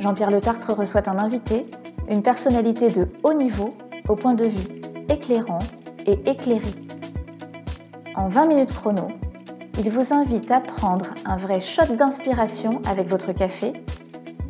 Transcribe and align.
Jean-Pierre 0.00 0.30
Le 0.30 0.40
Tartre 0.40 0.72
reçoit 0.72 1.08
un 1.08 1.18
invité, 1.18 1.66
une 2.08 2.22
personnalité 2.22 2.88
de 2.88 3.08
haut 3.24 3.34
niveau, 3.34 3.74
au 4.08 4.14
point 4.14 4.34
de 4.34 4.44
vue 4.44 4.80
éclairant 5.08 5.58
et 6.06 6.18
éclairé. 6.30 6.70
En 8.14 8.28
20 8.28 8.46
minutes 8.46 8.72
chrono, 8.72 9.08
il 9.76 9.90
vous 9.90 10.14
invite 10.14 10.50
à 10.52 10.60
prendre 10.60 11.14
un 11.24 11.36
vrai 11.36 11.60
shot 11.60 11.96
d'inspiration 11.96 12.80
avec 12.86 13.08
votre 13.08 13.32
café 13.32 13.72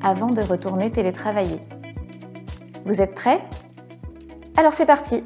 avant 0.02 0.28
de 0.28 0.42
retourner 0.42 0.92
télétravailler. 0.92 1.60
Vous 2.84 3.00
êtes 3.00 3.14
prêts? 3.14 3.42
Alors 4.56 4.74
c'est 4.74 4.86
parti 4.86 5.24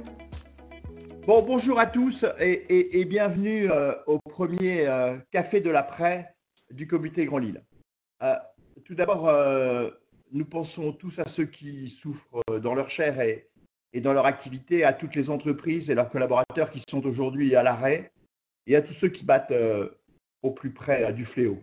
Bon, 1.26 1.42
bonjour 1.42 1.78
à 1.78 1.86
tous 1.86 2.24
et, 2.40 3.04
bienvenue 3.04 3.70
euh, 3.70 3.92
au 4.06 4.18
premier 4.18 4.86
euh, 4.86 5.16
café 5.32 5.60
de 5.60 5.70
l'après 5.70 6.34
du 6.70 6.86
comité 6.86 7.24
Grand 7.26 7.38
Lille. 7.38 7.62
Euh, 8.22 8.34
tout 8.84 8.94
d'abord, 8.94 9.30
nous 10.32 10.44
pensons 10.44 10.92
tous 10.92 11.12
à 11.18 11.28
ceux 11.36 11.44
qui 11.44 11.96
souffrent 12.00 12.60
dans 12.60 12.74
leur 12.74 12.90
chair 12.90 13.20
et, 13.20 13.46
dans 14.00 14.12
leur 14.12 14.26
activité, 14.26 14.84
à 14.84 14.92
toutes 14.92 15.14
les 15.14 15.28
entreprises 15.28 15.88
et 15.90 15.94
leurs 15.94 16.10
collaborateurs 16.10 16.70
qui 16.70 16.82
sont 16.88 17.04
aujourd'hui 17.06 17.54
à 17.54 17.62
l'arrêt, 17.62 18.10
et 18.66 18.76
à 18.76 18.82
tous 18.82 18.94
ceux 18.94 19.08
qui 19.08 19.24
battent 19.24 19.50
euh, 19.50 19.88
au 20.42 20.50
plus 20.50 20.70
près 20.70 21.04
euh, 21.04 21.12
du 21.12 21.26
fléau. 21.26 21.58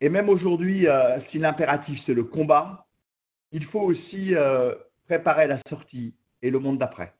Et 0.00 0.08
même 0.08 0.28
aujourd'hui, 0.28 0.86
euh, 0.86 1.20
si 1.30 1.38
l'impératif 1.38 2.00
c'est 2.06 2.14
le 2.14 2.24
combat, 2.24 2.86
il 3.52 3.64
faut 3.66 3.80
aussi 3.80 4.32
préparer 5.06 5.48
la 5.48 5.60
sortie 5.68 6.14
et 6.40 6.50
le 6.50 6.60
monde 6.60 6.78
d'après. 6.78 7.12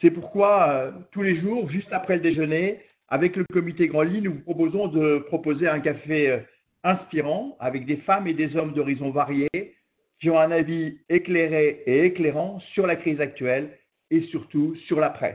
C'est 0.00 0.12
pourquoi 0.12 0.92
tous 1.10 1.22
les 1.22 1.40
jours, 1.40 1.68
juste 1.68 1.92
après 1.92 2.14
le 2.14 2.22
déjeuner, 2.22 2.80
avec 3.08 3.34
le 3.34 3.44
comité 3.52 3.88
Grand 3.88 4.02
Lit, 4.02 4.22
nous 4.22 4.34
vous 4.34 4.40
proposons 4.42 4.86
de 4.86 5.18
proposer 5.26 5.66
un 5.66 5.80
café 5.80 6.44
inspirant 6.84 7.56
avec 7.60 7.86
des 7.86 7.98
femmes 7.98 8.26
et 8.26 8.34
des 8.34 8.56
hommes 8.56 8.72
d'horizons 8.72 9.10
variés 9.10 9.74
qui 10.20 10.30
ont 10.30 10.38
un 10.38 10.50
avis 10.50 10.98
éclairé 11.08 11.82
et 11.86 12.04
éclairant 12.04 12.60
sur 12.74 12.86
la 12.86 12.96
crise 12.96 13.20
actuelle 13.20 13.78
et 14.10 14.22
surtout 14.22 14.74
sur 14.86 15.00
l'après. 15.00 15.34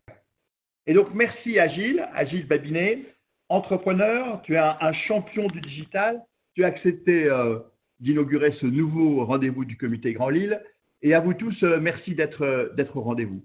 Et 0.86 0.94
donc, 0.94 1.12
merci 1.14 1.58
à 1.58 1.68
Gilles, 1.68 2.06
à 2.14 2.24
Gilles 2.24 2.46
Babinet, 2.46 3.00
entrepreneur, 3.48 4.40
tu 4.42 4.54
es 4.54 4.58
un, 4.58 4.92
champion 5.08 5.48
du 5.48 5.60
digital, 5.60 6.22
tu 6.54 6.64
as 6.64 6.68
accepté 6.68 7.24
euh, 7.24 7.58
d'inaugurer 7.98 8.52
ce 8.52 8.66
nouveau 8.66 9.24
rendez-vous 9.24 9.64
du 9.64 9.76
comité 9.76 10.12
Grand 10.12 10.28
Lille. 10.28 10.62
Et 11.02 11.14
à 11.14 11.20
vous 11.20 11.34
tous, 11.34 11.60
euh, 11.62 11.78
merci 11.80 12.14
d'être 12.14 12.96
au 12.96 13.00
rendez-vous. 13.00 13.42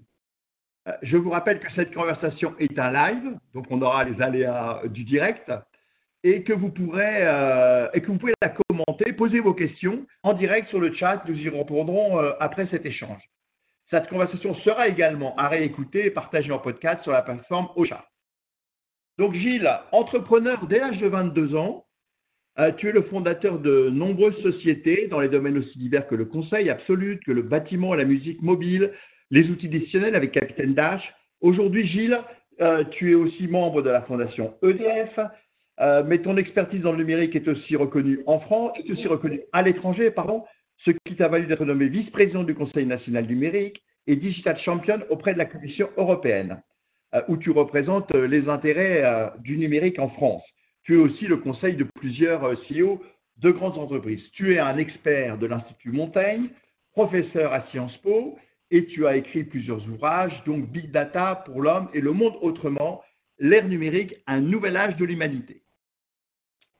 Euh, 0.88 0.92
je 1.02 1.16
vous 1.16 1.30
rappelle 1.30 1.60
que 1.60 1.72
cette 1.72 1.94
conversation 1.94 2.54
est 2.58 2.78
un 2.78 2.92
live, 2.92 3.36
donc 3.54 3.66
on 3.70 3.82
aura 3.82 4.04
les 4.04 4.20
aléas 4.22 4.82
du 4.86 5.04
direct 5.04 5.50
et 6.24 6.42
que 6.42 6.52
vous 6.52 6.70
pourrez 6.70 7.26
euh, 7.26 7.88
et 7.94 8.00
que 8.00 8.06
vous 8.06 8.18
pouvez 8.18 8.34
la 8.40 8.50
commenter, 8.50 9.12
poser 9.12 9.40
vos 9.40 9.54
questions 9.54 10.06
en 10.22 10.34
direct 10.34 10.68
sur 10.68 10.80
le 10.80 10.94
chat. 10.94 11.22
Nous 11.26 11.38
y 11.38 11.48
répondrons 11.48 12.20
euh, 12.20 12.32
après 12.40 12.66
cet 12.70 12.86
échange. 12.86 13.22
Cette 13.90 14.08
conversation 14.08 14.54
sera 14.56 14.88
également 14.88 15.36
à 15.36 15.48
réécouter 15.48 16.06
et 16.06 16.10
partagée 16.10 16.52
en 16.52 16.58
podcast 16.58 17.02
sur 17.02 17.12
la 17.12 17.22
plateforme 17.22 17.68
Ocha. 17.76 18.06
Donc 19.18 19.34
Gilles, 19.34 19.70
entrepreneur 19.90 20.66
dès 20.66 20.78
l'âge 20.78 20.98
de 20.98 21.08
22 21.08 21.56
ans, 21.56 21.84
euh, 22.58 22.70
tu 22.72 22.88
es 22.88 22.92
le 22.92 23.02
fondateur 23.02 23.58
de 23.58 23.90
nombreuses 23.90 24.40
sociétés 24.42 25.08
dans 25.08 25.20
les 25.20 25.28
domaines 25.28 25.58
aussi 25.58 25.78
divers 25.78 26.06
que 26.06 26.14
le 26.14 26.24
conseil 26.24 26.70
absolu, 26.70 27.20
que 27.24 27.32
le 27.32 27.42
bâtiment, 27.42 27.94
la 27.94 28.04
musique 28.04 28.40
mobile, 28.42 28.92
les 29.30 29.48
outils 29.48 29.68
décisionnels 29.68 30.14
avec 30.14 30.32
Capitaine 30.32 30.74
Dash. 30.74 31.02
Aujourd'hui, 31.40 31.86
Gilles, 31.88 32.20
tu 32.92 33.10
es 33.10 33.14
aussi 33.14 33.48
membre 33.48 33.82
de 33.82 33.90
la 33.90 34.02
fondation 34.02 34.54
EDF, 34.62 35.18
euh, 35.80 36.02
mais 36.06 36.18
ton 36.18 36.36
expertise 36.36 36.82
dans 36.82 36.92
le 36.92 36.98
numérique 36.98 37.34
est 37.34 37.48
aussi 37.48 37.76
reconnue 37.76 38.20
en 38.26 38.40
France, 38.40 38.72
est 38.78 38.90
aussi 38.90 39.06
reconnue 39.08 39.40
à 39.52 39.62
l'étranger, 39.62 40.10
pardon, 40.10 40.44
ce 40.84 40.90
qui 41.06 41.16
t'a 41.16 41.28
valu 41.28 41.46
d'être 41.46 41.64
nommé 41.64 41.86
vice-président 41.86 42.44
du 42.44 42.54
Conseil 42.54 42.86
national 42.86 43.26
numérique 43.26 43.82
et 44.06 44.16
digital 44.16 44.58
champion 44.58 45.00
auprès 45.10 45.32
de 45.32 45.38
la 45.38 45.46
Commission 45.46 45.88
européenne, 45.96 46.62
euh, 47.14 47.22
où 47.28 47.36
tu 47.36 47.50
représentes 47.50 48.14
euh, 48.14 48.26
les 48.26 48.48
intérêts 48.48 49.30
du 49.40 49.56
numérique 49.56 49.98
en 49.98 50.08
France. 50.08 50.42
Tu 50.84 50.94
es 50.94 50.98
aussi 50.98 51.26
le 51.26 51.36
conseil 51.36 51.76
de 51.76 51.86
plusieurs 51.94 52.42
CEO 52.68 53.00
de 53.38 53.50
grandes 53.50 53.78
entreprises. 53.78 54.22
Tu 54.32 54.54
es 54.54 54.58
un 54.58 54.76
expert 54.78 55.38
de 55.38 55.46
l'Institut 55.46 55.92
Montaigne, 55.92 56.48
professeur 56.92 57.52
à 57.52 57.62
Sciences 57.68 57.96
Po, 57.98 58.36
et 58.70 58.86
tu 58.86 59.06
as 59.06 59.16
écrit 59.16 59.44
plusieurs 59.44 59.86
ouvrages, 59.88 60.42
donc 60.46 60.66
Big 60.70 60.90
Data 60.90 61.42
pour 61.46 61.60
l'homme 61.60 61.88
et 61.92 62.00
le 62.00 62.12
monde 62.12 62.34
autrement, 62.40 63.02
l'ère 63.42 63.66
numérique, 63.68 64.14
un 64.28 64.40
nouvel 64.40 64.76
âge 64.76 64.96
de 64.96 65.04
l'humanité. 65.04 65.62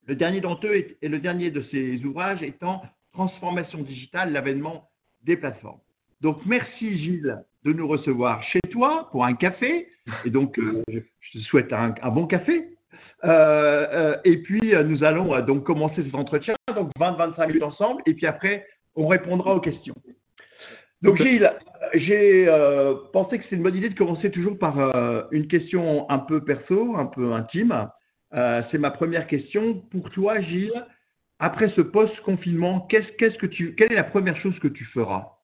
Le 0.07 0.15
dernier 0.15 0.41
d'entre 0.41 0.69
eux 0.69 0.77
est, 0.77 1.07
le 1.07 1.19
dernier 1.19 1.51
de 1.51 1.61
ces 1.71 2.03
ouvrages 2.05 2.43
étant 2.43 2.83
Transformation 3.13 3.83
digitale, 3.83 4.33
l'avènement 4.33 4.89
des 5.25 5.37
plateformes. 5.37 5.81
Donc 6.23 6.39
merci 6.47 6.97
Gilles 6.99 7.45
de 7.65 7.73
nous 7.73 7.87
recevoir 7.87 8.43
chez 8.45 8.61
toi 8.71 9.09
pour 9.11 9.25
un 9.25 9.35
café. 9.35 9.89
Et 10.25 10.31
donc 10.31 10.59
euh, 10.59 10.83
je 10.89 11.33
te 11.33 11.39
souhaite 11.45 11.73
un, 11.73 11.91
bon 12.11 12.27
café. 12.27 12.69
Euh, 13.25 13.29
euh, 13.93 14.17
et 14.25 14.39
puis 14.39 14.73
nous 14.87 15.05
allons 15.05 15.39
donc 15.45 15.65
commencer 15.65 16.03
cet 16.03 16.15
entretien, 16.15 16.55
donc 16.75 16.91
20-25 16.99 17.47
minutes 17.49 17.63
ensemble. 17.65 18.03
Et 18.07 18.15
puis 18.15 18.27
après, 18.27 18.67
on 18.95 19.09
répondra 19.09 19.55
aux 19.55 19.61
questions. 19.61 19.95
Donc 21.03 21.17
Gilles, 21.17 21.53
j'ai 21.95 22.47
pensé 23.13 23.39
que 23.39 23.45
c'est 23.49 23.57
une 23.57 23.63
bonne 23.63 23.77
idée 23.77 23.89
de 23.89 23.99
commencer 23.99 24.31
toujours 24.31 24.59
par 24.59 24.79
une 25.33 25.49
question 25.49 26.09
un 26.11 26.19
peu 26.19 26.45
perso, 26.45 26.97
un 26.97 27.07
peu 27.07 27.33
intime. 27.33 27.89
Euh, 28.35 28.63
c'est 28.71 28.79
ma 28.79 28.91
première 28.91 29.27
question. 29.27 29.81
Pour 29.91 30.11
toi, 30.11 30.41
Gilles, 30.41 30.87
après 31.39 31.71
ce 31.71 31.81
post-confinement, 31.81 32.81
qu'est-ce, 32.83 33.37
que 33.37 33.47
tu, 33.47 33.75
quelle 33.75 33.93
est 33.93 33.97
la 33.97 34.05
première 34.05 34.37
chose 34.39 34.59
que 34.59 34.69
tu 34.69 34.85
feras? 34.87 35.37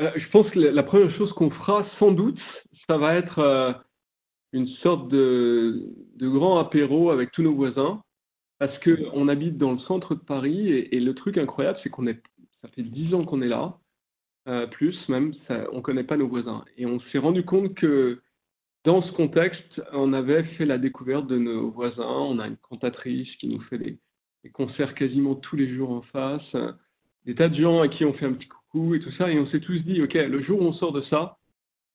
Euh, 0.00 0.10
Je 0.16 0.28
pense 0.30 0.48
que 0.50 0.58
la 0.58 0.82
première 0.82 1.14
chose 1.16 1.32
qu'on 1.34 1.50
fera, 1.50 1.86
sans 1.98 2.12
doute, 2.12 2.40
ça 2.88 2.98
va 2.98 3.14
être 3.14 3.38
euh, 3.38 3.72
une 4.52 4.66
sorte 4.66 5.08
de, 5.08 5.88
grand 6.20 6.58
apéro 6.58 7.10
avec 7.10 7.30
tous 7.30 7.42
nos 7.42 7.54
voisins, 7.54 8.02
parce 8.58 8.76
qu'on 8.80 9.28
habite 9.28 9.58
dans 9.58 9.72
le 9.72 9.78
centre 9.80 10.14
de 10.14 10.20
Paris, 10.20 10.68
et, 10.70 11.00
le 11.00 11.14
truc 11.14 11.38
incroyable, 11.38 11.78
c'est 11.82 11.90
qu'on 11.90 12.06
est, 12.06 12.20
ça 12.62 12.68
fait 12.68 12.82
dix 12.82 13.14
ans 13.14 13.24
qu'on 13.24 13.42
est 13.42 13.48
là, 13.48 13.78
plus 14.72 15.08
même, 15.08 15.32
on 15.72 15.76
ne 15.76 15.82
connaît 15.82 16.04
pas 16.04 16.16
nos 16.16 16.28
voisins. 16.28 16.64
Et 16.76 16.86
on 16.86 17.00
s'est 17.12 17.18
rendu 17.18 17.44
compte 17.44 17.74
que 17.74 18.20
dans 18.84 19.02
ce 19.02 19.12
contexte, 19.12 19.80
on 19.92 20.12
avait 20.12 20.42
fait 20.42 20.64
la 20.64 20.78
découverte 20.78 21.28
de 21.28 21.38
nos 21.38 21.70
voisins. 21.70 22.02
On 22.02 22.38
a 22.40 22.48
une 22.48 22.56
cantatrice 22.56 23.30
qui 23.36 23.46
nous 23.46 23.60
fait 23.62 23.78
des, 23.78 23.98
concerts 24.52 24.94
quasiment 24.94 25.36
tous 25.36 25.54
les 25.54 25.72
jours 25.72 25.90
en 25.90 26.02
face, 26.02 26.56
des 27.24 27.36
tas 27.36 27.48
de 27.48 27.54
gens 27.54 27.80
à 27.80 27.88
qui 27.88 28.04
on 28.04 28.12
fait 28.12 28.26
un 28.26 28.32
petit 28.32 28.48
coucou 28.48 28.94
et 28.94 29.00
tout 29.00 29.12
ça. 29.12 29.30
Et 29.30 29.38
on 29.38 29.46
s'est 29.46 29.60
tous 29.60 29.78
dit, 29.80 30.02
OK, 30.02 30.14
le 30.14 30.42
jour 30.42 30.60
où 30.60 30.64
on 30.64 30.72
sort 30.72 30.92
de 30.92 31.02
ça, 31.02 31.38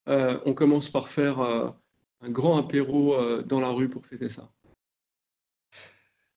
euh, 0.08 0.38
on 0.46 0.54
commence 0.54 0.88
par 0.90 1.08
faire 1.10 1.40
euh, 1.40 1.68
un 2.22 2.30
grand 2.30 2.58
apéro 2.58 3.14
euh, 3.14 3.42
dans 3.42 3.60
la 3.60 3.68
rue 3.68 3.88
pour 3.88 4.06
fêter 4.06 4.30
ça. 4.34 4.48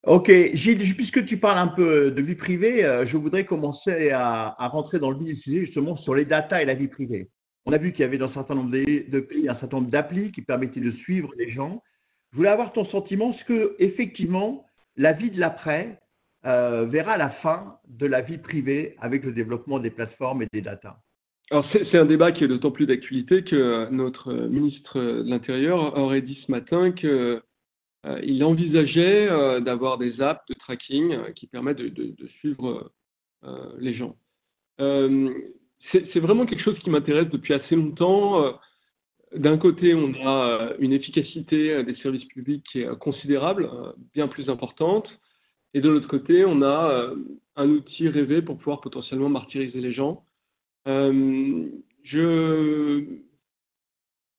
Ok, 0.03 0.31
Gilles, 0.55 0.95
puisque 0.95 1.25
tu 1.25 1.37
parles 1.37 1.59
un 1.59 1.67
peu 1.67 2.09
de 2.09 2.21
vie 2.21 2.35
privée, 2.35 2.81
je 3.05 3.17
voudrais 3.17 3.45
commencer 3.45 4.09
à, 4.09 4.55
rentrer 4.67 4.97
dans 4.97 5.11
le 5.11 5.17
vif 5.17 5.35
du 5.35 5.41
sujet 5.41 5.59
justement 5.65 5.95
sur 5.97 6.15
les 6.15 6.25
datas 6.25 6.61
et 6.61 6.65
la 6.65 6.73
vie 6.73 6.87
privée. 6.87 7.29
On 7.65 7.73
a 7.73 7.77
vu 7.77 7.91
qu'il 7.91 8.01
y 8.01 8.03
avait 8.03 8.17
dans 8.17 8.29
un 8.29 8.33
certain 8.33 8.55
nombre 8.55 8.71
de 8.71 9.19
pays 9.19 9.47
un 9.47 9.55
certain 9.57 9.77
nombre 9.77 9.91
d'applis 9.91 10.31
qui 10.31 10.41
permettaient 10.41 10.79
de 10.79 10.91
suivre 10.91 11.31
les 11.37 11.51
gens. 11.51 11.83
Je 12.31 12.37
voulais 12.37 12.49
avoir 12.49 12.73
ton 12.73 12.85
sentiment, 12.85 13.31
est-ce 13.31 13.45
que 13.45 13.75
effectivement 13.77 14.65
la 14.97 15.13
vie 15.13 15.29
de 15.29 15.39
l'après 15.39 15.99
euh, 16.45 16.85
verra 16.85 17.17
la 17.17 17.29
fin 17.29 17.77
de 17.87 18.07
la 18.07 18.21
vie 18.21 18.37
privée 18.37 18.95
avec 18.99 19.23
le 19.23 19.31
développement 19.31 19.79
des 19.79 19.91
plateformes 19.91 20.41
et 20.41 20.47
des 20.51 20.61
data 20.61 20.97
alors 21.51 21.69
c'est 21.73 21.97
un 21.97 22.05
débat 22.05 22.31
qui 22.31 22.45
est 22.45 22.47
d'autant 22.47 22.71
plus 22.71 22.85
d'actualité 22.85 23.43
que 23.43 23.89
notre 23.89 24.31
ministre 24.31 24.97
de 24.97 25.29
l'Intérieur 25.29 25.97
aurait 25.97 26.21
dit 26.21 26.41
ce 26.47 26.49
matin 26.49 26.93
qu'il 26.93 27.41
euh, 28.05 28.43
envisageait 28.43 29.29
euh, 29.29 29.59
d'avoir 29.59 29.97
des 29.97 30.21
apps 30.21 30.45
de 30.47 30.53
tracking 30.55 31.33
qui 31.33 31.47
permettent 31.47 31.77
de, 31.77 32.27
suivre 32.39 32.91
les 33.79 33.95
gens 33.95 34.15
c'est 35.91 36.19
vraiment 36.19 36.45
quelque 36.45 36.63
chose 36.63 36.79
qui 36.79 36.89
m'intéresse 36.89 37.29
depuis 37.29 37.53
assez 37.53 37.75
longtemps. 37.75 38.43
Euh, 38.43 38.51
d'un 39.35 39.57
côté, 39.57 39.93
on 39.93 40.13
a 40.13 40.47
euh, 40.47 40.75
une 40.79 40.93
efficacité 40.93 41.71
euh, 41.71 41.83
des 41.83 41.95
services 41.95 42.25
publics 42.25 42.65
qui 42.71 42.81
est 42.81 42.99
considérable, 42.99 43.69
bien 44.13 44.27
plus 44.27 44.49
importante. 44.49 45.07
Et 45.73 45.81
de 45.81 45.89
l'autre 45.89 46.07
côté, 46.07 46.45
on 46.45 46.61
a 46.61 47.13
un 47.55 47.69
outil 47.69 48.09
rêvé 48.09 48.41
pour 48.41 48.57
pouvoir 48.57 48.81
potentiellement 48.81 49.29
martyriser 49.29 49.79
les 49.79 49.93
gens. 49.93 50.25
je 50.85 51.69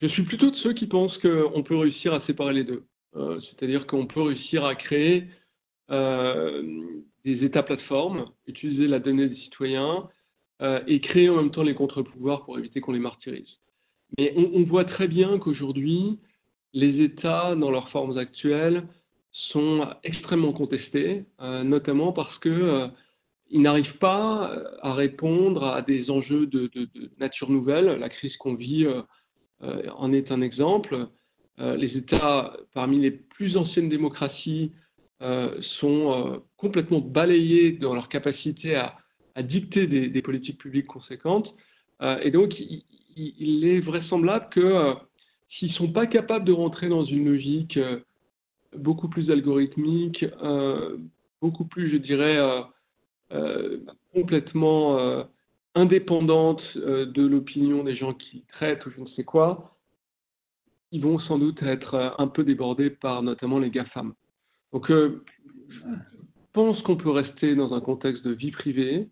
suis 0.08 0.24
plutôt 0.24 0.50
de 0.50 0.56
ceux 0.56 0.74
qui 0.74 0.86
pensent 0.86 1.16
qu'on 1.18 1.62
peut 1.62 1.76
réussir 1.76 2.12
à 2.12 2.20
séparer 2.26 2.52
les 2.52 2.64
deux. 2.64 2.84
C'est-à-dire 3.14 3.86
qu'on 3.86 4.06
peut 4.06 4.22
réussir 4.22 4.64
à 4.64 4.74
créer 4.74 5.24
des 5.90 7.44
États 7.44 7.62
plateformes, 7.62 8.26
utiliser 8.46 8.86
la 8.86 8.98
donnée 8.98 9.28
des 9.28 9.36
citoyens 9.36 10.08
et 10.86 11.00
créer 11.00 11.28
en 11.28 11.36
même 11.36 11.50
temps 11.50 11.62
les 11.62 11.74
contre-pouvoirs 11.74 12.44
pour 12.44 12.58
éviter 12.58 12.80
qu'on 12.80 12.92
les 12.92 12.98
martyrise. 12.98 13.58
Mais 14.18 14.34
on, 14.36 14.62
voit 14.64 14.84
très 14.84 15.08
bien 15.08 15.38
qu'aujourd'hui, 15.38 16.18
les 16.74 17.02
États, 17.02 17.54
dans 17.54 17.70
leurs 17.70 17.88
formes 17.88 18.18
actuelles, 18.18 18.86
sont 19.52 19.88
extrêmement 20.04 20.52
contestés, 20.52 21.24
euh, 21.40 21.62
notamment 21.62 22.12
parce 22.12 22.38
qu'ils 22.40 22.52
euh, 22.52 22.88
n'arrivent 23.50 23.96
pas 23.98 24.52
à 24.82 24.92
répondre 24.92 25.64
à 25.64 25.80
des 25.80 26.10
enjeux 26.10 26.46
de, 26.46 26.70
nature 27.18 27.48
nouvelle. 27.48 27.98
La 27.98 28.10
crise 28.10 28.36
qu'on 28.36 28.54
vit 28.54 28.84
euh, 28.84 29.02
en 29.94 30.12
est 30.12 30.30
un 30.30 30.42
exemple. 30.42 31.08
Les 31.62 31.96
États, 31.96 32.56
parmi 32.74 32.98
les 32.98 33.10
plus 33.10 33.56
anciennes 33.56 33.88
démocraties, 33.88 34.72
sont 35.80 36.42
complètement 36.56 37.00
balayés 37.00 37.72
dans 37.72 37.94
leur 37.94 38.08
capacité 38.08 38.74
à, 38.74 38.96
dicter 39.42 39.86
des, 39.86 40.22
politiques 40.22 40.58
publiques 40.58 40.86
conséquentes. 40.86 41.54
et 42.22 42.30
donc, 42.30 42.54
il, 43.16 43.64
est 43.64 43.80
vraisemblable 43.80 44.48
que 44.50 44.60
euh, 44.60 44.94
s'ils 45.50 45.68
ne 45.68 45.74
sont 45.74 45.92
pas 45.92 46.06
capables 46.06 46.44
de 46.44 46.52
rentrer 46.52 46.88
dans 46.88 47.04
une 47.04 47.26
logique 47.26 47.76
euh, 47.76 48.00
beaucoup 48.76 49.08
plus 49.08 49.30
algorithmique, 49.30 50.24
euh, 50.42 50.96
beaucoup 51.40 51.64
plus, 51.64 51.90
je 51.90 51.96
dirais, 51.96 52.38
complètement 54.14 55.26
indépendante 55.74 56.62
de 56.76 57.26
l'opinion 57.26 57.82
des 57.82 57.96
gens 57.96 58.14
qui 58.14 58.44
traitent 58.52 58.86
ou 58.86 58.90
je 58.90 59.00
ne 59.00 59.08
sais 59.08 59.24
quoi, 59.24 59.76
ils 60.92 61.02
vont 61.02 61.18
sans 61.18 61.38
doute 61.38 61.62
être 61.62 62.14
un 62.18 62.28
peu 62.28 62.44
débordés 62.44 62.90
par 62.90 63.22
notamment 63.22 63.58
les 63.58 63.70
GAFAM. 63.70 64.14
Donc, 64.72 64.90
je 64.90 65.18
pense 66.52 66.80
qu'on 66.82 66.96
peut 66.96 67.10
rester 67.10 67.54
dans 67.54 67.74
un 67.74 67.80
contexte 67.80 68.24
de 68.24 68.32
vie 68.32 68.52
privée, 68.52 69.08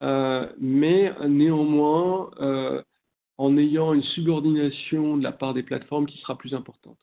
mais 0.00 1.12
néanmoins, 1.26 2.30
en 3.38 3.56
ayant 3.56 3.94
une 3.94 4.02
subordination 4.02 5.16
de 5.16 5.22
la 5.22 5.32
part 5.32 5.54
des 5.54 5.62
plateformes 5.62 6.06
qui 6.06 6.18
sera 6.18 6.36
plus 6.36 6.54
importante. 6.54 6.98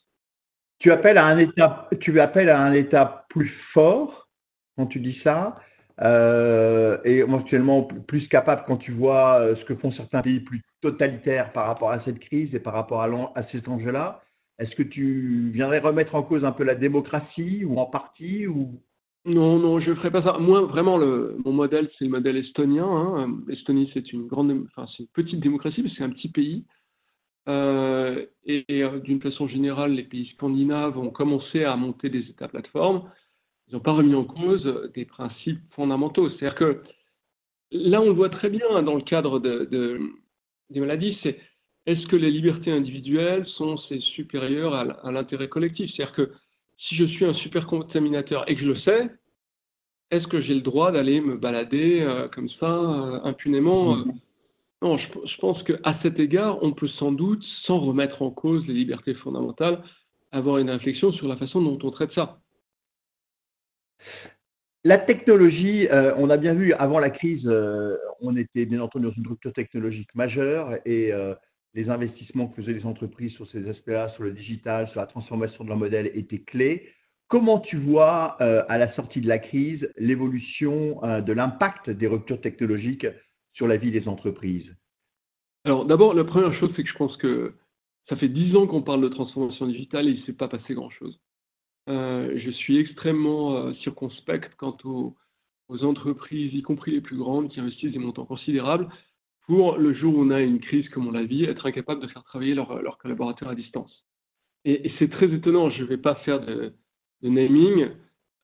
Tu 0.79 0.91
appelles 0.91 1.17
à 1.17 1.25
un 1.25 1.37
état, 1.37 1.89
tu 1.99 2.19
appelles 2.21 2.49
à 2.49 2.61
un 2.61 2.73
état 2.73 3.25
plus 3.29 3.53
fort 3.73 4.27
quand 4.75 4.85
tu 4.87 4.99
dis 4.99 5.19
ça, 5.23 5.59
euh, 6.01 6.97
et 7.03 7.17
éventuellement 7.17 7.83
plus 7.83 8.27
capable 8.29 8.63
quand 8.65 8.77
tu 8.77 8.91
vois 8.91 9.39
euh, 9.41 9.55
ce 9.57 9.65
que 9.65 9.75
font 9.75 9.91
certains 9.91 10.21
pays 10.21 10.39
plus 10.39 10.61
totalitaires 10.81 11.51
par 11.51 11.67
rapport 11.67 11.91
à 11.91 12.01
cette 12.05 12.19
crise 12.19 12.53
et 12.55 12.59
par 12.59 12.73
rapport 12.73 13.01
à, 13.01 13.09
à 13.35 13.43
cet 13.51 13.67
enjeu-là. 13.67 14.21
Est-ce 14.59 14.75
que 14.75 14.83
tu 14.83 15.49
viendrais 15.53 15.79
remettre 15.79 16.15
en 16.15 16.23
cause 16.23 16.45
un 16.45 16.51
peu 16.51 16.63
la 16.63 16.75
démocratie 16.75 17.63
ou 17.65 17.77
en 17.79 17.85
partie 17.85 18.47
ou? 18.47 18.79
Non, 19.25 19.59
non, 19.59 19.79
je 19.79 19.89
ne 19.89 19.95
ferai 19.95 20.11
pas 20.11 20.23
ça. 20.23 20.37
Moi, 20.37 20.61
vraiment, 20.61 20.97
le, 20.97 21.37
mon 21.43 21.51
modèle, 21.51 21.89
c'est 21.97 22.05
le 22.05 22.11
modèle 22.11 22.37
estonien. 22.37 22.87
Hein. 22.87 23.37
L'Estonie, 23.47 23.89
c'est 23.93 24.13
une 24.13 24.27
grande, 24.27 24.65
enfin, 24.67 24.87
c'est 24.91 25.03
une 25.03 25.09
petite 25.09 25.41
démocratie, 25.41 25.83
mais 25.83 25.89
c'est 25.95 26.03
un 26.03 26.09
petit 26.09 26.29
pays. 26.29 26.65
Euh, 27.47 28.25
et, 28.45 28.65
d'une 29.03 29.21
façon 29.21 29.47
générale, 29.47 29.91
les 29.91 30.03
pays 30.03 30.27
scandinaves 30.35 30.97
ont 30.97 31.09
commencé 31.09 31.63
à 31.63 31.75
monter 31.75 32.09
des 32.09 32.29
États 32.29 32.47
plateformes. 32.47 33.09
Ils 33.69 33.75
n'ont 33.75 33.81
pas 33.81 33.93
remis 33.93 34.15
en 34.15 34.23
cause 34.23 34.89
des 34.95 35.05
principes 35.05 35.61
fondamentaux. 35.75 36.29
C'est-à-dire 36.29 36.55
que 36.55 36.81
là, 37.71 38.01
on 38.01 38.05
le 38.05 38.13
voit 38.13 38.29
très 38.29 38.49
bien 38.49 38.81
dans 38.81 38.95
le 38.95 39.01
cadre 39.01 39.39
de, 39.39 39.99
des 40.69 40.79
maladies, 40.79 41.17
c'est 41.21 41.39
est-ce 41.85 42.05
que 42.07 42.15
les 42.15 42.31
libertés 42.31 42.71
individuelles 42.71 43.45
sont 43.57 43.77
supérieures 43.77 44.73
à, 44.73 44.81
à 44.81 45.11
l'intérêt 45.11 45.49
collectif? 45.49 45.91
C'est-à-dire 45.91 46.15
que 46.15 46.31
si 46.77 46.95
je 46.95 47.05
suis 47.05 47.25
un 47.25 47.33
super 47.35 47.67
contaminateur 47.67 48.49
et 48.49 48.55
que 48.55 48.61
je 48.61 48.67
le 48.67 48.79
sais, 48.79 49.09
est-ce 50.11 50.27
que 50.27 50.41
j'ai 50.41 50.55
le 50.55 50.61
droit 50.61 50.91
d'aller 50.91 51.21
me 51.21 51.37
balader 51.37 52.01
euh, 52.01 52.27
comme 52.29 52.49
ça 52.59 52.71
euh, 52.71 53.19
impunément? 53.23 53.97
Euh? 53.97 54.03
Non, 54.81 54.97
je, 54.97 55.05
je 55.25 55.37
pense 55.39 55.61
qu'à 55.63 55.99
cet 56.01 56.19
égard, 56.19 56.63
on 56.63 56.71
peut 56.71 56.87
sans 56.87 57.11
doute, 57.11 57.43
sans 57.65 57.79
remettre 57.79 58.21
en 58.21 58.31
cause 58.31 58.65
les 58.65 58.73
libertés 58.73 59.13
fondamentales, 59.13 59.83
avoir 60.31 60.57
une 60.57 60.69
réflexion 60.69 61.11
sur 61.11 61.27
la 61.27 61.35
façon 61.35 61.61
dont 61.61 61.77
on 61.83 61.91
traite 61.91 62.13
ça. 62.13 62.39
La 64.83 64.97
technologie, 64.97 65.87
on 65.91 66.29
a 66.29 66.37
bien 66.37 66.53
vu 66.53 66.73
avant 66.73 66.99
la 66.99 67.09
crise, 67.09 67.45
on 68.21 68.37
était 68.37 68.65
bien 68.65 68.79
entendu 68.79 69.05
dans 69.05 69.11
une 69.11 69.27
rupture 69.27 69.51
technologique 69.51 70.13
majeure 70.15 70.77
et 70.85 71.11
les 71.73 71.89
investissements 71.89 72.47
que 72.47 72.61
faisaient 72.61 72.73
les 72.73 72.85
entreprises 72.85 73.33
sur 73.33 73.47
ces 73.49 73.67
aspects-là, 73.69 74.09
sur 74.09 74.23
le 74.23 74.31
digital, 74.31 74.87
sur 74.89 74.99
la 74.99 75.07
transformation 75.07 75.63
de 75.63 75.69
leur 75.69 75.77
modèle 75.77 76.11
étaient 76.13 76.41
clés. 76.41 76.89
Comment 77.27 77.59
tu 77.59 77.77
vois, 77.77 78.37
euh, 78.41 78.63
à 78.69 78.79
la 78.79 78.91
sortie 78.93 79.21
de 79.21 79.27
la 79.27 79.37
crise, 79.37 79.87
l'évolution 79.97 81.03
euh, 81.03 81.21
de 81.21 81.31
l'impact 81.31 81.91
des 81.91 82.07
ruptures 82.07 82.41
technologiques 82.41 83.05
sur 83.53 83.67
la 83.67 83.77
vie 83.77 83.91
des 83.91 84.07
entreprises? 84.07 84.75
Alors 85.63 85.85
d'abord, 85.85 86.15
la 86.15 86.23
première 86.23 86.53
chose, 86.55 86.71
c'est 86.75 86.83
que 86.83 86.89
je 86.89 86.97
pense 86.97 87.15
que 87.17 87.53
ça 88.07 88.15
fait 88.15 88.29
dix 88.29 88.55
ans 88.55 88.65
qu'on 88.65 88.81
parle 88.81 89.01
de 89.01 89.09
transformation 89.09 89.67
digitale 89.67 90.07
et 90.07 90.11
il 90.11 90.21
ne 90.21 90.25
s'est 90.25 90.33
pas 90.33 90.47
passé 90.47 90.73
grand-chose. 90.73 91.19
Euh, 91.87 92.37
je 92.37 92.51
suis 92.51 92.77
extrêmement 92.77 93.73
circonspect 93.75 94.53
quant 94.57 94.77
aux, 94.83 95.15
aux 95.69 95.83
entreprises, 95.83 96.53
y 96.53 96.61
compris 96.61 96.91
les 96.91 97.01
plus 97.01 97.17
grandes, 97.17 97.49
qui 97.49 97.59
investissent 97.59 97.93
des 97.93 97.99
montants 97.99 98.25
considérables 98.25 98.89
pour 99.49 99.77
le 99.77 99.93
jour 99.93 100.15
où 100.15 100.21
on 100.21 100.29
a 100.29 100.41
une 100.41 100.59
crise 100.59 100.87
comme 100.89 101.07
on 101.07 101.11
l'a 101.11 101.23
vu, 101.23 101.45
être 101.45 101.65
incapable 101.65 102.01
de 102.01 102.07
faire 102.07 102.23
travailler 102.23 102.53
leurs 102.53 102.97
collaborateurs 102.99 103.49
à 103.49 103.55
distance. 103.55 104.05
Et, 104.65 104.91
c'est 104.99 105.09
très 105.09 105.25
étonnant, 105.27 105.71
je 105.71 105.81
ne 105.81 105.87
vais 105.87 105.97
pas 105.97 106.15
faire 106.15 106.39
de, 106.39 106.73
naming, 107.23 107.89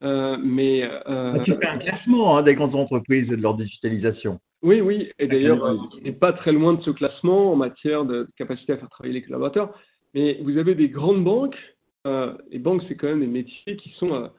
euh, 0.03 0.37
mais... 0.43 0.89
Euh, 1.07 1.43
tu 1.43 1.53
fais 1.55 1.67
un 1.67 1.77
classement 1.77 2.37
hein, 2.37 2.43
des 2.43 2.55
grandes 2.55 2.73
entreprises 2.73 3.31
et 3.31 3.35
de 3.35 3.41
leur 3.41 3.55
digitalisation. 3.55 4.39
Oui, 4.63 4.81
oui, 4.81 5.11
et 5.19 5.27
d'ailleurs, 5.27 5.63
euh, 5.63 5.77
il 5.97 6.03
n'est 6.03 6.11
pas 6.11 6.33
très 6.33 6.51
loin 6.51 6.73
de 6.73 6.81
ce 6.81 6.89
classement 6.89 7.51
en 7.51 7.55
matière 7.55 8.05
de 8.05 8.27
capacité 8.35 8.73
à 8.73 8.77
faire 8.77 8.89
travailler 8.89 9.13
les 9.13 9.21
collaborateurs. 9.21 9.77
Mais 10.15 10.39
vous 10.41 10.57
avez 10.57 10.73
des 10.73 10.89
grandes 10.89 11.23
banques, 11.23 11.57
les 12.05 12.59
banques, 12.59 12.83
c'est 12.87 12.95
quand 12.95 13.07
même 13.07 13.21
des 13.21 13.27
métiers 13.27 13.77
qui 13.77 13.89
sont 13.91 14.29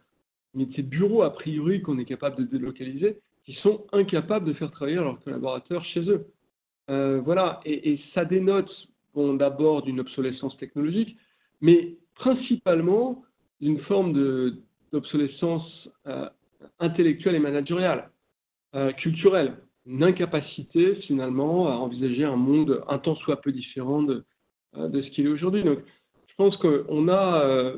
métiers 0.57 0.83
de 0.83 0.89
bureau, 0.89 1.23
a 1.23 1.33
priori, 1.33 1.83
qu'on 1.83 1.99
est 1.99 2.05
capable 2.05 2.37
de 2.37 2.45
délocaliser, 2.45 3.19
qui 3.45 3.55
sont 3.55 3.87
incapables 3.93 4.47
de 4.47 4.53
faire 4.55 4.71
travailler 4.71 4.97
leurs 4.97 5.23
collaborateurs 5.23 5.85
chez 5.85 6.01
eux. 6.11 6.27
Euh, 6.91 7.21
voilà, 7.25 7.61
et, 7.65 8.01
ça 8.15 8.25
dénote 8.25 8.71
d'abord 9.15 9.83
d'une 9.83 10.01
obsolescence 10.01 10.57
technologique, 10.59 11.17
mais 11.61 11.97
principalement 12.17 13.25
d'une 13.61 13.79
forme 13.81 14.13
d'obsolescence 14.93 15.89
euh, 16.07 16.29
intellectuelle 16.81 17.35
et 17.35 17.41
managériale, 17.41 18.11
euh, 18.75 18.93
culturelle, 18.93 19.57
une 19.87 20.03
incapacité 20.03 20.97
finalement 20.97 21.69
à 21.69 21.77
envisager 21.77 22.25
un 22.25 22.37
monde 22.37 22.85
un 22.89 22.99
tant 22.99 23.15
soit 23.17 23.41
peu 23.41 23.53
différent 23.53 24.03
de, 24.03 24.25
de 24.77 25.03
ce 25.03 25.11
qu'il 25.11 25.27
est 25.27 25.31
aujourd'hui. 25.31 25.63
Donc, 25.63 25.79
pense 26.37 26.57
qu'on 26.59 27.09
a, 27.09 27.75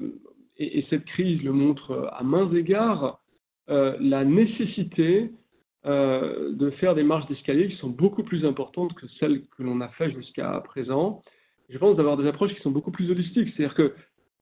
et, 0.56 0.78
et, 0.78 0.86
cette 0.90 1.04
crise 1.04 1.42
le 1.42 1.52
montre 1.52 2.10
à 2.12 2.22
mains 2.22 2.52
égards, 2.52 3.20
la 3.68 4.24
nécessité 4.24 5.30
euh, 5.86 6.52
de 6.54 6.70
faire 6.70 6.96
des 6.96 7.04
marches 7.04 7.28
d'escalier 7.28 7.68
qui 7.68 7.76
sont 7.76 7.88
beaucoup 7.88 8.24
plus 8.24 8.44
importantes 8.44 8.92
que 8.94 9.06
celles 9.20 9.42
que 9.56 9.62
l'on 9.62 9.80
a 9.80 9.88
fait 9.90 10.10
jusqu'à 10.10 10.60
présent. 10.60 11.22
Je 11.68 11.78
pense 11.78 11.96
d'avoir 11.96 12.16
des 12.16 12.26
approches 12.26 12.52
qui 12.52 12.60
sont 12.62 12.72
beaucoup 12.72 12.90
plus 12.90 13.10
holistiques. 13.12 13.54
C'est-à-dire 13.56 13.76
que 13.76 13.94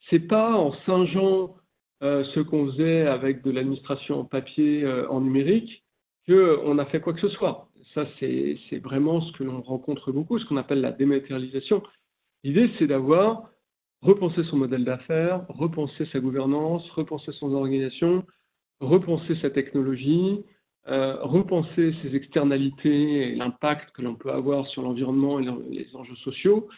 c'est 0.09 0.27
pas 0.27 0.55
en 0.55 0.73
singeant 0.87 1.55
euh, 2.03 2.25
ce 2.35 2.41
qu'on 2.41 2.67
faisait 2.73 3.03
avec 3.03 3.43
de 3.45 3.51
l'administration 3.51 4.21
en 4.21 4.25
papier, 4.25 4.83
euh, 4.83 5.07
en 5.11 5.21
numérique, 5.21 5.85
qu'on 6.27 6.79
a 6.79 6.87
fait 6.87 7.01
quoi 7.01 7.13
que 7.13 7.21
ce 7.21 7.29
soit. 7.29 7.69
Ça, 7.93 8.07
c'est 8.19 8.59
vraiment 8.83 9.21
ce 9.21 9.31
que 9.33 9.45
l'on 9.45 9.61
rencontre 9.61 10.13
beaucoup, 10.13 10.39
ce 10.39 10.47
qu'on 10.47 10.57
appelle 10.57 10.81
la 10.81 10.93
dématérialisation. 10.93 11.83
L'idée, 12.45 12.71
c'est 12.79 12.87
d'avoir 12.87 13.51
repensé 14.03 14.45
son 14.45 14.57
modèle 14.57 14.85
d'affaires, 14.85 15.45
repenser 15.49 16.07
sa 16.07 16.21
gouvernance, 16.21 16.89
repenser 16.91 17.33
son 17.33 17.55
organisation, 17.55 18.25
repenser 18.81 19.37
sa 19.37 19.51
technologie, 19.51 20.45
euh, 20.89 21.17
repenser 21.23 21.95
ces 22.03 22.15
externalités 22.15 23.33
et 23.33 23.35
l'impact 23.35 23.91
que 23.91 24.03
l'on 24.03 24.15
peut 24.15 24.31
avoir 24.31 24.67
sur 24.69 24.83
l'environnement 24.83 25.41
et 25.41 25.47
les 25.71 25.97
enjeux 25.97 26.17
sociaux. 26.17 26.69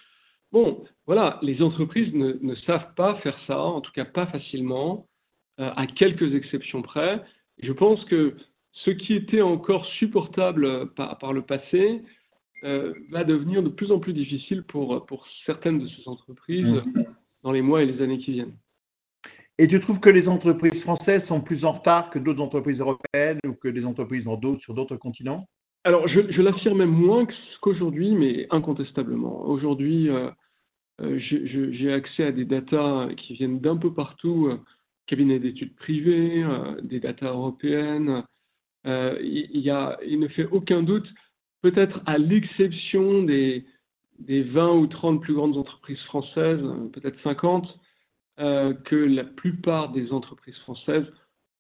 Bon, 0.51 0.85
voilà, 1.07 1.39
les 1.43 1.61
entreprises 1.61 2.15
ne, 2.15 2.55
savent 2.67 2.95
pas 2.95 3.17
faire 3.17 3.39
ça, 3.47 3.61
en 3.61 3.83
tout 3.83 3.93
cas 3.93 4.07
pas 4.07 4.27
facilement, 4.27 5.07
euh, 5.61 5.71
à 5.77 5.87
quelques 5.87 6.35
exceptions 6.35 6.81
près. 6.81 7.23
je 7.59 7.73
pense 7.73 8.03
que 8.07 8.35
ce 8.73 8.91
qui 8.91 9.15
était 9.15 9.43
encore 9.43 9.85
supportable 9.99 10.95
par, 10.95 11.33
le 11.33 11.43
passé 11.43 12.03
euh, 12.65 12.95
va 13.11 13.25
devenir 13.25 13.63
de 13.63 13.69
plus 13.69 13.93
en 13.93 13.99
plus 13.99 14.13
difficile 14.13 14.63
pour, 14.63 15.07
pour 15.07 15.27
certaines 15.47 15.79
de 15.79 15.89
ces 15.89 16.09
entreprises 16.09 16.65
mmh. 16.65 17.05
dans 17.43 17.53
les 17.53 17.63
mois 17.63 17.83
et 17.83 17.87
les 17.87 18.03
années 18.03 18.19
qui 18.19 18.33
viennent. 18.33 18.57
Et 19.59 19.67
tu 19.67 19.81
trouves 19.81 19.99
que 19.99 20.11
les 20.11 20.29
entreprises 20.29 20.81
françaises 20.83 21.25
sont 21.27 21.41
plus 21.41 21.65
en 21.65 21.73
retard 21.73 22.11
que 22.11 22.21
d'autres 22.21 22.41
entreprises 22.41 22.79
européennes 22.79 23.41
ou 23.45 23.55
que 23.55 23.69
des 23.69 23.85
entreprises 23.85 24.25
dans 24.25 24.37
d'autres, 24.37 24.63
sur 24.63 24.73
d'autres 24.73 24.97
continents? 24.97 25.49
Alors, 25.85 26.07
je, 26.07 26.21
je 26.31 26.43
l'affirme 26.43 26.79
même 26.79 26.91
moins 26.91 27.27
qu'aujourd'hui, 27.61 28.15
mais 28.15 28.47
incontestablement. 28.51 29.43
Aujourd'hui, 29.47 30.11
euh, 30.11 30.31
euh, 31.01 31.19
j'ai 31.19 31.93
accès 31.93 32.25
à 32.25 32.33
des 32.33 32.45
datas 32.45 33.09
qui 33.17 33.35
viennent 33.35 33.59
d'un 33.59 33.77
peu 33.77 33.93
partout, 33.93 34.47
euh, 34.47 34.61
cabinets 35.07 35.41
d'études 35.41 35.75
privés, 35.75 36.45
des 36.83 37.01
datas 37.01 37.31
européennes. 37.31 38.23
Il, 38.85 39.61
y 39.61 39.71
a, 39.71 39.99
il 40.07 40.21
ne 40.21 40.29
fait 40.29 40.47
aucun 40.47 40.83
doute, 40.83 41.09
peut-être 41.63 42.01
à 42.07 42.19
l'exception 42.19 43.23
des, 43.23 43.65
des 44.19 44.43
20 44.43 44.73
ou 44.75 44.87
30 44.87 45.21
plus 45.21 45.35
grandes 45.35 45.57
entreprises 45.57 46.03
françaises, 46.03 46.61
peut-être 46.93 47.21
50, 47.23 47.79
euh, 48.41 48.73
que 48.73 48.97
la 48.97 49.25
plupart 49.25 49.91
des 49.91 50.13
entreprises 50.13 50.59
françaises 50.59 51.07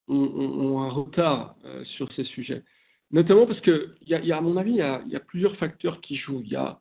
ont, 0.07 0.81
un 0.81 0.91
retard 0.91 1.57
euh, 1.65 1.85
sur 1.85 2.11
ces 2.13 2.25
sujets. 2.25 2.63
Notamment 3.11 3.47
parce 3.47 3.61
que, 3.61 3.95
à 4.11 4.41
mon 4.41 4.57
avis, 4.57 4.73
il 4.73 4.77
y 4.77 5.17
a, 5.17 5.21
plusieurs 5.21 5.57
facteurs 5.57 6.01
qui 6.01 6.17
jouent. 6.17 6.43
Il 6.45 6.51
y 6.51 6.57
a 6.57 6.79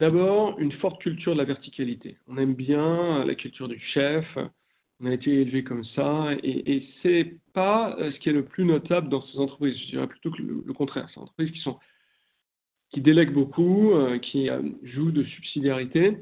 d'abord 0.00 0.58
une 0.58 0.72
forte 0.72 1.00
culture 1.00 1.34
de 1.34 1.38
la 1.38 1.44
verticalité. 1.44 2.16
On 2.26 2.36
aime 2.36 2.54
bien 2.54 3.24
la 3.24 3.34
culture 3.34 3.68
du 3.68 3.78
chef, 3.78 4.26
on 5.00 5.06
a 5.06 5.12
été 5.12 5.42
élevé 5.42 5.62
comme 5.62 5.84
ça, 5.84 6.30
et, 6.42 6.76
et 6.76 6.88
c'est 7.02 7.36
pas 7.52 7.96
euh, 7.98 8.10
ce 8.10 8.18
qui 8.18 8.30
est 8.30 8.32
le 8.32 8.44
plus 8.44 8.64
notable 8.64 9.08
dans 9.08 9.22
ces 9.22 9.38
entreprises. 9.38 9.78
Je 9.78 9.90
dirais 9.90 10.06
plutôt 10.06 10.30
que 10.30 10.42
le, 10.42 10.72
contraire. 10.72 11.08
C'est 11.12 11.20
entreprises 11.20 11.52
qui 11.52 11.60
sont 11.60 11.78
qui 12.90 13.00
délèguent 13.00 13.34
beaucoup, 13.34 13.92
qui 14.22 14.48
jouent 14.82 15.12
de 15.12 15.24
subsidiarité. 15.24 16.16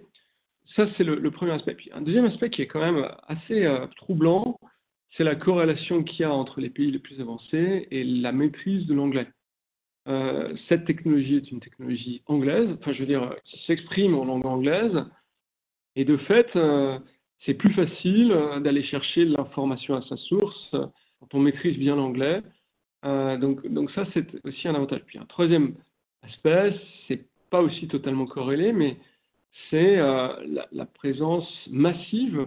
Ça, 0.75 0.87
c'est 0.97 1.05
le, 1.05 1.31
premier 1.31 1.53
aspect. 1.53 1.75
Puis 1.75 1.91
un 1.93 2.01
deuxième 2.01 2.25
aspect 2.25 2.51
qui 2.51 2.63
est 2.63 2.67
quand 2.67 2.81
même 2.81 3.09
assez 3.29 3.65
euh, 3.65 3.87
troublant, 3.97 4.59
c'est 5.17 5.25
la 5.25 5.37
corrélation 5.37 6.03
qu'il 6.03 6.21
y 6.21 6.25
a 6.25 6.33
entre 6.33 6.61
les 6.61 6.71
pays 6.71 6.91
les 6.91 6.99
plus 6.99 7.21
avancés 7.21 7.87
et 7.91 8.03
la 8.03 8.33
maîtrise 8.33 8.87
de 8.87 8.95
l'anglais. 8.95 9.29
Euh, 10.09 10.55
cette 10.69 10.85
technologie 10.85 11.37
est 11.37 11.51
une 11.51 11.61
technologie 11.61 12.23
anglaise, 12.27 12.69
enfin 12.81 12.93
je 12.93 13.01
veux 13.01 13.07
dire, 13.07 13.35
qui 13.45 13.65
s'exprime 13.65 14.15
en 14.15 14.25
langue 14.25 14.47
anglaise, 14.47 15.05
et 15.97 16.05
de 16.05 16.17
fait, 16.17 16.49
euh, 16.57 16.99
c'est 17.45 17.55
plus 17.55 17.73
facile 17.73 18.37
d'aller 18.61 18.85
chercher 18.85 19.25
l'information 19.25 19.95
à 19.95 20.03
sa 20.03 20.17
source 20.17 20.71
quand 20.73 21.35
on 21.35 21.41
maîtrise 21.41 21.77
bien 21.79 21.97
l'anglais. 21.97 22.43
donc, 23.03 23.67
donc 23.67 23.91
ça, 23.93 24.07
c'est 24.15 24.27
aussi 24.45 24.69
un 24.69 24.75
avantage. 24.75 25.03
Puis 25.07 25.19
un 25.19 25.27
troisième 25.27 25.75
aspect, 26.27 26.75
c'est 27.09 27.25
pas 27.51 27.63
aussi 27.63 27.89
totalement 27.89 28.27
corrélé, 28.27 28.73
mais 28.73 28.97
c'est 29.71 29.99
euh, 29.99 30.29
la, 30.73 30.87
présence 30.87 31.49
massive 31.71 32.47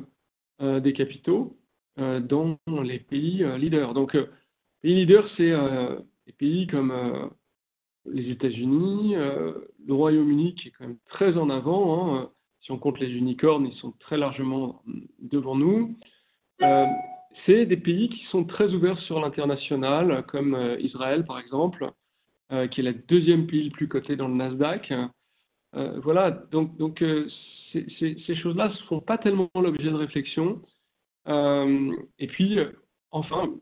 euh, 0.61 0.79
des 0.79 0.93
capitaux 0.93 1.57
euh, 1.99 2.19
dans 2.19 2.57
les 2.83 2.99
pays 2.99 3.45
leaders. 3.57 3.93
Donc, 3.93 4.17
les 4.83 4.95
leaders, 4.95 5.27
c'est 5.35 5.51
des 6.25 6.33
pays 6.33 6.67
comme 6.67 7.31
les 8.05 8.31
États-Unis, 8.31 9.15
le 9.15 9.93
Royaume-Uni 9.93 10.55
qui 10.55 10.69
est 10.69 10.71
quand 10.71 10.87
même 10.87 10.99
très 11.09 11.37
en 11.37 11.49
avant. 11.49 12.15
Hein, 12.15 12.31
si 12.61 12.71
on 12.71 12.77
compte 12.77 12.99
les 12.99 13.11
unicornes, 13.11 13.67
ils 13.67 13.77
sont 13.77 13.91
très 13.99 14.17
largement 14.17 14.81
devant 15.19 15.55
nous. 15.55 15.97
c'est 17.45 17.65
des 17.65 17.77
pays 17.77 18.07
qui 18.09 18.23
sont 18.31 18.45
très 18.45 18.73
ouverts 18.73 18.99
sur 19.01 19.19
l'international, 19.19 20.25
comme 20.27 20.77
Israël 20.79 21.25
par 21.25 21.39
exemple, 21.39 21.91
qui 22.49 22.81
est 22.81 22.83
le 22.83 22.93
deuxième 22.93 23.47
pays 23.47 23.63
le 23.63 23.71
plus 23.71 23.87
coté 23.87 24.15
dans 24.15 24.27
le 24.27 24.35
Nasdaq. 24.35 24.91
Euh, 25.75 25.99
voilà, 25.99 26.31
donc, 26.31 26.75
donc 26.77 27.01
euh, 27.01 27.29
ces 27.71 28.35
choses-là 28.35 28.69
ne 28.69 28.87
font 28.87 29.01
pas 29.01 29.17
tellement 29.17 29.49
l'objet 29.55 29.83
de 29.83 29.93
réflexion. 29.95 30.61
Euh, 31.27 31.95
et 32.17 32.27
puis, 32.27 32.57
enfin, 33.11 33.53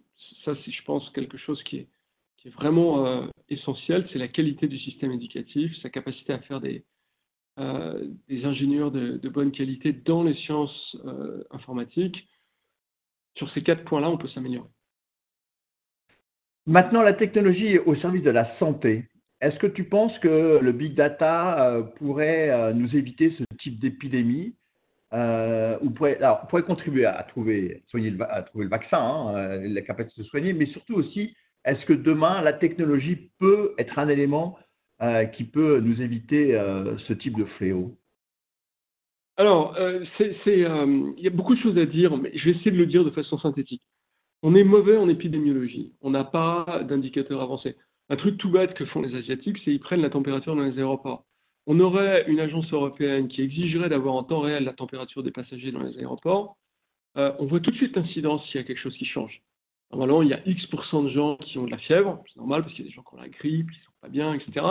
ça 0.45 0.53
c'est, 0.63 0.71
je 0.71 0.83
pense, 0.83 1.09
quelque 1.11 1.37
chose 1.37 1.61
qui 1.63 1.77
est, 1.77 1.89
qui 2.37 2.47
est 2.47 2.51
vraiment 2.51 3.27
essentiel, 3.49 4.07
c'est 4.11 4.19
la 4.19 4.27
qualité 4.27 4.67
du 4.67 4.79
système 4.79 5.11
éducatif, 5.11 5.75
sa 5.81 5.89
capacité 5.89 6.33
à 6.33 6.39
faire 6.39 6.61
des, 6.61 6.85
des 7.57 8.45
ingénieurs 8.45 8.91
de, 8.91 9.17
de, 9.17 9.29
bonne 9.29 9.51
qualité 9.51 9.91
dans 9.91 10.23
les 10.23 10.35
sciences 10.35 10.95
informatiques. 11.51 12.27
Sur 13.35 13.49
ces 13.51 13.63
quatre 13.63 13.83
points-là, 13.85 14.09
on 14.09 14.17
peut 14.17 14.29
s'améliorer. 14.29 14.69
Maintenant, 16.67 17.01
la 17.01 17.13
technologie 17.13 17.79
au 17.79 17.95
service 17.95 18.23
de 18.23 18.29
la 18.29 18.53
santé. 18.59 19.05
Est-ce 19.39 19.57
que 19.57 19.67
tu 19.67 19.85
penses 19.85 20.17
que 20.19 20.59
le 20.61 20.71
big 20.73 20.95
data 20.95 21.65
euh, 21.65 21.83
pourrait 21.83 22.49
euh, 22.49 22.73
nous 22.73 22.93
éviter 22.93 23.33
ce 23.37 23.43
type 23.57 23.79
d'épidémie 23.79 24.53
euh, 25.13 25.77
ou 25.81 25.91
pourrait, 25.91 26.19
contribuer 26.65 27.05
à 27.05 27.23
trouver, 27.23 27.83
le, 27.93 28.67
vaccin, 28.67 28.97
hein, 28.99 29.61
la 29.61 29.81
capacité 29.81 30.23
de 30.23 30.27
soigner, 30.27 30.51
mais 30.51 30.65
surtout 30.65 30.95
aussi, 30.95 31.33
est-ce 31.63 31.85
que 31.85 31.93
demain, 31.93 32.41
la 32.41 32.51
technologie 32.51 33.31
peut 33.39 33.73
être 33.77 33.97
un 33.97 34.09
élément 34.09 34.57
qui 35.33 35.43
peut 35.43 35.79
nous 35.79 36.01
éviter 36.01 36.53
ce 37.07 37.13
type 37.13 37.37
de 37.37 37.45
fléau? 37.45 37.95
Alors, 39.37 39.77
il 40.19 41.13
y 41.17 41.27
a 41.27 41.29
beaucoup 41.29 41.55
de 41.55 41.61
choses 41.61 41.77
à 41.77 41.85
dire, 41.85 42.17
mais 42.17 42.31
je 42.35 42.45
vais 42.45 42.51
essayer 42.51 42.71
de 42.71 42.77
le 42.77 42.87
dire 42.87 43.05
de 43.05 43.11
façon 43.11 43.37
synthétique. 43.37 43.83
On 44.43 44.55
est 44.55 44.63
mauvais 44.63 44.97
en 44.97 45.09
épidémiologie, 45.09 45.93
on 46.01 46.11
n'a 46.11 46.23
pas 46.23 46.83
d'indicateurs 46.87 47.41
avancés. 47.41 47.75
Un 48.09 48.15
truc 48.15 48.37
tout 48.37 48.49
bête 48.49 48.73
que 48.73 48.85
font 48.85 49.01
les 49.01 49.15
Asiatiques, 49.15 49.57
c'est 49.57 49.71
qu'ils 49.71 49.79
prennent 49.79 50.01
la 50.01 50.09
température 50.09 50.55
dans 50.55 50.63
les 50.63 50.77
aéroports. 50.77 51.25
On 51.65 51.79
aurait 51.79 52.25
une 52.27 52.39
agence 52.39 52.71
européenne 52.71 53.27
qui 53.27 53.41
exigerait 53.41 53.89
d'avoir 53.89 54.15
en 54.15 54.23
temps 54.23 54.39
réel 54.39 54.63
la 54.63 54.73
température 54.73 55.23
des 55.23 55.31
passagers 55.31 55.71
dans 55.71 55.81
les 55.81 55.97
aéroports. 55.97 56.57
Euh, 57.17 57.33
on 57.39 57.45
voit 57.47 57.59
tout 57.59 57.71
de 57.71 57.75
suite 57.75 57.95
l'incidence 57.95 58.45
s'il 58.45 58.61
y 58.61 58.63
a 58.63 58.63
quelque 58.63 58.79
chose 58.79 58.95
qui 58.95 59.05
change. 59.05 59.41
Normalement, 59.91 60.21
il 60.21 60.29
y 60.29 60.33
a 60.33 60.41
X% 60.45 61.03
de 61.03 61.09
gens 61.09 61.37
qui 61.37 61.57
ont 61.57 61.65
de 61.65 61.71
la 61.71 61.77
fièvre, 61.77 62.23
c'est 62.27 62.37
normal 62.37 62.61
parce 62.61 62.73
qu'il 62.73 62.85
y 62.85 62.87
a 62.87 62.89
des 62.89 62.95
gens 62.95 63.03
qui 63.03 63.15
ont 63.15 63.21
la 63.21 63.29
grippe, 63.29 63.69
qui 63.71 63.77
ne 63.77 63.83
sont 63.83 63.91
pas 64.01 64.09
bien, 64.09 64.33
etc. 64.33 64.65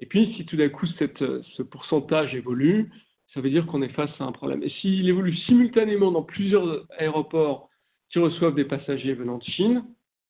Et 0.00 0.06
puis, 0.06 0.34
si 0.36 0.46
tout 0.46 0.56
d'un 0.56 0.68
coup 0.68 0.86
ce 0.86 1.62
pourcentage 1.62 2.34
évolue, 2.34 2.90
ça 3.34 3.40
veut 3.40 3.50
dire 3.50 3.66
qu'on 3.66 3.82
est 3.82 3.92
face 3.92 4.10
à 4.20 4.24
un 4.24 4.32
problème. 4.32 4.62
Et 4.62 4.70
s'il 4.70 5.08
évolue 5.08 5.34
simultanément 5.36 6.12
dans 6.12 6.22
plusieurs 6.22 6.86
aéroports 6.98 7.68
qui 8.10 8.18
reçoivent 8.18 8.54
des 8.54 8.64
passagers 8.64 9.14
venant 9.14 9.38
de 9.38 9.44
Chine, 9.44 9.84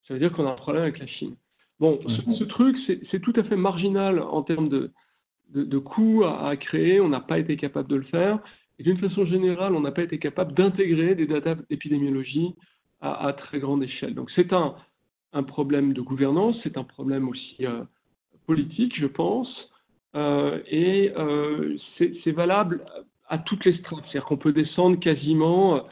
ça 0.07 0.13
veut 0.13 0.19
dire 0.19 0.31
qu'on 0.31 0.47
a 0.47 0.51
un 0.51 0.55
problème 0.55 0.83
avec 0.83 0.99
la 0.99 1.07
Chine. 1.07 1.35
Bon, 1.79 1.99
ce, 2.07 2.43
truc, 2.45 2.75
c'est 3.11 3.19
tout 3.19 3.33
à 3.35 3.43
fait 3.43 3.55
marginal 3.55 4.19
en 4.19 4.41
termes 4.41 4.69
de, 4.69 4.91
de, 5.53 5.77
coûts 5.77 6.23
à, 6.23 6.55
créer. 6.57 6.99
On 6.99 7.09
n'a 7.09 7.19
pas 7.19 7.37
été 7.37 7.55
capable 7.55 7.87
de 7.87 7.97
le 7.97 8.03
faire. 8.03 8.39
Et 8.79 8.83
d'une 8.83 8.97
façon 8.97 9.25
générale, 9.25 9.75
on 9.75 9.81
n'a 9.81 9.91
pas 9.91 10.03
été 10.03 10.17
capable 10.17 10.53
d'intégrer 10.53 11.13
des 11.13 11.27
data 11.27 11.55
d'épidémiologie 11.69 12.55
à, 13.01 13.31
très 13.33 13.59
grande 13.59 13.83
échelle. 13.83 14.15
Donc 14.15 14.31
c'est 14.31 14.53
un, 14.53 14.75
un, 15.33 15.43
problème 15.43 15.93
de 15.93 16.01
gouvernance, 16.01 16.57
c'est 16.63 16.77
un 16.77 16.83
problème 16.83 17.29
aussi 17.29 17.65
euh, 17.65 17.83
politique, 18.47 18.99
je 18.99 19.05
pense. 19.05 19.69
Euh, 20.15 20.59
et 20.67 21.11
euh, 21.15 21.77
c'est 21.97 22.31
valable 22.31 22.83
à 23.27 23.37
toutes 23.37 23.65
les 23.65 23.77
strates. 23.77 24.03
C'est-à-dire 24.05 24.25
qu'on 24.25 24.37
peut 24.37 24.53
descendre 24.53 24.99
quasiment 24.99 25.83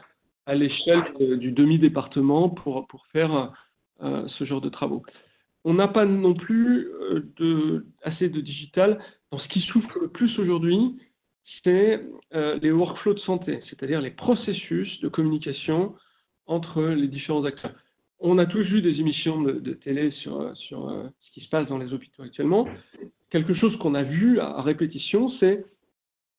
à 0.46 0.54
l'échelle 0.54 1.04
du 1.38 1.52
demi-département 1.52 2.48
pour, 2.48 2.86
pour 2.86 3.06
faire 3.08 3.52
ce 4.00 4.44
genre 4.44 4.60
de 4.60 4.68
travaux 4.68 5.02
on 5.66 5.74
n'a 5.74 5.88
pas 5.88 6.06
non 6.06 6.32
plus 6.32 6.88
euh, 7.40 7.84
assez 8.02 8.28
de 8.28 8.40
digital. 8.40 9.00
Dans 9.32 9.38
ce 9.40 9.48
qui 9.48 9.60
souffre 9.62 9.98
le 10.00 10.06
plus 10.06 10.38
aujourd'hui, 10.38 10.96
c'est 11.64 12.00
euh, 12.34 12.56
les 12.62 12.70
workflows 12.70 13.14
de 13.14 13.18
santé, 13.18 13.60
c'est-à-dire 13.68 14.00
les 14.00 14.12
processus 14.12 15.00
de 15.00 15.08
communication 15.08 15.96
entre 16.46 16.84
les 16.84 17.08
différents 17.08 17.44
acteurs. 17.44 17.74
On 18.20 18.38
a 18.38 18.46
tous 18.46 18.62
vu 18.62 18.80
des 18.80 19.00
émissions 19.00 19.42
de, 19.42 19.72
télé 19.72 20.12
sur, 20.12 20.56
sur 20.56 20.88
euh, 20.88 21.08
ce 21.18 21.32
qui 21.32 21.40
se 21.40 21.48
passe 21.48 21.66
dans 21.66 21.78
les 21.78 21.92
hôpitaux 21.92 22.22
actuellement. 22.22 22.68
Quelque 23.30 23.54
chose 23.54 23.76
qu'on 23.78 23.96
a 23.96 24.04
vu 24.04 24.38
à, 24.38 24.62
répétition, 24.62 25.30
c'est 25.40 25.66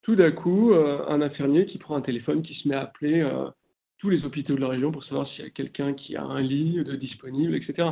tout 0.03 0.15
d'un 0.15 0.31
coup 0.31 0.73
un 0.73 1.21
infirmier 1.21 1.65
qui 1.65 1.79
prend 1.79 1.97
un 1.97 2.01
téléphone, 2.01 2.41
qui 2.43 2.53
se 2.55 2.69
met 2.69 2.75
à 2.75 2.83
appeler 2.83 3.29
tous 3.99 4.09
les 4.09 4.23
hôpitaux 4.25 4.55
de 4.55 4.61
la 4.61 4.69
région 4.69 4.91
pour 4.91 5.03
savoir 5.03 5.27
s'il 5.29 5.43
y 5.43 5.47
a 5.47 5.51
quelqu'un 5.51 5.93
qui 5.93 6.15
a 6.15 6.23
un 6.23 6.41
lit 6.41 6.83
disponible, 6.99 7.55
etc. 7.55 7.89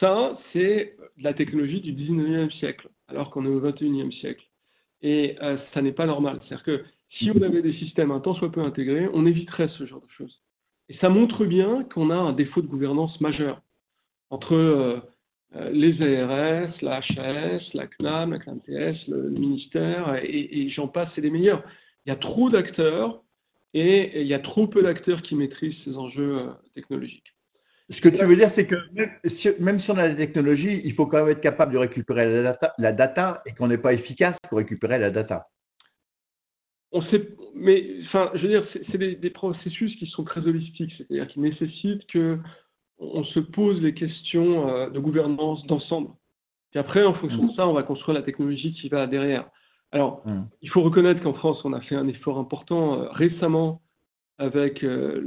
Ça, 0.00 0.38
c'est 0.52 0.96
la 1.18 1.34
technologie 1.34 1.80
du 1.80 1.92
19e 1.92 2.50
siècle, 2.58 2.88
alors 3.08 3.30
qu'on 3.30 3.44
est 3.46 3.48
au 3.48 3.60
21e 3.60 4.12
siècle. 4.12 4.44
Et 5.00 5.36
euh, 5.42 5.56
ça 5.72 5.82
n'est 5.82 5.92
pas 5.92 6.06
normal. 6.06 6.40
C'est-à-dire 6.42 6.64
que 6.64 6.84
si 7.18 7.30
on 7.30 7.42
avait 7.42 7.62
des 7.62 7.72
systèmes 7.74 8.10
un 8.10 8.20
tant 8.20 8.34
soit 8.34 8.52
peu 8.52 8.60
intégrés, 8.60 9.08
on 9.12 9.26
éviterait 9.26 9.68
ce 9.68 9.86
genre 9.86 10.00
de 10.00 10.10
choses. 10.10 10.42
Et 10.88 10.94
ça 10.96 11.08
montre 11.08 11.44
bien 11.44 11.84
qu'on 11.84 12.10
a 12.10 12.16
un 12.16 12.32
défaut 12.32 12.62
de 12.62 12.66
gouvernance 12.66 13.20
majeur 13.20 13.62
entre 14.30 14.54
euh, 14.54 15.00
euh, 15.56 15.70
les 15.70 16.00
ARS, 16.02 16.74
la 16.82 16.98
HAS, 16.98 17.70
la 17.72 17.86
CNAM, 17.86 18.32
la 18.32 18.38
CNAMTS, 18.38 19.08
le 19.08 19.30
ministère, 19.30 20.20
et, 20.22 20.68
j'en 20.70 20.88
passe, 20.88 21.08
c'est 21.14 21.22
des 21.22 21.30
meilleurs. 21.30 21.62
Il 22.04 22.10
y 22.10 22.12
a 22.12 22.16
trop 22.16 22.50
d'acteurs 22.50 23.22
et 23.74 24.20
il 24.20 24.26
y 24.26 24.34
a 24.34 24.38
trop 24.38 24.66
peu 24.66 24.82
d'acteurs 24.82 25.22
qui 25.22 25.34
maîtrisent 25.34 25.76
ces 25.84 25.96
enjeux 25.96 26.50
technologiques. 26.74 27.34
Ce 27.90 28.00
que 28.02 28.10
tu 28.10 28.22
veux 28.22 28.36
dire, 28.36 28.52
c'est 28.54 28.66
que 28.66 28.76
même 29.60 29.80
si, 29.80 29.90
on 29.90 29.96
a 29.96 30.08
la 30.08 30.14
technologie, 30.14 30.82
il 30.84 30.94
faut 30.94 31.06
quand 31.06 31.24
même 31.24 31.30
être 31.30 31.40
capable 31.40 31.72
de 31.72 31.78
récupérer 31.78 32.26
la 32.26 32.42
data, 32.42 32.74
la 32.76 32.92
data 32.92 33.42
et 33.46 33.54
qu'on 33.54 33.68
n'est 33.68 33.78
pas 33.78 33.94
efficace 33.94 34.36
pour 34.48 34.58
récupérer 34.58 34.98
la 34.98 35.10
data. 35.10 35.48
on 36.92 37.00
sait, 37.02 37.30
mais 37.54 37.86
enfin, 38.04 38.30
je 38.34 38.42
veux 38.42 38.48
dire, 38.48 38.66
c'est 38.90 38.98
des, 38.98 39.30
processus 39.30 39.96
qui 39.96 40.06
sont 40.06 40.24
très 40.24 40.46
holistiques, 40.46 40.92
c'est-à-dire 40.98 41.28
qui 41.28 41.40
nécessitent 41.40 42.06
que 42.08 42.38
on 42.98 43.24
se 43.24 43.40
pose 43.40 43.80
les 43.80 43.94
questions 43.94 44.68
euh, 44.68 44.90
de 44.90 44.98
gouvernance 44.98 45.64
d'ensemble. 45.66 46.10
Et 46.74 46.78
après, 46.78 47.04
en 47.04 47.14
fonction 47.14 47.44
de 47.44 47.52
mm. 47.52 47.54
ça, 47.54 47.68
on 47.68 47.72
va 47.72 47.84
construire 47.84 48.18
la 48.18 48.24
technologie 48.24 48.72
qui 48.72 48.88
va 48.88 49.06
derrière. 49.06 49.48
Alors, 49.92 50.22
mm. 50.26 50.44
il 50.62 50.70
faut 50.70 50.82
reconnaître 50.82 51.22
qu'en 51.22 51.34
France, 51.34 51.60
on 51.64 51.72
a 51.72 51.80
fait 51.80 51.96
un 51.96 52.08
effort 52.08 52.38
important 52.38 53.00
euh, 53.00 53.08
récemment 53.10 53.80
avec 54.38 54.84
euh, 54.84 55.20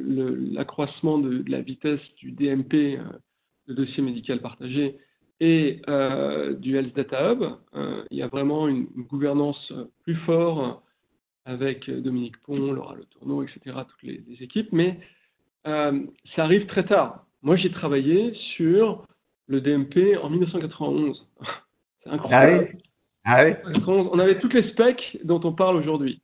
l'accroissement 0.53 1.17
de, 1.17 1.43
la 1.47 1.61
vitesse 1.61 2.01
du 2.17 2.31
DMP, 2.31 2.97
le 3.67 3.73
dossier 3.73 4.01
médical 4.01 4.39
partagé, 4.39 4.97
et 5.43 5.81
du 6.59 6.77
Health 6.77 6.95
Data 6.95 7.31
Hub. 7.31 7.43
il 8.11 8.17
y 8.17 8.21
a 8.21 8.27
vraiment 8.27 8.67
une, 8.67 8.85
une 8.95 9.03
gouvernance 9.03 9.73
plus 10.03 10.15
forte 10.17 10.83
avec 11.45 11.89
euh, 11.89 12.01
Dominique 12.01 12.37
Pont, 12.43 12.71
Laura 12.71 12.95
Le 12.95 13.05
Tourneau, 13.05 13.43
etc., 13.43 13.59
toutes 13.87 14.03
les, 14.03 14.23
équipes, 14.41 14.71
mais 14.71 14.99
euh, 15.67 16.01
ça 16.35 16.43
arrive 16.43 16.65
très 16.67 16.85
tard. 16.85 17.25
Moi, 17.41 17.55
j'ai 17.55 17.71
travaillé 17.71 18.33
sur 18.55 19.05
le 19.47 19.61
DMP 19.61 20.17
en 20.21 20.29
1991. 20.29 21.27
C'est 22.03 22.09
incroyable. 22.09 22.67
Ah 22.69 22.73
oui? 22.73 22.81
Ah 23.23 23.45
on 23.87 24.19
avait 24.19 24.39
toutes 24.39 24.53
les 24.53 24.67
specs 24.69 25.19
dont 25.23 25.41
on 25.43 25.53
parle 25.53 25.75
aujourd'hui. 25.77 26.21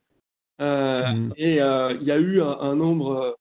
Euh, 0.60 1.06
mm. 1.06 1.32
Et 1.36 1.54
il 1.54 2.02
y 2.02 2.10
a 2.10 2.18
eu 2.18 2.42
un, 2.42 2.74
nombre 2.74 3.38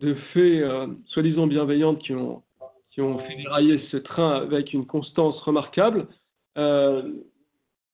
de 0.00 0.14
faits 0.32 0.64
soi-disant 1.06 1.46
bienveillantes 1.46 2.00
qui 2.00 2.12
ont, 2.12 2.42
qui 2.90 3.00
ont 3.00 3.18
fait 3.20 3.36
dérailler 3.36 3.80
ce 3.90 3.96
train 3.96 4.32
avec 4.32 4.72
une 4.72 4.86
constance 4.86 5.40
remarquable 5.42 6.08
à 6.56 7.02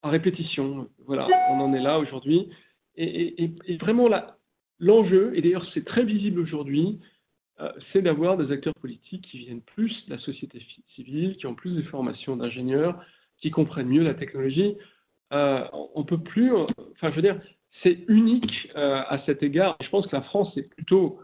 répétition. 0.04 0.88
Voilà, 1.06 1.26
on 1.50 1.60
en 1.60 1.74
est 1.74 1.82
là 1.82 1.98
aujourd'hui 1.98 2.48
et, 2.98 3.76
vraiment 3.80 4.08
l'enjeu, 4.80 5.32
et 5.34 5.42
d'ailleurs 5.42 5.66
c'est 5.72 5.84
très 5.84 6.04
visible 6.04 6.40
aujourd'hui, 6.40 6.98
euh, 7.60 7.72
c'est 7.92 8.02
d'avoir 8.02 8.36
des 8.36 8.52
acteurs 8.52 8.74
politiques 8.74 9.26
qui 9.30 9.38
viennent 9.38 9.62
plus 9.62 10.06
de 10.06 10.14
la 10.14 10.20
société 10.20 10.62
civile, 10.94 11.36
qui 11.36 11.46
ont 11.46 11.54
plus 11.54 11.74
de 11.74 11.82
formations 11.82 12.36
d'ingénieurs, 12.36 13.00
qui 13.40 13.50
comprennent 13.50 13.88
mieux 13.88 14.02
la 14.02 14.14
technologie. 14.14 14.76
Euh, 15.32 15.64
on 15.94 16.04
peut 16.04 16.18
plus, 16.18 16.52
enfin 16.52 17.10
je 17.10 17.16
veux 17.16 17.22
dire, 17.22 17.40
c'est 17.82 18.04
unique 18.08 18.70
euh, 18.76 19.02
à 19.08 19.20
cet 19.26 19.42
égard. 19.42 19.76
Je 19.82 19.88
pense 19.90 20.06
que 20.06 20.16
la 20.16 20.22
France 20.22 20.56
est 20.56 20.68
plutôt 20.74 21.20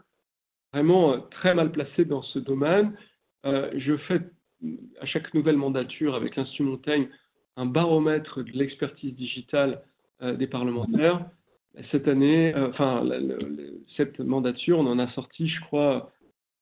vraiment 0.73 1.19
très 1.31 1.55
mal 1.55 1.71
placée 1.71 2.05
dans 2.05 2.21
ce 2.21 2.39
domaine. 2.39 2.95
je 3.43 3.97
fais 4.07 4.19
à 4.99 5.05
chaque 5.05 5.33
nouvelle 5.33 5.57
mandature 5.57 6.15
avec 6.15 6.35
l'Institut 6.35 6.63
Montaigne 6.63 7.07
un 7.55 7.65
baromètre 7.65 8.43
de 8.43 8.51
l'expertise 8.51 9.15
digitale 9.15 9.81
des 10.21 10.47
parlementaires 10.47 11.25
cette 11.91 12.07
année, 12.07 12.53
euh, 12.55 12.69
enfin, 12.69 13.03
cette 13.97 14.19
mandature, 14.19 14.79
on 14.79 14.87
en 14.87 14.99
a 14.99 15.07
sorti, 15.09 15.47
je 15.47 15.61
crois, 15.61 16.11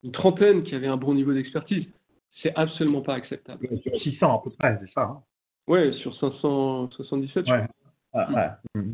une 0.04 0.12
trentaine 0.12 0.64
qui 0.64 0.76
avaient 0.76 0.88
un 0.88 0.98
bon 0.98 1.14
niveau 1.14 1.34
d'expertise. 1.34 1.86
C'est 2.42 2.54
absolument 2.56 3.02
pas 3.02 3.14
acceptable. 3.14 3.68
Sur 3.82 3.96
600 4.00 4.40
à 4.40 4.44
peu 4.44 4.50
près, 4.52 4.80
c'est 4.82 4.92
ça 4.94 5.04
hein 5.04 5.24
Oui, 5.68 5.94
sur 5.96 6.16
577. 6.16 7.46
Ouais. 7.48 8.50
Mmh. 8.76 8.94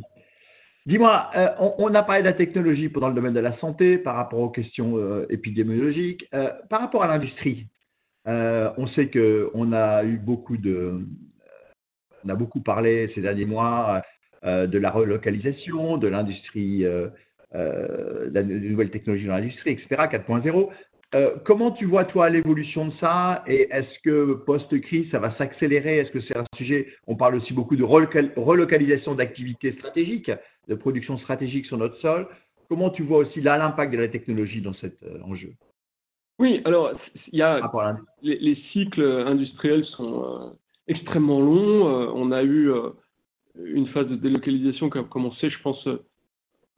Dis-moi, 0.86 1.30
euh, 1.36 1.50
on, 1.78 1.94
a 1.94 2.04
parlé 2.04 2.22
de 2.22 2.28
la 2.28 2.34
technologie 2.34 2.90
pendant 2.90 3.10
le 3.10 3.16
domaine 3.16 3.34
de 3.34 3.40
la 3.40 3.58
santé 3.58 3.98
par 3.98 4.16
rapport 4.16 4.40
aux 4.40 4.50
questions 4.50 4.98
euh, 4.98 5.26
épidémiologiques. 5.30 6.30
par 6.70 6.82
rapport 6.82 7.04
à 7.04 7.08
l'industrie, 7.08 7.68
on 8.26 8.88
sait 8.96 9.10
qu'on 9.10 9.74
a 9.74 10.04
eu 10.04 10.18
beaucoup 10.18 10.58
de. 10.58 11.02
On 12.26 12.30
a 12.30 12.36
beaucoup 12.36 12.60
parlé 12.60 13.12
ces 13.16 13.22
derniers 13.22 13.46
mois 13.46 14.02
euh, 14.46 14.68
de 14.68 14.78
la 14.78 14.90
relocalisation, 14.90 15.98
de 15.98 16.08
l'industrie, 16.08 16.86
euh, 16.86 17.10
euh, 17.56 18.30
de 18.30 18.42
nouvelles 18.42 18.90
technologies 18.90 19.28
dans 19.28 19.36
l'industrie, 19.36 19.72
etc., 19.72 19.88
4.0. 20.10 20.70
comment 21.46 21.72
tu 21.72 21.86
vois, 21.86 22.06
toi, 22.06 22.30
l'évolution 22.30 22.88
de 22.88 22.94
ça 23.00 23.44
Et 23.48 23.68
est-ce 23.72 24.00
que 24.04 24.34
post-crise, 24.46 25.10
ça 25.12 25.20
va 25.20 25.36
s'accélérer? 25.38 25.98
Est-ce 25.98 26.12
que 26.12 26.22
c'est 26.22 26.38
un 26.38 26.46
sujet 26.56 26.88
On 27.08 27.16
parle 27.16 27.36
aussi 27.36 27.54
beaucoup 27.54 27.76
de 27.76 27.84
relocalisation 27.84 29.16
d'activités 29.16 29.74
stratégiques, 29.74 30.32
de 30.68 30.76
production 30.76 31.18
stratégique 31.18 31.66
sur 31.66 31.78
notre 31.78 31.98
sol. 31.98 32.28
Comment 32.68 32.92
tu 32.92 33.04
vois 33.04 33.20
aussi 33.20 33.42
là 33.42 33.58
l'impact 33.58 33.92
de 33.92 33.98
la 33.98 34.08
technologie 34.08 34.62
dans 34.62 34.74
cet 34.74 34.98
enjeu? 35.24 35.54
Oui, 36.38 36.62
alors, 36.64 36.92
il 37.32 37.40
y 37.40 37.42
a, 37.42 37.60
les, 38.22 38.38
les, 38.38 38.56
cycles 38.72 39.04
industriels 39.04 39.84
sont 39.86 40.56
extrêmement 40.88 41.42
longs. 41.42 41.86
on 42.16 42.32
a 42.32 42.44
eu 42.44 42.72
une 43.66 43.88
phase 43.88 44.08
de 44.08 44.16
délocalisation 44.16 44.90
qui 44.90 45.00
a 45.00 45.04
commencé, 45.04 45.50
je 45.50 45.60
pense, 45.62 45.88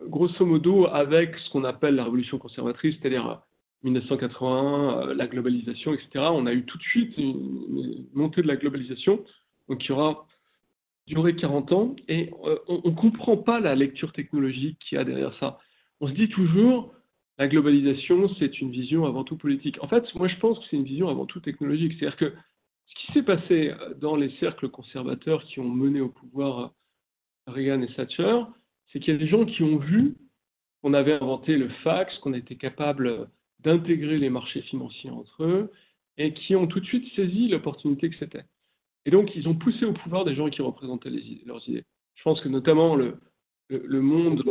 grosso 0.07 0.45
modo 0.45 0.87
avec 0.87 1.35
ce 1.37 1.49
qu'on 1.51 1.63
appelle 1.63 1.95
la 1.95 2.05
révolution 2.05 2.37
conservatrice, 2.37 2.95
c'est-à-dire 2.99 3.41
1981, 3.83 5.09
euh, 5.09 5.13
la 5.13 5.27
globalisation, 5.27 5.93
etc. 5.93 6.09
On 6.31 6.45
a 6.45 6.53
eu 6.53 6.65
tout 6.65 6.77
de 6.77 6.83
suite 6.83 7.17
une, 7.17 8.05
montée 8.13 8.41
de 8.41 8.47
la 8.47 8.55
globalisation, 8.55 9.23
donc 9.67 9.79
qui 9.79 9.91
aura 9.91 10.27
duré 11.07 11.35
40 11.35 11.71
ans, 11.71 11.95
et 12.07 12.31
euh, 12.45 12.57
on 12.67 12.89
ne 12.89 12.95
comprend 12.95 13.37
pas 13.37 13.59
la 13.59 13.75
lecture 13.75 14.13
technologique 14.13 14.77
qu'il 14.79 14.97
y 14.97 15.01
a 15.01 15.03
derrière 15.03 15.33
ça. 15.39 15.59
On 15.99 16.07
se 16.07 16.13
dit 16.13 16.29
toujours, 16.29 16.93
la 17.37 17.47
globalisation, 17.47 18.29
c'est 18.39 18.61
une 18.61 18.71
vision 18.71 19.05
avant 19.05 19.23
tout 19.23 19.37
politique. 19.37 19.77
En 19.81 19.87
fait, 19.87 20.03
moi, 20.15 20.27
je 20.27 20.37
pense 20.37 20.59
que 20.59 20.65
c'est 20.69 20.77
une 20.77 20.83
vision 20.83 21.09
avant 21.09 21.25
tout 21.25 21.39
technologique. 21.39 21.93
C'est-à-dire 21.97 22.17
que 22.17 22.33
ce 22.85 22.95
qui 22.95 23.11
s'est 23.13 23.23
passé 23.23 23.71
euh, 23.71 23.93
dans 23.95 24.15
les 24.15 24.29
cercles 24.39 24.69
conservateurs 24.69 25.43
qui 25.43 25.59
ont 25.59 25.69
mené 25.69 26.01
au 26.01 26.09
pouvoir 26.09 26.73
Reagan 27.47 27.81
et 27.81 27.87
Thatcher, 27.93 28.41
c'est 28.91 28.99
qu'il 28.99 29.13
y 29.13 29.17
a 29.17 29.19
des 29.19 29.27
gens 29.27 29.45
qui 29.45 29.63
ont 29.63 29.77
vu 29.77 30.15
qu'on 30.81 30.93
avait 30.93 31.13
inventé 31.13 31.57
le 31.57 31.69
fax, 31.83 32.17
qu'on 32.19 32.33
était 32.33 32.55
capable 32.55 33.27
d'intégrer 33.63 34.17
les 34.17 34.29
marchés 34.29 34.61
financiers 34.61 35.09
entre 35.09 35.43
eux, 35.43 35.71
et 36.17 36.33
qui 36.33 36.55
ont 36.55 36.67
tout 36.67 36.79
de 36.79 36.85
suite 36.85 37.11
saisi 37.15 37.47
l'opportunité 37.47 38.09
que 38.09 38.17
c'était. 38.17 38.45
Et 39.05 39.11
donc, 39.11 39.31
ils 39.35 39.47
ont 39.47 39.55
poussé 39.55 39.85
au 39.85 39.93
pouvoir 39.93 40.25
des 40.25 40.35
gens 40.35 40.49
qui 40.49 40.61
représentaient 40.61 41.09
leurs 41.45 41.67
idées. 41.67 41.85
Je 42.15 42.23
pense 42.23 42.41
que 42.41 42.49
notamment 42.49 42.95
le, 42.95 43.17
monde 44.01 44.43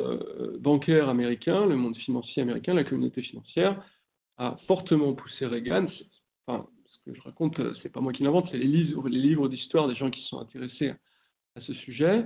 bancaire 0.60 1.08
américain, 1.08 1.66
le 1.66 1.76
monde 1.76 1.96
financier 1.98 2.42
américain, 2.42 2.74
la 2.74 2.84
communauté 2.84 3.22
financière, 3.22 3.84
a 4.38 4.58
fortement 4.66 5.12
poussé 5.12 5.46
Reagan. 5.46 5.86
Enfin, 6.46 6.66
que 7.06 7.14
je 7.14 7.20
raconte, 7.22 7.58
euh, 7.60 7.74
c'est 7.82 7.88
pas 7.88 8.00
moi 8.00 8.12
qui 8.12 8.22
l'invente, 8.22 8.48
c'est 8.50 8.58
les 8.58 8.66
livres, 8.66 9.08
les 9.08 9.18
livres 9.18 9.48
d'histoire 9.48 9.88
des 9.88 9.94
gens 9.94 10.10
qui 10.10 10.22
sont 10.24 10.38
intéressés 10.38 10.94
à 11.56 11.60
ce 11.60 11.72
sujet. 11.74 12.24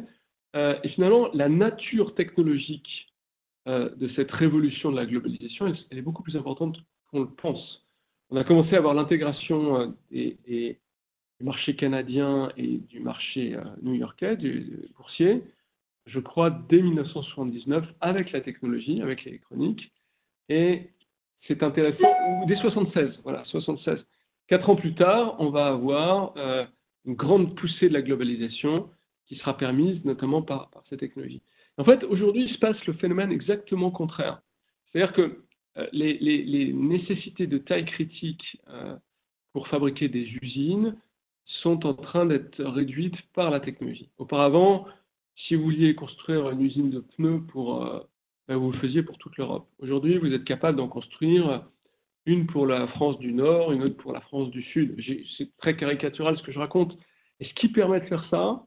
Euh, 0.56 0.78
et 0.82 0.88
finalement, 0.90 1.28
la 1.32 1.48
nature 1.48 2.14
technologique 2.14 3.08
euh, 3.66 3.94
de 3.96 4.08
cette 4.10 4.30
révolution 4.30 4.90
de 4.90 4.96
la 4.96 5.06
globalisation, 5.06 5.66
elle, 5.90 5.98
est 5.98 6.02
beaucoup 6.02 6.22
plus 6.22 6.36
importante 6.36 6.78
qu'on 7.10 7.20
le 7.20 7.28
pense. 7.28 7.82
On 8.30 8.36
a 8.36 8.44
commencé 8.44 8.74
à 8.74 8.78
avoir 8.78 8.94
l'intégration 8.94 9.94
du 10.10 10.76
marché 11.40 11.76
canadien 11.76 12.50
et 12.56 12.78
du 12.78 13.00
marché 13.00 13.56
new-yorkais, 13.82 14.36
du, 14.36 14.88
boursier, 14.96 15.42
je 16.06 16.20
crois, 16.20 16.50
dès 16.50 16.82
1979, 16.82 17.84
avec 18.00 18.32
la 18.32 18.40
technologie, 18.40 19.00
avec 19.02 19.24
l'électronique. 19.24 19.92
Et 20.48 20.90
c'est 21.46 21.62
intéressant, 21.62 22.08
ou 22.42 22.46
dès 22.46 22.56
76, 22.56 23.20
voilà, 23.22 23.44
76. 23.46 24.04
Quatre 24.46 24.68
ans 24.68 24.76
plus 24.76 24.94
tard, 24.94 25.36
on 25.38 25.50
va 25.50 25.68
avoir 25.68 26.34
euh, 26.36 26.64
une 27.06 27.14
grande 27.14 27.56
poussée 27.56 27.88
de 27.88 27.94
la 27.94 28.02
globalisation 28.02 28.90
qui 29.26 29.36
sera 29.36 29.56
permise 29.56 30.04
notamment 30.04 30.42
par, 30.42 30.70
cette 30.88 31.00
technologie. 31.00 31.42
En 31.78 31.84
fait, 31.84 32.04
aujourd'hui, 32.04 32.44
il 32.44 32.54
se 32.54 32.58
passe 32.58 32.84
le 32.86 32.92
phénomène 32.94 33.32
exactement 33.32 33.90
contraire. 33.90 34.40
C'est-à-dire 34.92 35.12
que 35.12 35.44
euh, 35.78 35.86
les, 35.92 36.72
nécessités 36.72 37.46
de 37.46 37.58
taille 37.58 37.84
critique 37.84 38.60
euh, 38.68 38.96
pour 39.52 39.68
fabriquer 39.68 40.08
des 40.08 40.28
usines 40.42 40.96
sont 41.46 41.84
en 41.84 41.94
train 41.94 42.26
d'être 42.26 42.62
réduites 42.62 43.20
par 43.34 43.50
la 43.50 43.60
technologie. 43.60 44.08
Auparavant, 44.18 44.86
si 45.36 45.56
vous 45.56 45.64
vouliez 45.64 45.94
construire 45.94 46.48
une 46.50 46.62
usine 46.62 46.90
de 46.90 47.00
pneus 47.00 47.42
pour, 47.48 47.84
ben, 48.48 48.56
vous 48.56 48.72
le 48.72 48.78
faisiez 48.78 49.02
pour 49.02 49.18
toute 49.18 49.36
l'Europe. 49.36 49.68
Aujourd'hui, 49.78 50.16
vous 50.16 50.32
êtes 50.32 50.44
capable 50.44 50.78
d'en 50.78 50.88
construire 50.88 51.66
une 52.26 52.46
pour 52.46 52.66
la 52.66 52.86
France 52.88 53.18
du 53.18 53.32
Nord, 53.32 53.72
une 53.72 53.82
autre 53.82 53.96
pour 53.96 54.12
la 54.12 54.20
France 54.20 54.50
du 54.50 54.62
Sud. 54.62 54.96
C'est 55.36 55.54
très 55.58 55.76
caricatural 55.76 56.36
ce 56.38 56.42
que 56.42 56.52
je 56.52 56.58
raconte. 56.58 56.96
Et 57.40 57.44
ce 57.44 57.54
qui 57.54 57.68
permet 57.68 58.00
de 58.00 58.06
faire 58.06 58.26
ça, 58.30 58.64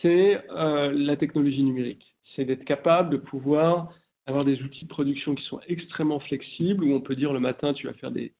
c'est 0.00 0.42
euh, 0.50 0.92
la 0.92 1.16
technologie 1.16 1.62
numérique. 1.62 2.14
C'est 2.34 2.44
d'être 2.44 2.64
capable 2.64 3.10
de 3.10 3.16
pouvoir 3.16 3.92
avoir 4.26 4.44
des 4.44 4.62
outils 4.62 4.84
de 4.84 4.88
production 4.90 5.34
qui 5.34 5.44
sont 5.44 5.60
extrêmement 5.66 6.20
flexibles, 6.20 6.84
où 6.84 6.94
on 6.94 7.00
peut 7.00 7.16
dire 7.16 7.32
le 7.32 7.40
matin, 7.40 7.72
tu 7.72 7.86
vas 7.86 7.92
faire 7.94 8.12
des, 8.12 8.32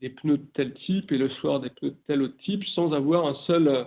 pneus 0.00 0.38
de 0.38 0.46
tel 0.54 0.72
type 0.74 1.12
et 1.12 1.18
le 1.18 1.28
soir 1.28 1.60
des 1.60 1.70
pneus 1.70 1.90
de 1.90 1.98
tel 2.06 2.22
autre 2.22 2.36
type, 2.38 2.64
sans 2.66 2.92
avoir 2.92 3.26
un 3.26 3.34
seul 3.46 3.86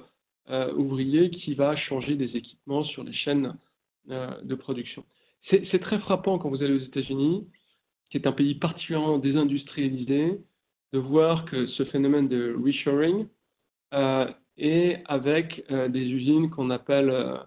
euh, 0.50 0.74
ouvrier 0.74 1.30
qui 1.30 1.56
va 1.56 1.76
changer 1.76 2.16
des 2.16 2.36
équipements 2.36 2.84
sur 2.84 3.04
les 3.04 3.14
chaînes 3.14 3.56
euh, 4.10 4.40
de 4.42 4.56
production. 4.56 5.04
C'est 5.50 5.80
très 5.80 6.00
frappant 6.00 6.38
quand 6.38 6.50
vous 6.50 6.62
allez 6.62 6.74
aux 6.74 6.86
États-Unis 6.86 7.48
qui 8.10 8.18
est 8.18 8.28
un 8.28 8.32
pays 8.32 8.56
particulièrement 8.56 9.20
désindustrialisé, 9.20 10.42
de 10.94 11.00
voir 11.00 11.46
que 11.46 11.68
ce 11.68 11.86
phénomène 11.86 12.28
de 12.28 12.56
reshoring 12.64 13.28
est 14.60 15.04
avec 15.06 15.64
euh, 15.72 15.88
des 15.88 16.06
usines 16.06 16.50
qu'on 16.50 16.70
appelle 16.70 17.10
euh, 17.10 17.38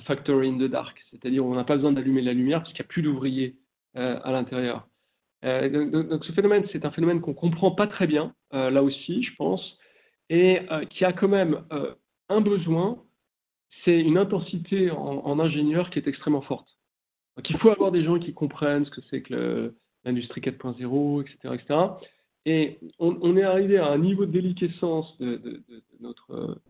factory 0.00 0.48
in 0.48 0.58
the 0.58 0.70
dark, 0.70 0.98
c'est-à-dire 1.10 1.44
on 1.44 1.54
n'a 1.54 1.64
pas 1.64 1.76
besoin 1.76 1.92
d'allumer 1.92 2.22
la 2.22 2.32
lumière 2.32 2.60
parce 2.60 2.72
qu'il 2.72 2.82
n'y 2.82 2.86
a 2.86 2.92
plus 2.92 3.02
d'ouvriers 3.02 3.56
à 3.94 4.30
l'intérieur. 4.30 4.86
Donc, 5.42 6.22
ce 6.26 6.32
phénomène, 6.32 6.66
c'est 6.70 6.84
un 6.84 6.90
phénomène 6.90 7.22
qu'on 7.22 7.32
comprend 7.32 7.70
pas 7.70 7.86
très 7.86 8.06
bien, 8.06 8.34
là 8.52 8.82
aussi, 8.82 9.22
je 9.22 9.34
pense, 9.36 9.78
et 10.28 10.60
qui 10.90 11.06
a 11.06 11.14
quand 11.14 11.28
même 11.28 11.64
un 12.28 12.40
besoin, 12.42 13.02
c'est 13.86 14.00
une 14.00 14.18
intensité 14.18 14.90
en, 14.90 15.38
ingénieur 15.38 15.88
qui 15.88 15.98
est 15.98 16.08
extrêmement 16.08 16.42
forte. 16.42 16.68
Donc 17.36 17.48
il 17.48 17.58
faut 17.58 17.70
avoir 17.70 17.90
des 17.90 18.04
gens 18.04 18.18
qui 18.18 18.34
comprennent 18.34 18.84
ce 18.84 18.90
que 18.90 19.00
c'est 19.08 19.22
que 19.22 19.74
l'industrie 20.04 20.40
4.0, 20.40 21.22
etc., 21.22 21.54
etc. 21.54 21.80
Et 22.46 22.78
on, 23.00 23.36
est 23.36 23.42
arrivé 23.42 23.76
à 23.76 23.88
un 23.88 23.98
niveau 23.98 24.24
de 24.24 24.30
déliquescence 24.30 25.18
de, 25.18 25.62
notre 26.00 26.60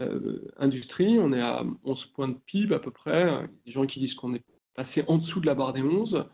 euh, 0.00 0.50
industrie. 0.58 1.18
On 1.18 1.32
est 1.32 1.40
à 1.40 1.64
11 1.84 2.04
points 2.16 2.28
de 2.28 2.36
PIB 2.46 2.74
à 2.74 2.80
peu 2.80 2.90
près. 2.90 3.48
Des 3.64 3.72
gens 3.72 3.86
qui 3.86 4.00
disent 4.00 4.14
qu'on 4.14 4.34
est 4.34 4.42
passé 4.74 5.04
en 5.06 5.18
dessous 5.18 5.40
de 5.40 5.46
la 5.46 5.54
barre 5.54 5.72
des 5.72 5.82
11, 5.82 6.24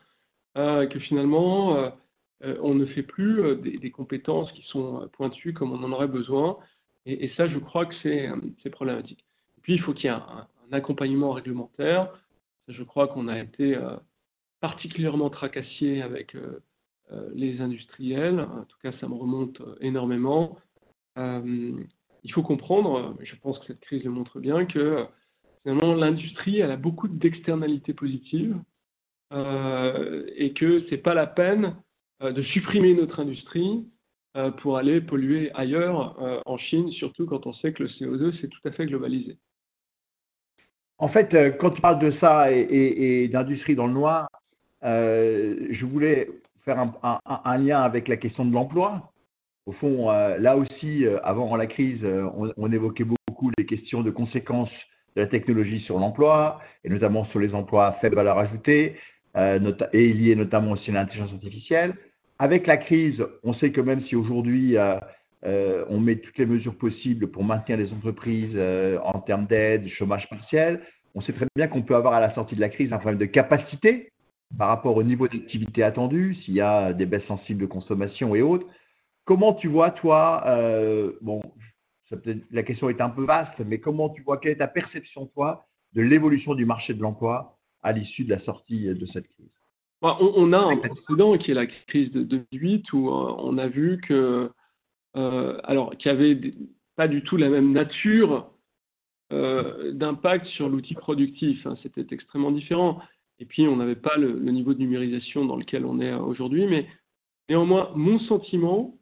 euh, 0.57 0.87
que 0.87 0.99
finalement 0.99 1.77
euh, 1.77 2.57
on 2.63 2.75
ne 2.75 2.87
fait 2.87 3.03
plus 3.03 3.57
des, 3.57 3.91
compétences 3.91 4.51
qui 4.53 4.63
sont 4.63 5.09
pointues 5.13 5.53
comme 5.53 5.73
on 5.73 5.85
en 5.85 5.93
aurait 5.93 6.09
besoin. 6.09 6.57
Et, 7.05 7.31
ça, 7.37 7.49
je 7.49 7.59
crois 7.59 7.87
que 7.87 7.95
c'est 8.03 8.71
problématique. 8.71 9.25
Et 9.59 9.61
puis, 9.61 9.75
il 9.75 9.81
faut 9.81 9.93
qu'il 9.93 10.07
y 10.07 10.13
ait 10.13 10.17
un, 10.17 10.49
accompagnement 10.73 11.33
réglementaire. 11.33 12.13
Je 12.67 12.83
crois 12.83 13.07
qu'on 13.07 13.29
a 13.29 13.39
été 13.39 13.79
particulièrement 14.61 15.31
tracassier 15.31 16.03
avec 16.03 16.35
euh, 16.35 16.63
les 17.35 17.61
industriels. 17.61 18.41
En 18.41 18.65
tout 18.65 18.79
cas, 18.83 18.93
ça 19.01 19.09
me 19.09 19.15
remonte 19.15 19.61
euh, 19.61 19.77
énormément. 19.81 20.59
Euh, 21.19 21.73
il 22.25 22.33
faut 22.33 22.43
comprendre, 22.43 23.17
je 23.23 23.35
pense 23.37 23.59
que 23.61 23.67
cette 23.67 23.81
crise 23.81 24.05
le 24.05 24.11
montre 24.11 24.41
bien, 24.41 24.67
que 24.67 25.07
finalement 25.63 25.95
l'industrie 25.95 26.59
elle 26.59 26.73
a 26.73 26.77
beaucoup 26.77 27.07
d'externalités 27.07 27.95
positives 27.95 28.57
et 29.33 30.53
que 30.55 30.85
c'est 30.89 30.99
pas 30.99 31.15
la 31.15 31.27
peine 31.27 31.77
de 32.21 32.43
supprimer 32.43 32.95
notre 32.95 33.21
industrie 33.21 33.87
pour 34.59 34.77
aller 34.77 35.01
polluer 35.01 35.53
ailleurs, 35.55 36.43
en 36.47 36.59
Chine, 36.59 36.91
surtout 36.91 37.27
quand 37.27 37.47
on 37.47 37.53
sait 37.55 37.73
que 37.73 37.85
le 37.85 37.89
CO2 37.91 38.37
c'est 38.41 38.49
tout 38.49 38.61
à 38.65 38.73
fait 38.73 38.87
globalisé. 38.87 39.39
En 40.99 41.09
fait, 41.09 41.57
quand 41.59 41.71
tu 41.71 41.81
parles 41.81 42.01
de 42.01 42.11
ça 42.19 42.51
et, 42.51 43.29
d'industrie 43.29 43.77
dans 43.77 43.87
le 43.87 43.95
noir, 43.95 44.29
je 44.83 45.85
voulais 45.85 46.29
faire 46.67 46.85
un, 47.25 47.59
lien 47.59 47.81
avec 47.83 48.09
la 48.09 48.17
question 48.17 48.45
de 48.45 48.53
l'emploi. 48.53 49.13
Au 49.67 49.73
fond, 49.73 50.11
euh, 50.11 50.37
là 50.39 50.57
aussi, 50.57 51.07
euh, 51.07 51.19
avant 51.23 51.55
la 51.57 51.67
crise, 51.67 52.01
euh, 52.03 52.29
on, 52.57 52.73
évoquait 52.73 53.05
beaucoup 53.05 53.51
les 53.57 53.67
questions 53.67 54.03
de 54.03 54.11
conséquences 54.11 54.71
de 55.15 55.23
la 55.23 55.29
technologie 55.29 55.81
sur 55.81 55.99
l'emploi, 55.99 56.61
et 56.85 56.91
notamment 56.91 57.25
sur 57.27 57.39
les 57.39 57.55
emplois 57.55 57.87
à 57.87 57.93
faible 57.93 58.17
valeur 58.17 58.39
ajoutée, 58.39 58.97
et 59.93 60.13
liés 60.15 60.35
notamment 60.35 60.73
aussi 60.73 60.91
à 60.91 60.95
l'intelligence 60.95 61.33
artificielle. 61.33 61.95
Avec 62.39 62.67
la 62.67 62.79
crise, 62.79 63.23
on 63.45 63.53
sait 63.53 63.71
que 63.71 63.83
même 63.83 64.01
si 64.03 64.17
aujourd'hui 64.17 64.77
on 65.43 66.01
met 66.01 66.17
toutes 66.17 66.39
les 66.39 66.47
mesures 66.47 66.75
possibles 66.75 67.29
pour 67.29 67.45
maintenir 67.45 67.77
les 67.79 67.93
entreprises 67.93 68.59
en 69.05 69.19
termes 69.21 69.47
d'aide, 69.47 69.89
chômage 69.89 70.27
partiel, 70.29 70.81
on 71.15 71.21
sait 71.21 71.35
très 71.35 71.47
bien 71.55 71.69
qu'on 71.69 71.83
peut 71.83 71.97
avoir 71.97 72.15
à 72.15 72.21
la 72.21 72.35
sortie 72.35 72.57
de 72.57 72.61
la 72.61 72.71
crise 72.71 72.93
un 72.93 72.99
problème 72.99 73.19
de 73.19 73.27
capacité 73.27 74.11
par 74.59 74.69
rapport 74.69 74.97
au 74.97 75.03
niveau 75.03 75.29
d'activité 75.29 75.83
attendu, 75.83 76.35
s'il 76.37 76.55
y 76.55 76.61
a 76.61 76.93
des 76.93 77.07
baisses 77.07 77.27
sensibles 77.27 77.61
de 77.61 77.67
consommation 77.67 78.35
et 78.35 78.43
autres. 78.43 78.67
Comment 79.25 79.55
tu 79.55 79.69
vois, 79.69 79.91
toi, 79.91 80.45
euh, 80.47 81.13
bon, 81.21 81.43
la 82.53 82.63
question 82.63 82.89
est 82.89 83.01
un 83.01 83.11
peu 83.11 83.25
vaste, 83.25 83.59
mais 83.59 83.81
comment 83.81 84.09
tu 84.09 84.23
vois, 84.23 84.39
quelle 84.39 84.53
est 84.53 84.57
ta 84.57 84.69
perception, 84.69 85.27
toi, 85.27 85.67
de 85.95 86.03
l'évolution 86.03 86.55
du 86.55 86.65
marché 86.65 86.95
de 86.95 87.03
l'emploi 87.03 87.59
à 87.83 87.93
l'issue 87.93 88.25
de 88.25 88.31
la 88.31 88.41
sortie 88.41 88.87
de 88.87 89.07
cette 89.07 89.29
crise? 89.29 89.51
Bah, 90.01 90.17
on, 90.21 90.53
a 90.53 90.59
un 90.59 90.77
précédent 90.77 91.37
qui 91.39 91.51
est 91.51 91.55
la 91.55 91.67
crise 91.67 92.13
de 92.13 92.23
2008 92.23 92.93
où 92.93 93.09
euh, 93.09 93.35
on 93.39 93.59
a 93.59 93.67
vu 93.67 93.99
que, 94.07 94.51
euh, 95.17 95.59
alors, 95.65 95.97
qu'il 95.97 96.13
n'y 96.13 96.19
avait 96.19 96.55
pas 96.97 97.09
du 97.09 97.23
tout 97.23 97.37
la 97.37 97.49
même 97.49 97.73
nature 97.73 98.51
d'impact 99.31 100.47
sur 100.47 100.69
l'outil 100.69 100.95
productif. 100.95 101.67
Hein. 101.67 101.75
C'était 101.83 102.07
extrêmement 102.15 102.53
différent. 102.53 103.01
Et 103.39 103.45
puis, 103.45 103.67
on 103.69 103.77
n'avait 103.77 103.97
pas 103.97 104.17
le, 104.17 104.33
niveau 104.51 104.75
de 104.75 104.79
numérisation 104.79 105.45
dans 105.45 105.57
lequel 105.57 105.85
on 105.85 106.01
est 106.01 106.13
aujourd'hui. 106.15 106.67
Mais 106.67 106.87
néanmoins, 107.49 107.91
mon 107.95 108.19
sentiment, 108.21 108.95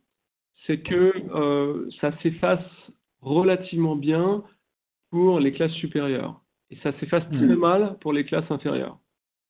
c'est 0.67 0.81
que 0.81 1.13
euh, 1.35 1.89
ça 2.01 2.17
s'efface 2.19 2.65
relativement 3.21 3.97
bien 3.97 4.43
pour 5.11 5.39
les 5.39 5.53
classes 5.53 5.73
supérieures. 5.73 6.41
Et 6.71 6.77
ça 6.77 6.93
s'efface 6.99 7.25
très 7.31 7.47
mmh. 7.47 7.55
mal 7.55 7.97
pour 8.01 8.13
les 8.13 8.25
classes 8.25 8.51
inférieures. 8.51 8.99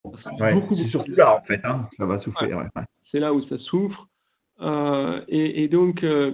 c'est 0.05 0.89
surtout 0.89 1.13
là, 1.13 1.37
en 1.37 1.43
fait, 1.47 1.61
hein, 1.65 1.89
ça 1.97 2.05
va 2.05 2.21
souffrir. 2.21 2.69
C'est 3.11 3.21
là 3.21 3.33
où 3.33 3.43
ça 3.47 3.59
souffre. 3.59 4.09
Euh, 4.61 5.23
et, 5.29 5.67
donc, 5.69 6.05
euh, 6.05 6.33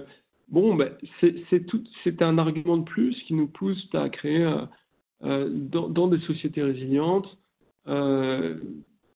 bon, 0.49 0.75
ben, 0.75 0.91
c'est 1.21 2.21
un 2.21 2.37
argument 2.37 2.77
de 2.77 2.83
plus 2.83 3.17
qui 3.23 3.33
nous 3.33 3.47
pousse 3.47 3.87
à 3.93 4.09
créer 4.09 4.45
dans, 5.21 5.87
dans, 5.87 6.07
des 6.07 6.19
sociétés 6.19 6.63
résilientes 6.63 7.37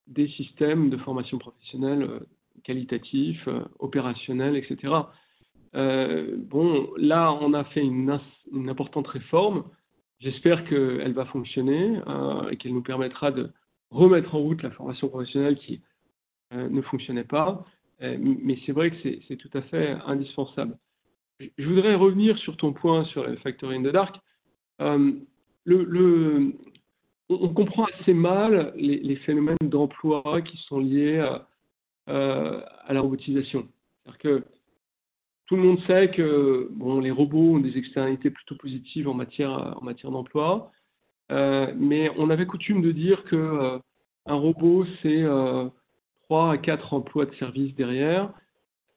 des 0.07 0.27
systèmes 0.29 0.89
de 0.89 0.97
formation 0.97 1.37
professionnelle 1.37 2.03
euh, 2.03 2.19
qualitatifs, 2.63 3.47
euh, 3.47 3.61
opérationnels, 3.79 4.55
etc. 4.55 4.93
bon, 5.73 6.89
là, 6.97 7.37
on 7.41 7.53
a 7.53 7.65
fait 7.65 7.81
une, 7.81 8.17
importante 8.69 9.07
réforme. 9.07 9.65
J'espère 10.19 10.63
qu'elle 10.65 11.11
va 11.11 11.25
fonctionner 11.25 11.99
et 12.49 12.55
qu'elle 12.55 12.73
nous 12.73 12.81
permettra 12.81 13.31
de 13.31 13.51
remettre 13.89 14.33
en 14.35 14.39
route 14.39 14.63
la 14.63 14.71
formation 14.71 15.09
professionnelle 15.09 15.57
qui 15.57 15.81
ne 16.53 16.81
fonctionnait 16.81 17.25
pas. 17.25 17.65
mais 17.99 18.57
c'est 18.65 18.71
vrai 18.71 18.91
que 18.91 18.95
c'est 19.27 19.35
tout 19.35 19.49
à 19.53 19.61
fait 19.63 19.97
indispensable. 20.05 20.77
Je 21.57 21.67
voudrais 21.67 21.95
revenir 21.95 22.37
sur 22.37 22.55
ton 22.55 22.71
point 22.71 23.03
sur 23.03 23.27
le 23.27 23.35
Factory 23.35 23.75
in 23.75 23.83
the 23.83 23.91
Dark. 23.91 24.15
le, 24.79 26.53
on, 27.29 27.49
comprend 27.49 27.85
assez 27.85 28.13
mal 28.13 28.73
les, 28.75 29.15
phénomènes 29.17 29.57
d'emploi 29.61 30.41
qui 30.43 30.57
sont 30.57 30.79
liés 30.79 31.19
à, 31.19 31.47
euh, 32.09 32.61
la 32.89 33.01
robotisation. 33.01 33.67
C'est-à-dire 34.03 34.19
que 34.19 34.43
tout 35.47 35.55
le 35.55 35.63
monde 35.63 35.79
sait 35.87 36.11
que 36.11 36.69
bon, 36.71 36.99
les 36.99 37.11
robots 37.11 37.55
ont 37.55 37.59
des 37.59 37.77
externalités 37.77 38.29
plutôt 38.29 38.55
positives 38.55 39.07
en 39.07 39.13
matière, 39.13 39.77
en 39.77 39.83
matière 39.83 40.11
d'emploi, 40.11 40.71
euh, 41.31 41.73
mais 41.75 42.11
on 42.17 42.29
avait 42.29 42.45
coutume 42.45 42.81
de 42.81 42.91
dire 42.91 43.23
que 43.25 43.35
euh, 43.35 43.79
un 44.27 44.35
robot, 44.35 44.85
c'est 45.01 45.23
3 46.25 46.51
à 46.51 46.57
4 46.57 46.93
emplois 46.93 47.25
de 47.25 47.35
service 47.35 47.75
derrière. 47.75 48.31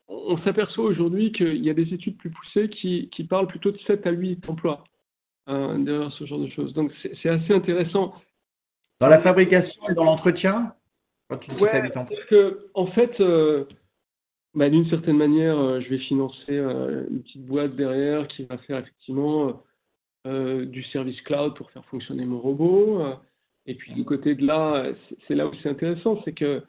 On, 0.08 0.38
s'aperçoit 0.38 0.84
aujourd'hui 0.84 1.32
qu'il 1.32 1.62
y 1.62 1.68
a 1.68 1.74
des 1.74 1.92
études 1.92 2.16
plus 2.16 2.30
poussées 2.30 2.70
qui, 2.70 3.10
qui 3.10 3.24
parlent 3.24 3.46
plutôt 3.46 3.70
de 3.70 3.78
7 3.86 4.06
à 4.06 4.10
8 4.10 4.48
emplois. 4.48 4.84
Euh, 5.48 5.78
derrière 5.78 6.12
ce 6.12 6.26
genre 6.26 6.40
de 6.40 6.48
choses. 6.48 6.74
Donc 6.74 6.92
c'est 7.02 7.28
assez 7.28 7.54
intéressant. 7.54 8.14
Dans 9.00 9.08
la 9.08 9.20
fabrication 9.22 9.88
et 9.88 9.94
dans 9.94 10.04
l'entretien 10.04 10.74
ouais, 11.30 11.90
parce 11.94 12.24
que, 12.28 12.68
en 12.74 12.86
fait, 12.88 13.18
euh, 13.20 13.64
bah, 14.54 14.68
d'une 14.68 14.86
certaine 14.90 15.16
manière, 15.16 15.58
euh, 15.58 15.80
je 15.80 15.88
vais 15.88 15.98
financer 15.98 16.54
une 16.58 17.22
petite 17.22 17.46
boîte 17.46 17.76
derrière 17.76 18.28
qui 18.28 18.44
va 18.44 18.58
faire 18.58 18.78
effectivement 18.78 19.62
du 20.26 20.82
service 20.92 21.18
cloud 21.22 21.54
pour 21.54 21.70
faire 21.70 21.84
fonctionner 21.86 22.26
mon 22.26 22.38
robot. 22.38 23.02
et 23.64 23.74
puis 23.74 23.94
du 23.94 24.04
côté 24.04 24.34
de 24.34 24.46
là, 24.46 24.84
c'est 25.26 25.34
là 25.34 25.46
où 25.46 25.52
c'est 25.62 25.70
intéressant, 25.70 26.20
c'est 26.26 26.34
que 26.34 26.62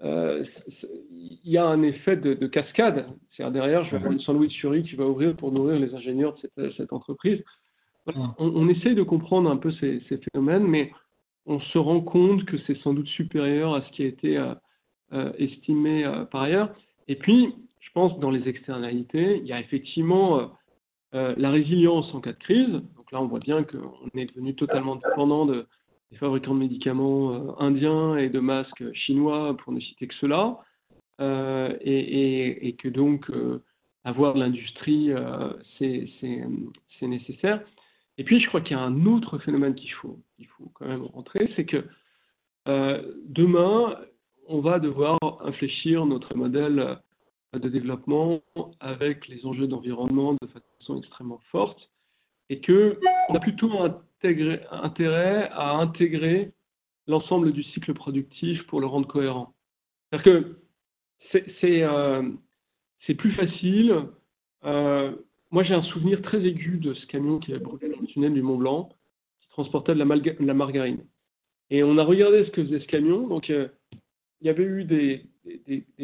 il 0.00 1.40
y 1.44 1.58
a 1.58 1.66
un 1.66 1.82
effet 1.82 2.16
de, 2.16 2.46
cascade. 2.46 3.06
C'est-à-dire 3.30 3.52
derrière, 3.52 3.84
je 3.84 3.90
vais 3.90 3.96
avoir 3.98 4.12
une 4.12 4.20
sandwich 4.20 4.58
qui 4.58 4.96
va 4.96 5.04
ouvrir 5.04 5.36
pour 5.36 5.52
nourrir 5.52 5.78
les 5.78 5.94
ingénieurs 5.94 6.34
de 6.56 6.70
cette 6.70 6.94
entreprise. 6.94 7.42
On, 8.06 8.68
essaye 8.68 8.94
de 8.94 9.02
comprendre 9.02 9.50
un 9.50 9.56
peu 9.56 9.70
ces, 9.72 10.00
phénomènes, 10.32 10.66
mais 10.66 10.92
on 11.46 11.60
se 11.60 11.78
rend 11.78 12.00
compte 12.00 12.44
que 12.44 12.58
c'est 12.66 12.76
sans 12.78 12.94
doute 12.94 13.06
supérieur 13.06 13.74
à 13.74 13.82
ce 13.82 13.90
qui 13.92 14.02
a 14.02 14.06
été 14.06 14.36
euh, 14.36 14.54
euh, 15.12 15.32
estimé 15.38 16.04
euh, 16.04 16.24
par 16.24 16.42
ailleurs. 16.42 16.74
Et 17.06 17.14
puis, 17.16 17.54
je 17.80 17.90
pense 17.94 18.12
que 18.14 18.20
dans 18.20 18.30
les 18.30 18.48
externalités, 18.48 19.38
il 19.38 19.46
y 19.46 19.52
a 19.52 19.60
effectivement 19.60 20.52
la 21.12 21.50
résilience 21.50 22.12
en 22.14 22.20
cas 22.20 22.32
de 22.32 22.38
crise. 22.38 22.70
Donc 22.70 23.12
là, 23.12 23.20
on 23.20 23.26
voit 23.26 23.40
bien 23.40 23.64
qu'on 23.64 24.08
est 24.14 24.26
devenu 24.26 24.54
totalement 24.54 24.96
dépendant 24.96 25.44
de, 25.44 25.66
des 26.10 26.16
fabricants 26.16 26.54
de 26.54 26.60
médicaments 26.60 27.60
indiens 27.60 28.16
et 28.16 28.30
de 28.30 28.40
masques 28.40 28.92
chinois, 28.94 29.54
pour 29.58 29.72
ne 29.72 29.80
citer 29.80 30.06
que 30.06 30.14
cela. 30.14 30.58
Et, 31.20 32.68
et, 32.68 32.72
que 32.74 32.88
donc, 32.88 33.30
avoir 34.04 34.36
l'industrie, 34.36 35.10
c'est 35.78 36.08
nécessaire. 37.02 37.62
Et 38.18 38.24
puis, 38.24 38.40
je 38.40 38.46
crois 38.48 38.60
qu'il 38.60 38.76
y 38.76 38.80
a 38.80 38.82
un 38.82 39.06
autre 39.06 39.38
phénomène 39.38 39.74
qu'il 39.74 39.92
faut, 39.92 40.18
faut 40.56 40.70
quand 40.74 40.86
même 40.86 41.04
rentrer, 41.04 41.52
c'est 41.56 41.64
que 41.64 41.84
euh, 42.68 43.14
demain, 43.24 43.98
on 44.46 44.60
va 44.60 44.78
devoir 44.78 45.18
infléchir 45.40 46.04
notre 46.06 46.36
modèle 46.36 46.98
de 47.54 47.68
développement 47.68 48.40
avec 48.80 49.28
les 49.28 49.44
enjeux 49.44 49.66
d'environnement 49.66 50.34
de 50.34 50.46
façon 50.48 50.98
extrêmement 50.98 51.40
forte, 51.50 51.90
et 52.48 52.60
que 52.60 52.98
on 53.28 53.34
a 53.34 53.40
plutôt 53.40 53.70
intérêt 54.70 55.48
à 55.52 55.76
intégrer 55.76 56.52
l'ensemble 57.06 57.52
du 57.52 57.62
cycle 57.62 57.94
productif 57.94 58.62
pour 58.66 58.80
le 58.80 58.86
rendre 58.86 59.08
cohérent. 59.08 59.54
C'est-à-dire 60.10 60.24
que 60.24 61.42
c'est 61.60 61.82
euh, 61.82 62.22
plus 63.18 63.32
facile. 63.32 64.06
Euh, 64.64 65.12
moi, 65.52 65.62
j'ai 65.62 65.74
un 65.74 65.82
souvenir 65.82 66.22
très 66.22 66.44
aigu 66.44 66.78
de 66.78 66.94
ce 66.94 67.06
camion 67.06 67.38
qui 67.38 67.52
a 67.52 67.58
brûlé 67.58 67.90
dans 67.90 68.00
le 68.00 68.06
tunnel 68.06 68.32
du 68.32 68.40
Mont 68.40 68.56
Blanc, 68.56 68.88
qui 69.40 69.48
transportait 69.50 69.94
de 69.94 69.98
la, 69.98 70.54
margarine. 70.54 71.04
Et 71.68 71.82
on 71.84 71.98
a 71.98 72.04
regardé 72.04 72.44
ce 72.46 72.50
que 72.50 72.64
faisait 72.64 72.80
ce 72.80 72.86
camion. 72.86 73.28
Donc, 73.28 73.50
euh, 73.50 73.68
il 74.40 74.46
y 74.46 74.50
avait 74.50 74.64
eu 74.64 74.84
des, 74.84 75.26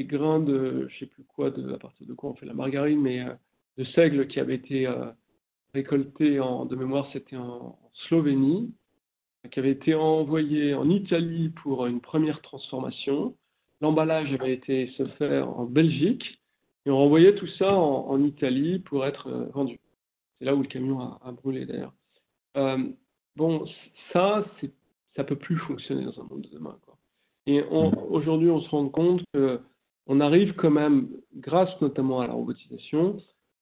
grains 0.05 0.41
de, 0.41 0.87
je 0.91 0.99
sais 0.99 1.07
plus 1.07 1.25
quoi, 1.25 1.51
de, 1.51 1.73
à 1.73 1.79
partir 1.79 2.07
de 2.07 2.13
quoi 2.13 2.31
on 2.31 2.35
fait 2.35 2.47
la 2.47 2.53
margarine, 2.53 3.01
mais 3.01 3.25
de 3.79 3.85
seigle 3.85 4.29
qui 4.29 4.39
avait 4.39 4.57
été 4.57 4.87
récolté 5.73 6.41
en, 6.41 6.67
de 6.67 6.77
mémoire, 6.77 7.09
c'était 7.13 7.37
en, 7.37 7.79
Slovénie, 8.07 8.73
qui 9.51 9.59
avait 9.59 9.73
été 9.73 9.95
envoyé 9.95 10.75
en 10.75 10.89
Italie 10.89 11.49
pour 11.63 11.87
une 11.87 12.01
première 12.01 12.43
transformation. 12.43 13.35
L'emballage 13.81 14.33
avait 14.35 14.53
été 14.53 14.89
se 14.97 15.07
faire 15.07 15.49
en 15.59 15.65
Belgique 15.65 16.38
et 16.89 16.91
on 16.91 16.97
renvoyait 16.97 17.35
tout 17.35 17.47
ça 17.59 17.71
en, 17.71 18.19
Italie 18.25 18.79
pour 18.79 19.05
être 19.05 19.29
euh, 19.29 19.45
vendu. 19.53 19.79
C'est 20.39 20.47
là 20.47 20.55
où 20.55 20.63
le 20.63 20.69
camion 20.69 21.01
a, 21.01 21.33
brûlé 21.33 21.67
d'ailleurs. 21.67 21.93
Euh, 22.57 22.79
bon, 23.37 23.67
ça, 24.11 24.47
ça 25.15 25.23
peut 25.23 25.37
plus 25.37 25.59
fonctionner 25.59 26.07
dans 26.07 26.19
un 26.19 26.25
monde 26.25 26.41
de 26.43 26.49
demain. 26.49 26.79
Et 27.45 27.63
aujourd'hui, 27.63 28.49
on 28.49 28.63
se 28.63 28.71
rend 28.71 28.89
compte 28.89 29.23
qu'on 29.35 30.21
arrive 30.21 30.55
quand 30.55 30.71
même, 30.71 31.11
grâce 31.37 31.79
notamment 31.83 32.21
à 32.21 32.27
la 32.27 32.33
robotisation, 32.33 33.19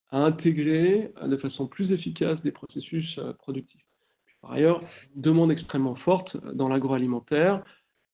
à 0.09 0.23
intégrer 0.23 1.11
euh, 1.21 1.27
de 1.27 1.35
façon 1.35 1.67
plus 1.67 1.91
efficace 1.91 2.41
des 2.43 2.53
processus 2.53 3.19
productifs. 3.39 3.83
Par 4.41 4.53
ailleurs, 4.53 4.81
demande 5.15 5.51
extrêmement 5.51 5.95
forte 5.95 6.37
dans 6.53 6.69
l'agroalimentaire 6.69 7.61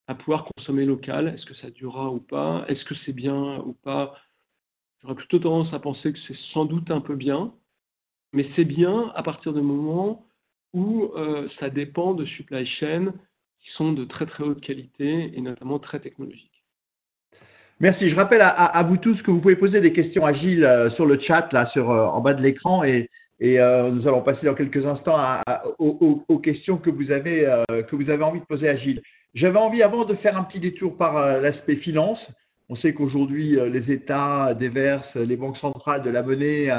à 0.07 0.15
pouvoir 0.15 0.45
consommer 0.55 0.85
local. 0.85 1.27
Est-ce 1.27 1.45
que 1.45 1.55
ça 1.55 1.69
durera 1.69 2.09
ou 2.09 2.19
pas? 2.19 2.65
Est-ce 2.67 2.83
que 2.85 2.95
c'est 3.05 3.13
bien 3.13 3.59
ou 3.59 3.73
pas? 3.73 4.15
J'aurais 5.03 5.15
plutôt 5.15 5.39
tendance 5.39 5.73
à 5.73 5.79
penser 5.79 6.13
que 6.13 6.19
c'est 6.27 6.37
sans 6.53 6.65
doute 6.65 6.89
un 6.89 7.01
peu 7.01 7.15
bien, 7.15 7.53
mais 8.31 8.47
c'est 8.55 8.65
bien 8.65 9.11
à 9.15 9.21
partir 9.23 9.53
du 9.53 9.61
moment 9.61 10.25
où 10.73 11.11
ça 11.59 11.69
dépend 11.69 12.15
de 12.15 12.25
supply 12.25 12.65
chain 12.65 13.13
qui 13.59 13.71
sont 13.71 13.93
de 13.93 14.05
très 14.05 14.25
très 14.25 14.43
haute 14.43 14.61
qualité 14.61 15.31
et 15.37 15.41
notamment 15.41 15.79
très 15.79 15.99
technologiques. 15.99 16.53
Merci. 17.79 18.09
Je 18.09 18.15
rappelle 18.15 18.41
à, 18.41 18.83
vous 18.87 18.97
tous 18.97 19.21
que 19.23 19.31
vous 19.31 19.39
pouvez 19.39 19.55
poser 19.55 19.81
des 19.81 19.91
questions 19.91 20.25
à 20.25 20.33
Gilles 20.33 20.63
euh, 20.63 20.89
sur 20.91 21.05
le 21.05 21.19
chat, 21.19 21.51
là, 21.51 21.65
sur, 21.67 21.91
euh, 21.91 22.05
en 22.05 22.21
bas 22.21 22.33
de 22.33 22.41
l'écran, 22.41 22.83
et, 22.83 23.09
euh, 23.41 23.91
nous 23.91 24.07
allons 24.07 24.21
passer 24.21 24.45
dans 24.45 24.53
quelques 24.53 24.85
instants 24.85 25.19
aux, 25.79 26.39
questions 26.39 26.77
que 26.77 26.89
vous, 26.89 27.11
avez, 27.11 27.45
que 27.89 27.95
vous 27.97 28.09
avez 28.09 28.23
envie 28.23 28.39
de 28.39 28.45
poser 28.45 28.69
à 28.69 28.77
Gilles. 28.77 29.01
J'avais 29.33 29.57
envie, 29.57 29.83
avant 29.83 30.05
de 30.05 30.15
faire 30.15 30.37
un 30.37 30.43
petit 30.43 30.61
détour 30.61 30.95
par 30.95 31.41
l'aspect 31.41 31.75
finance, 31.75 32.25
on 32.69 32.75
sait 32.75 32.93
qu'aujourd'hui, 32.93 33.57
les 33.71 33.91
États 33.91 34.53
déversent 34.53 35.15
les 35.15 35.35
banques 35.35 35.57
centrales 35.57 36.01
de 36.01 36.09
la 36.09 36.23
monnaie 36.23 36.69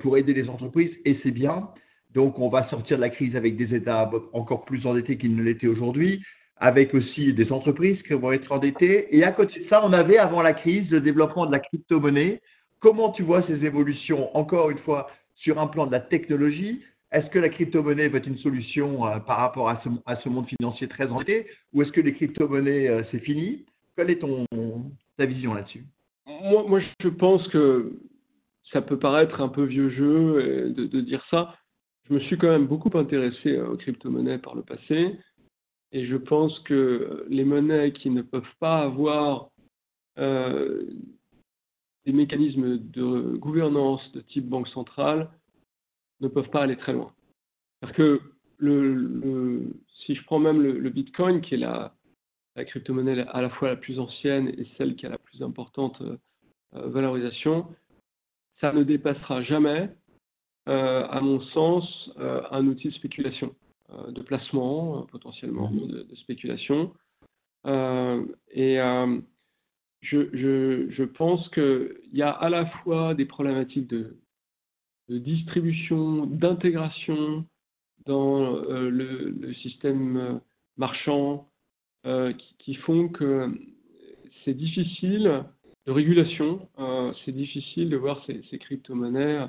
pour 0.00 0.18
aider 0.18 0.34
les 0.34 0.48
entreprises, 0.48 0.92
et 1.04 1.18
c'est 1.22 1.30
bien. 1.30 1.68
Donc, 2.14 2.38
on 2.38 2.48
va 2.48 2.68
sortir 2.68 2.96
de 2.96 3.02
la 3.02 3.10
crise 3.10 3.36
avec 3.36 3.56
des 3.56 3.74
États 3.74 4.10
encore 4.32 4.64
plus 4.64 4.84
endettés 4.86 5.16
qu'ils 5.16 5.36
ne 5.36 5.42
l'étaient 5.42 5.68
aujourd'hui 5.68 6.22
avec 6.60 6.94
aussi 6.94 7.32
des 7.32 7.50
entreprises 7.50 8.00
qui 8.02 8.12
vont 8.12 8.32
être 8.32 8.52
endettées. 8.52 9.16
Et 9.16 9.24
à 9.24 9.32
côté 9.32 9.60
de 9.60 9.68
ça, 9.68 9.84
on 9.84 9.92
avait 9.92 10.18
avant 10.18 10.42
la 10.42 10.52
crise 10.52 10.88
le 10.90 11.00
développement 11.00 11.46
de 11.46 11.52
la 11.52 11.58
crypto-monnaie. 11.58 12.40
Comment 12.80 13.10
tu 13.12 13.22
vois 13.22 13.42
ces 13.46 13.64
évolutions, 13.64 14.34
encore 14.36 14.70
une 14.70 14.78
fois, 14.78 15.10
sur 15.36 15.58
un 15.58 15.66
plan 15.66 15.86
de 15.86 15.92
la 15.92 16.00
technologie? 16.00 16.82
Est-ce 17.12 17.26
que 17.30 17.38
la 17.38 17.48
crypto-monnaie 17.48 18.08
va 18.08 18.18
être 18.18 18.28
une 18.28 18.38
solution 18.38 19.06
euh, 19.06 19.18
par 19.18 19.38
rapport 19.38 19.70
à 19.70 19.80
ce, 19.82 19.88
à 20.06 20.16
ce, 20.16 20.28
monde 20.28 20.46
financier 20.46 20.86
très 20.86 21.10
endetté 21.10 21.46
Ou 21.72 21.82
est-ce 21.82 21.92
que 21.92 22.00
les 22.00 22.12
crypto-monnaies, 22.12 22.88
euh, 22.88 23.02
c'est 23.10 23.18
fini? 23.18 23.64
Quelle 23.96 24.10
est 24.10 24.20
ton, 24.20 24.46
vision 25.26 25.54
là-dessus? 25.54 25.84
Moi, 26.26 26.80
je 27.00 27.08
pense 27.08 27.46
que 27.48 27.92
ça 28.72 28.82
peut 28.82 28.98
paraître 28.98 29.40
un 29.40 29.48
peu 29.48 29.64
vieux 29.64 29.90
jeu 29.90 30.36
euh, 30.36 30.72
de, 30.72 31.00
dire 31.00 31.24
ça. 31.30 31.56
Je 32.08 32.14
me 32.14 32.20
suis 32.20 32.38
quand 32.38 32.48
même 32.48 32.66
beaucoup 32.66 32.96
intéressé 32.96 33.58
aux 33.60 33.76
crypto-monnaies 33.76 34.38
par 34.38 34.54
le 34.54 34.62
passé. 34.62 35.18
Et 35.92 36.06
je 36.06 36.16
pense 36.16 36.58
que 36.60 37.26
les 37.28 37.44
monnaies 37.44 37.92
qui 37.92 38.10
ne 38.10 38.22
peuvent 38.22 38.42
pas 38.60 38.78
avoir 38.78 39.50
euh, 40.18 40.84
des 42.06 42.12
mécanismes 42.12 42.78
de 42.78 43.36
gouvernance 43.36 44.12
de 44.12 44.20
type 44.20 44.48
banque 44.48 44.68
centrale 44.68 45.30
ne 46.20 46.28
peuvent 46.28 46.50
pas 46.50 46.62
aller 46.62 46.76
très 46.76 46.92
loin. 46.92 47.12
Parce 47.80 47.92
que 47.92 48.20
le, 48.58 49.72
si 50.04 50.14
je 50.14 50.24
prends 50.24 50.38
même 50.38 50.60
le, 50.62 50.90
Bitcoin, 50.90 51.40
qui 51.40 51.54
est 51.54 51.58
la, 51.58 51.94
la 52.56 52.64
crypto-monnaie 52.64 53.26
à 53.28 53.40
la 53.40 53.50
fois 53.50 53.68
la 53.68 53.76
plus 53.76 53.98
ancienne 53.98 54.48
et 54.48 54.66
celle 54.76 54.96
qui 54.96 55.06
a 55.06 55.10
la 55.10 55.18
plus 55.18 55.42
importante 55.42 56.00
euh, 56.02 56.16
valorisation, 56.72 57.66
ça 58.60 58.72
ne 58.72 58.82
dépassera 58.82 59.42
jamais, 59.42 59.90
euh, 60.68 61.06
à 61.08 61.20
mon 61.20 61.40
sens, 61.40 62.10
un 62.18 62.66
outil 62.66 62.88
de 62.88 62.94
spéculation. 62.94 63.54
Euh, 63.92 64.12
de 64.12 64.22
placement, 64.22 65.00
euh, 65.00 65.02
potentiellement, 65.06 65.68
mhm. 65.70 66.04
de, 66.08 66.14
spéculation. 66.16 66.94
Euh, 67.66 68.24
et 68.52 68.76
je, 70.02 70.28
je, 70.32 70.90
je, 70.90 71.04
pense 71.04 71.48
qu'il 71.50 71.98
y 72.12 72.22
a 72.22 72.30
à 72.30 72.48
la 72.50 72.66
fois 72.66 73.14
des 73.14 73.24
problématiques 73.24 73.88
de, 73.88 74.16
de 75.08 75.18
distribution, 75.18 76.26
d'intégration 76.26 77.44
dans 78.06 78.52
le, 78.62 79.30
le, 79.30 79.54
système 79.54 80.40
marchand 80.76 81.49
qui, 82.04 82.54
qui, 82.58 82.74
font 82.74 83.08
que 83.08 83.52
c'est 84.44 84.54
difficile 84.54 85.44
de 85.86 85.92
régulation, 85.92 86.68
c'est 87.24 87.32
difficile 87.32 87.90
de 87.90 87.96
voir 87.96 88.24
ces, 88.26 88.42
ces 88.50 88.58
crypto-monnaies 88.58 89.46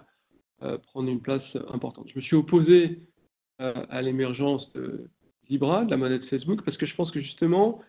prendre 0.60 1.10
une 1.10 1.22
place 1.22 1.56
importante. 1.70 2.08
Je 2.10 2.20
me 2.20 2.22
suis 2.22 2.36
opposé 2.36 3.00
à 3.60 4.02
l'émergence 4.02 4.72
de 4.74 5.10
Zebra, 5.50 5.86
de 5.86 5.92
la 5.92 5.98
monnaie 5.98 6.20
de 6.20 6.26
Facebook, 6.26 6.64
parce 6.64 6.78
que 6.78 6.86
je 6.86 6.96
pense 6.96 7.12
que 7.12 7.22
justement, 7.22 7.82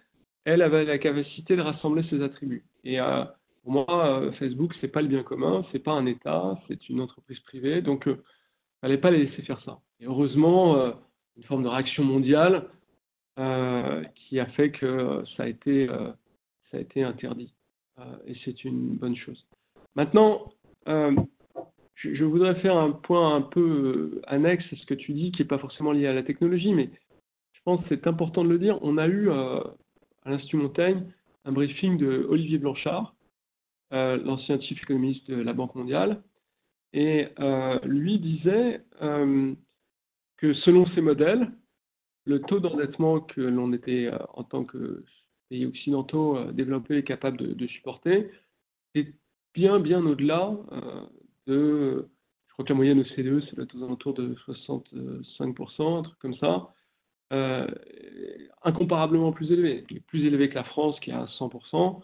elle 0.44 0.62
avait 0.62 0.84
la 0.84 0.98
capacité 0.98 1.56
de 1.56 1.62
rassembler 1.62 2.02
ses 2.10 2.22
attributs. 2.22 2.64
Et 2.84 3.00
euh, 3.00 3.24
pour 3.62 3.72
moi, 3.72 4.20
euh, 4.20 4.32
Facebook, 4.32 4.74
c'est 4.80 4.88
pas 4.88 5.02
le 5.02 5.08
bien 5.08 5.22
commun, 5.22 5.64
c'est 5.70 5.78
pas 5.78 5.92
un 5.92 6.06
État, 6.06 6.58
c'est 6.66 6.88
une 6.88 7.00
entreprise 7.00 7.38
privée, 7.40 7.80
donc 7.80 8.08
euh, 8.08 8.16
il 8.16 8.80
fallait 8.80 8.98
pas 8.98 9.10
les 9.10 9.26
laisser 9.26 9.42
faire 9.42 9.62
ça. 9.64 9.78
Et 10.00 10.06
heureusement, 10.06 10.92
une 11.36 11.44
forme 11.44 11.62
de 11.62 11.68
réaction 11.68 12.02
mondiale 12.02 12.68
qui 13.36 14.40
a 14.40 14.46
fait 14.56 14.70
que 14.70 15.24
ça 15.36 15.44
a 15.44 15.46
été, 15.46 15.86
ça 16.70 16.76
a 16.76 16.80
été 16.80 17.02
interdit. 17.02 17.52
et 18.26 18.34
c'est 18.44 18.64
une 18.64 18.96
bonne 18.96 19.16
chose. 19.16 19.46
Maintenant, 19.94 20.52
je, 22.10 22.24
voudrais 22.24 22.54
faire 22.56 22.76
un 22.76 22.90
point 22.90 23.36
un 23.36 23.42
peu 23.42 23.60
euh, 23.60 24.22
annexe 24.26 24.64
à 24.72 24.76
ce 24.76 24.86
que 24.86 24.94
tu 24.94 25.12
dis, 25.12 25.30
qui 25.32 25.42
n'est 25.42 25.48
pas 25.48 25.58
forcément 25.58 25.92
lié 25.92 26.06
à 26.06 26.12
la 26.12 26.22
technologie, 26.22 26.74
mais 26.74 26.90
je 27.52 27.60
pense 27.64 27.80
que 27.82 27.88
c'est 27.90 28.06
important 28.06 28.44
de 28.44 28.48
le 28.48 28.58
dire. 28.58 28.78
On 28.82 28.98
a 28.98 29.06
eu 29.06 29.30
euh, 29.30 29.60
à 30.24 30.30
l'Institut 30.30 30.56
Montaigne 30.56 31.04
un 31.44 31.52
briefing 31.52 31.98
de 31.98 32.26
Olivier 32.28 32.58
Blanchard, 32.58 33.14
euh, 33.92 34.16
l'ancien 34.24 34.60
chief 34.60 34.82
économiste 34.82 35.30
de 35.30 35.40
la 35.40 35.52
Banque 35.52 35.74
mondiale, 35.74 36.22
et 36.92 37.28
lui 37.84 38.18
disait 38.18 38.82
que 39.00 40.52
selon 40.52 40.84
ces 40.88 41.00
modèles, 41.00 41.50
le 42.24 42.40
taux 42.40 42.60
d'endettement 42.60 43.20
que 43.20 43.40
l'on 43.40 43.72
était 43.72 44.10
en 44.34 44.44
tant 44.44 44.64
que 44.64 45.04
pays 45.48 45.66
occidentaux 45.66 46.52
développés 46.52 46.98
et 46.98 47.04
capables 47.04 47.36
de, 47.36 47.52
de 47.52 47.66
supporter 47.66 48.30
est 48.94 49.14
bien 49.54 49.80
bien 49.80 50.04
au-delà 50.06 50.56
de, 51.46 52.08
je 52.52 52.52
crois 52.52 52.64
que 52.66 52.72
la 52.72 52.76
moyenne 52.76 53.00
OCDE, 53.00 53.42
c'est 53.48 53.74
aux 53.74 53.84
alentours 53.84 54.12
de 54.12 54.34
65%, 54.46 55.98
un 55.98 56.02
truc 56.02 56.18
comme 56.18 56.36
ça, 56.36 56.68
euh, 57.32 57.66
incomparablement 58.62 59.32
plus 59.32 59.50
élevé, 59.50 59.86
plus 60.06 60.26
élevé 60.26 60.50
que 60.50 60.54
la 60.54 60.64
France 60.64 61.00
qui 61.00 61.10
est 61.10 61.14
à 61.14 61.24
100%. 61.24 62.02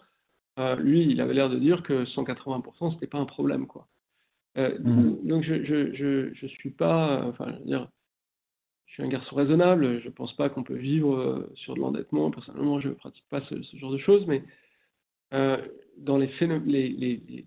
Euh, 0.57 0.75
lui, 0.77 1.03
il 1.03 1.21
avait 1.21 1.35
l'air 1.35 1.49
de 1.49 1.59
dire 1.59 1.83
que 1.83 2.03
180%, 2.05 2.93
c'était 2.93 3.05
pas 3.05 3.19
un 3.19 3.25
problème, 3.25 3.67
quoi. 3.67 3.87
Euh, 4.57 4.79
mmh. 4.79 5.27
Donc, 5.27 5.43
je, 5.43 5.63
je, 5.63 6.33
je, 6.33 6.47
suis 6.47 6.71
pas, 6.71 7.23
enfin, 7.27 7.51
je 7.53 7.59
veux 7.59 7.65
dire, 7.65 7.87
je 8.89 8.93
suis 8.95 9.03
un 9.03 9.07
garçon 9.07 9.35
raisonnable, 9.35 10.01
je 10.01 10.09
pense 10.09 10.33
pas 10.35 10.49
qu'on 10.49 10.63
peut 10.63 10.75
vivre 10.75 11.47
sur 11.55 11.75
de 11.75 11.79
l'endettement. 11.79 12.31
Personnellement, 12.31 12.79
je 12.79 12.89
ne 12.89 12.93
pratique 12.93 13.25
pas 13.29 13.41
ce, 13.41 13.55
genre 13.77 13.91
de 13.91 13.97
choses, 13.97 14.25
mais 14.27 14.43
dans 15.31 16.17
les, 16.17 16.29
les, 16.65 16.89
les, 16.89 17.45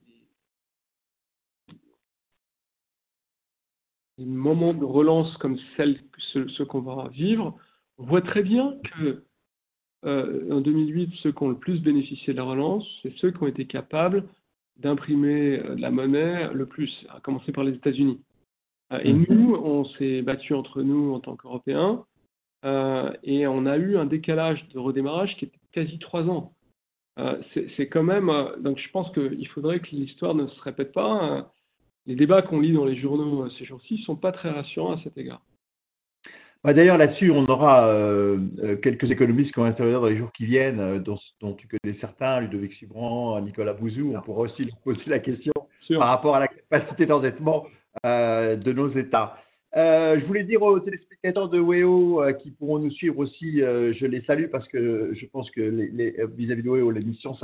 moments 4.18 4.74
de 4.74 4.85
relance 4.85 5.37
comme 5.38 5.59
celle, 5.76 6.00
ce, 6.33 6.62
qu'on 6.62 6.81
va 6.81 7.09
vivre, 7.09 7.57
on 7.98 8.05
voit 8.05 8.22
très 8.22 8.42
bien 8.42 8.76
que 8.85 9.24
euh, 10.05 10.50
en 10.52 10.61
2008, 10.61 11.12
ceux 11.22 11.33
qui 11.33 11.42
ont 11.42 11.48
le 11.48 11.59
plus 11.59 11.81
bénéficié 11.81 12.33
de 12.33 12.38
la 12.38 12.44
relance, 12.44 12.85
c'est 13.02 13.14
ceux 13.18 13.31
qui 13.31 13.42
ont 13.42 13.46
été 13.46 13.66
capables 13.66 14.24
d'imprimer 14.76 15.61
euh, 15.61 15.74
de 15.76 15.81
la 15.81 15.90
monnaie 15.90 16.52
le 16.52 16.66
plus, 16.66 17.07
à 17.11 17.20
commencer 17.20 17.52
par 17.52 17.64
les 17.64 17.74
États-Unis. 17.74 18.20
Euh, 18.92 19.00
et 19.02 19.12
mmh. 19.12 19.26
nous, 19.31 19.55
on 19.55 19.85
s'est 19.85 20.22
battu 20.22 20.55
entre 20.55 20.83
nous 20.83 21.12
en 21.14 21.20
tant 21.20 21.37
qu'Européens 21.37 22.05
et 23.24 23.44
on 23.48 23.66
a 23.66 23.76
eu 23.76 23.96
un 23.96 24.05
décalage 24.05 24.68
de 24.68 24.78
redémarrage 24.78 25.37
qui 25.37 25.46
est 25.46 25.52
quasi 25.72 25.98
trois 25.98 26.22
ans. 26.28 26.52
c'est 27.55 27.88
quand 27.88 28.05
même. 28.05 28.31
donc 28.61 28.78
je 28.78 28.88
pense 28.92 29.11
qu'il 29.11 29.48
faudrait 29.48 29.81
que 29.81 29.88
l'histoire 29.90 30.37
ne 30.37 30.46
se 30.46 30.62
répète 30.62 30.92
pas. 30.92 31.50
les 32.07 32.14
débats 32.14 32.42
qu'on 32.42 32.61
lit 32.61 32.72
dans 32.72 32.85
les 32.85 32.94
journaux 32.94 33.50
ces 33.59 33.64
jours-ci 33.64 33.94
ne 33.94 33.98
sont 34.05 34.14
pas 34.14 34.31
très 34.31 34.50
rassurants 34.50 34.92
à 34.92 34.98
cet 35.02 35.18
égard. 35.18 35.42
Bah, 36.64 36.72
d'ailleurs, 36.72 36.96
là-dessus, 36.96 37.33
on 37.33 37.44
aura 37.46 37.88
euh, 37.88 38.38
euh, 38.62 38.76
quelques 38.76 39.11
économistes 39.11 39.52
qui 39.52 39.59
vont 39.59 39.66
intervenir 39.66 40.00
dans 40.00 40.07
les 40.07 40.16
jours 40.16 40.31
qui 40.33 40.46
viennent, 40.46 40.78
euh, 40.78 40.98
dont, 41.00 41.18
dont, 41.40 41.55
tu 41.55 41.66
connais 41.66 41.96
certains, 42.00 42.40
Ludovic 42.40 42.72
Subran, 42.74 43.40
Nicolas 43.40 43.72
Bouzou. 43.72 44.14
On 44.14 44.20
pourra 44.20 44.42
aussi 44.42 44.64
leur 44.64 44.76
poser 44.76 45.02
la 45.07 45.18
question 45.18 45.52
par 45.88 46.09
rapport 46.09 46.37
à 46.37 46.40
la 46.40 46.48
capacité 46.48 47.07
d'endettement 47.07 47.66
de 48.04 48.72
nos 48.72 48.90
États. 48.90 49.36
je 49.74 50.24
voulais 50.26 50.44
dire 50.44 50.62
aux 50.62 50.80
téléspectateurs 50.80 51.48
de 51.48 51.60
WEO 51.60 52.22
qui 52.40 52.50
pourront 52.50 52.78
nous 52.78 52.90
suivre 52.90 53.18
aussi, 53.18 53.60
je 53.60 54.06
les 54.06 54.22
salue 54.22 54.46
parce 54.50 54.66
que 54.68 55.12
je 55.14 55.26
pense 55.26 55.50
que 55.50 55.60
vis-à-vis 55.60 56.62
de 56.62 56.68
WEO, 56.68 56.90
l'émission 56.90 57.34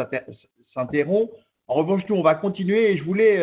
s'interrompt. 0.74 1.30
En 1.68 1.74
revanche, 1.74 2.02
nous, 2.08 2.16
on 2.16 2.22
va 2.22 2.34
continuer 2.34 2.92
et 2.92 2.96
je 2.96 3.04
voulais 3.04 3.42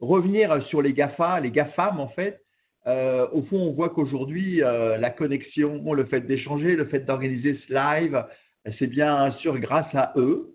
revenir 0.00 0.62
sur 0.66 0.82
les 0.82 0.92
GAFA, 0.92 1.40
les 1.40 1.50
GAFAM 1.50 2.00
en 2.00 2.08
fait. 2.08 2.42
Euh, 2.86 3.28
au 3.32 3.42
fond, 3.42 3.58
on 3.58 3.72
voit 3.72 3.90
qu'aujourd'hui, 3.90 4.62
euh, 4.62 4.96
la 4.98 5.10
connexion, 5.10 5.92
le 5.92 6.04
fait 6.04 6.20
d'échanger, 6.20 6.74
le 6.74 6.86
fait 6.86 7.00
d'organiser 7.00 7.58
ce 7.66 7.72
live, 7.72 8.24
c'est 8.78 8.88
bien 8.88 9.30
sûr 9.32 9.58
grâce 9.58 9.92
à 9.94 10.12
eux. 10.16 10.54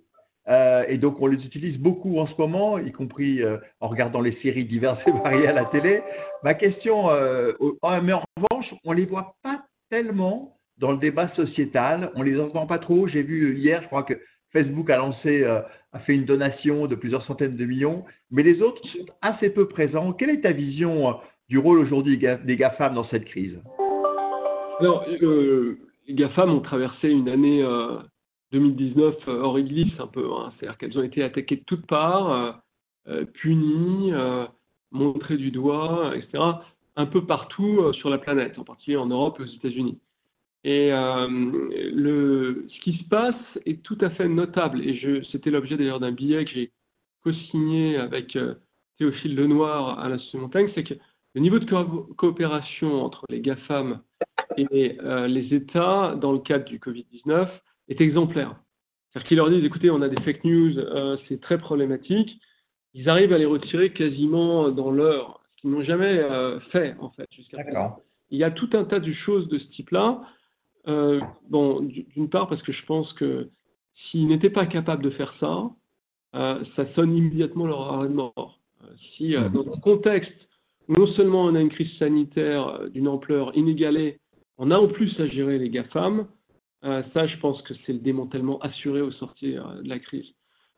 Euh, 0.50 0.86
et 0.88 0.98
donc, 0.98 1.22
on 1.22 1.28
les 1.28 1.44
utilise 1.46 1.78
beaucoup 1.78 2.20
en 2.20 2.28
ce 2.28 2.34
moment, 2.38 2.78
y 2.78 2.92
compris 2.92 3.42
en 3.82 3.88
regardant 3.88 4.22
les 4.22 4.36
séries 4.42 4.66
diverses 4.66 5.00
et 5.08 5.12
variées 5.12 5.48
à 5.48 5.54
la 5.54 5.66
télé. 5.66 6.02
Ma 6.44 6.54
question, 6.54 7.08
mais 7.08 8.14
en 8.14 8.24
revanche, 8.38 8.74
on 8.86 8.92
ne 8.92 8.98
les 8.98 9.06
voit 9.06 9.36
pas 9.44 9.64
tellement 9.90 10.58
dans 10.78 10.92
le 10.92 10.98
débat 10.98 11.28
sociétal. 11.36 12.12
On 12.16 12.20
ne 12.20 12.30
les 12.30 12.40
entend 12.40 12.68
pas 12.68 12.80
trop. 12.80 13.08
J'ai 13.08 13.24
vu 13.24 13.58
hier, 13.58 13.82
je 13.82 13.88
crois 13.88 14.04
que 14.04 14.14
Facebook 14.54 14.90
a 14.90 14.98
lancé, 14.98 15.44
a 15.44 16.00
fait 16.00 16.16
une 16.16 16.26
donation 16.26 16.88
de 16.88 16.96
plusieurs 16.96 17.24
centaines 17.24 17.56
de 17.58 17.66
millions, 17.66 18.06
mais 18.32 18.44
les 18.44 18.62
autres 18.62 18.82
sont 18.88 19.06
assez 19.22 19.50
peu 19.50 19.68
présents. 19.68 20.14
Quelle 20.14 20.30
est 20.30 20.42
ta 20.42 20.52
vision 20.52 21.16
du 21.50 21.58
rôle 21.58 21.80
aujourd'hui 21.80 22.18
des 22.18 22.56
GAFAM 22.56 22.94
dans 22.94 23.06
cette 23.06 23.26
crise? 23.26 23.60
Alors, 24.80 25.06
euh, 25.24 25.80
les 26.08 26.14
GAFAM 26.14 26.52
ont 26.52 26.60
traversé 26.60 27.10
une 27.10 27.30
année 27.30 27.64
2019 28.52 29.16
euh, 29.28 29.32
euh, 29.32 29.42
hors 29.42 29.58
église 29.58 29.94
un 30.00 30.08
peu. 30.08 30.30
Hein. 30.34 30.52
C'est-à-dire 30.58 30.78
qu'elles 30.78 30.98
ont 30.98 31.04
été 31.04 31.24
attaquées 31.24 31.58
de 31.58 31.64
toutes 31.66 31.86
parts, 31.86 32.62
punies, 33.34 34.12
montrées 34.92 35.38
du 35.38 35.52
doigt, 35.52 36.14
etc. 36.16 36.44
Un 36.98 37.06
peu 37.06 37.26
partout 37.26 37.94
sur 37.94 38.10
la 38.10 38.18
planète, 38.18 38.60
en 38.60 38.66
particulier 38.66 38.98
en 38.98 39.06
Europe 39.06 39.38
et 39.40 39.44
aux 39.44 39.46
États-Unis. 39.46 40.00
Et 40.66 40.90
le, 40.90 42.66
ce 42.68 42.80
qui 42.82 42.98
se 42.98 43.04
passe 43.06 43.36
est 43.66 43.82
tout 43.82 43.98
à 44.02 44.10
fait 44.10 44.28
notable. 44.28 44.82
Et 44.82 45.24
c'était 45.32 45.52
l'objet 45.52 45.78
d'ailleurs 45.78 46.02
d'un 46.02 46.12
billet 46.12 46.44
que 46.44 46.52
j'ai 46.52 46.72
co-signé 47.24 47.96
avec 47.96 48.38
Théophile 48.98 49.36
Lenoir 49.36 50.00
à 50.00 50.10
l'Institut 50.10 50.38
Montaigne, 50.38 50.70
c'est 50.76 50.84
que 50.84 50.96
le 51.36 51.42
niveau 51.42 51.60
de 51.60 52.14
coopération 52.16 53.04
entre 53.04 53.24
les 53.30 53.42
GAFAM 53.42 54.02
et 54.58 54.98
euh, 55.04 55.28
les 55.28 55.54
États 55.54 56.16
dans 56.16 56.32
le 56.32 56.40
cadre 56.40 56.66
du 56.66 56.80
Covid-19 56.80 57.48
est 57.90 58.02
exemplaire. 58.02 58.56
C'est-à-dire 59.10 59.28
qu'ils 59.28 59.38
leur 59.38 59.50
disent, 59.50 59.64
écoutez, 59.64 59.90
on 59.90 60.02
a 60.02 60.10
des 60.10 60.22
fake 60.22 60.44
news, 60.44 60.78
euh, 60.78 61.18
c'est 61.28 61.42
très 61.42 61.58
problématique. 61.58 62.40
Ils 62.94 63.10
arrivent 63.10 63.34
à 63.34 63.38
les 63.38 63.46
retirer 63.46 63.92
quasiment 63.92 64.70
dans 64.70 64.92
l'heure, 64.92 65.42
ce 65.56 65.62
qu'ils 65.62 65.72
n'ont 65.72 65.84
jamais 65.84 66.18
euh, 66.18 66.60
fait, 66.72 66.96
en 67.00 67.10
fait, 67.12 67.28
jusqu'à 67.32 67.64
présent. 67.64 67.98
Il 68.30 68.38
y 68.38 68.44
a 68.44 68.52
tout 68.52 68.70
un 68.74 68.84
tas 68.84 69.00
de 69.00 69.14
choses 69.14 69.48
de 69.48 69.58
ce 69.58 69.68
type-là. 69.68 70.22
bon, 71.50 71.82
d'une 71.82 72.30
part, 72.30 72.50
parce 72.50 72.62
que 72.62 72.74
je 72.74 72.86
pense 72.86 73.12
que 73.14 73.50
s'ils 73.96 74.28
n'étaient 74.28 74.50
pas 74.50 74.66
capables 74.66 75.04
de 75.04 75.10
faire 75.12 75.34
ça, 75.40 75.70
ça 76.76 76.94
sonne 76.94 77.16
immédiatement 77.16 77.66
leur 77.66 77.82
arrêt 77.94 78.10
de 78.10 78.14
mort. 78.14 78.60
si, 79.16 79.36
mmh. 79.36 79.50
dans 79.54 79.74
un 79.74 79.80
contexte 79.80 80.48
non 80.88 81.08
seulement 81.08 81.46
on 81.46 81.56
a 81.56 81.62
une 81.62 81.70
crise 81.70 81.92
sanitaire 81.98 82.68
euh, 82.68 82.90
d'une 82.90 83.08
ampleur 83.08 83.56
inégalée, 83.56 84.20
on 84.58 84.72
a 84.72 84.78
en 84.78 84.88
plus 84.88 85.20
à 85.20 85.28
gérer 85.28 85.60
les 85.60 85.70
GAFAM. 85.70 86.28
Euh, 86.84 87.04
ça, 87.14 87.28
je 87.28 87.38
pense 87.38 87.62
que 87.64 87.74
c'est 87.86 87.94
le 87.94 88.00
démantèlement 88.00 88.60
assuré 88.60 89.02
au 89.02 89.12
sortir 89.12 89.68
euh, 89.68 89.82
de 89.82 89.90
la 89.90 90.00
crise. 90.00 90.28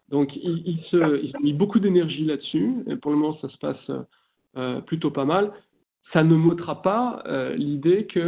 Donc, 0.10 0.36
ils, 0.36 0.80
se, 0.90 0.98
ont 0.98 1.42
mis 1.42 1.54
beaucoup 1.54 1.80
d'énergie 1.80 2.26
là-dessus, 2.26 2.78
pour 3.02 3.12
le 3.12 3.18
moment, 3.18 3.38
ça 3.42 3.50
se 3.50 3.58
passe 3.60 3.92
plutôt 4.88 5.12
pas 5.12 5.26
mal. 5.26 5.52
Ça 6.14 6.24
ne 6.24 6.34
m'ôtera 6.34 6.82
pas 6.82 7.22
l'idée 7.56 8.08
que, 8.08 8.28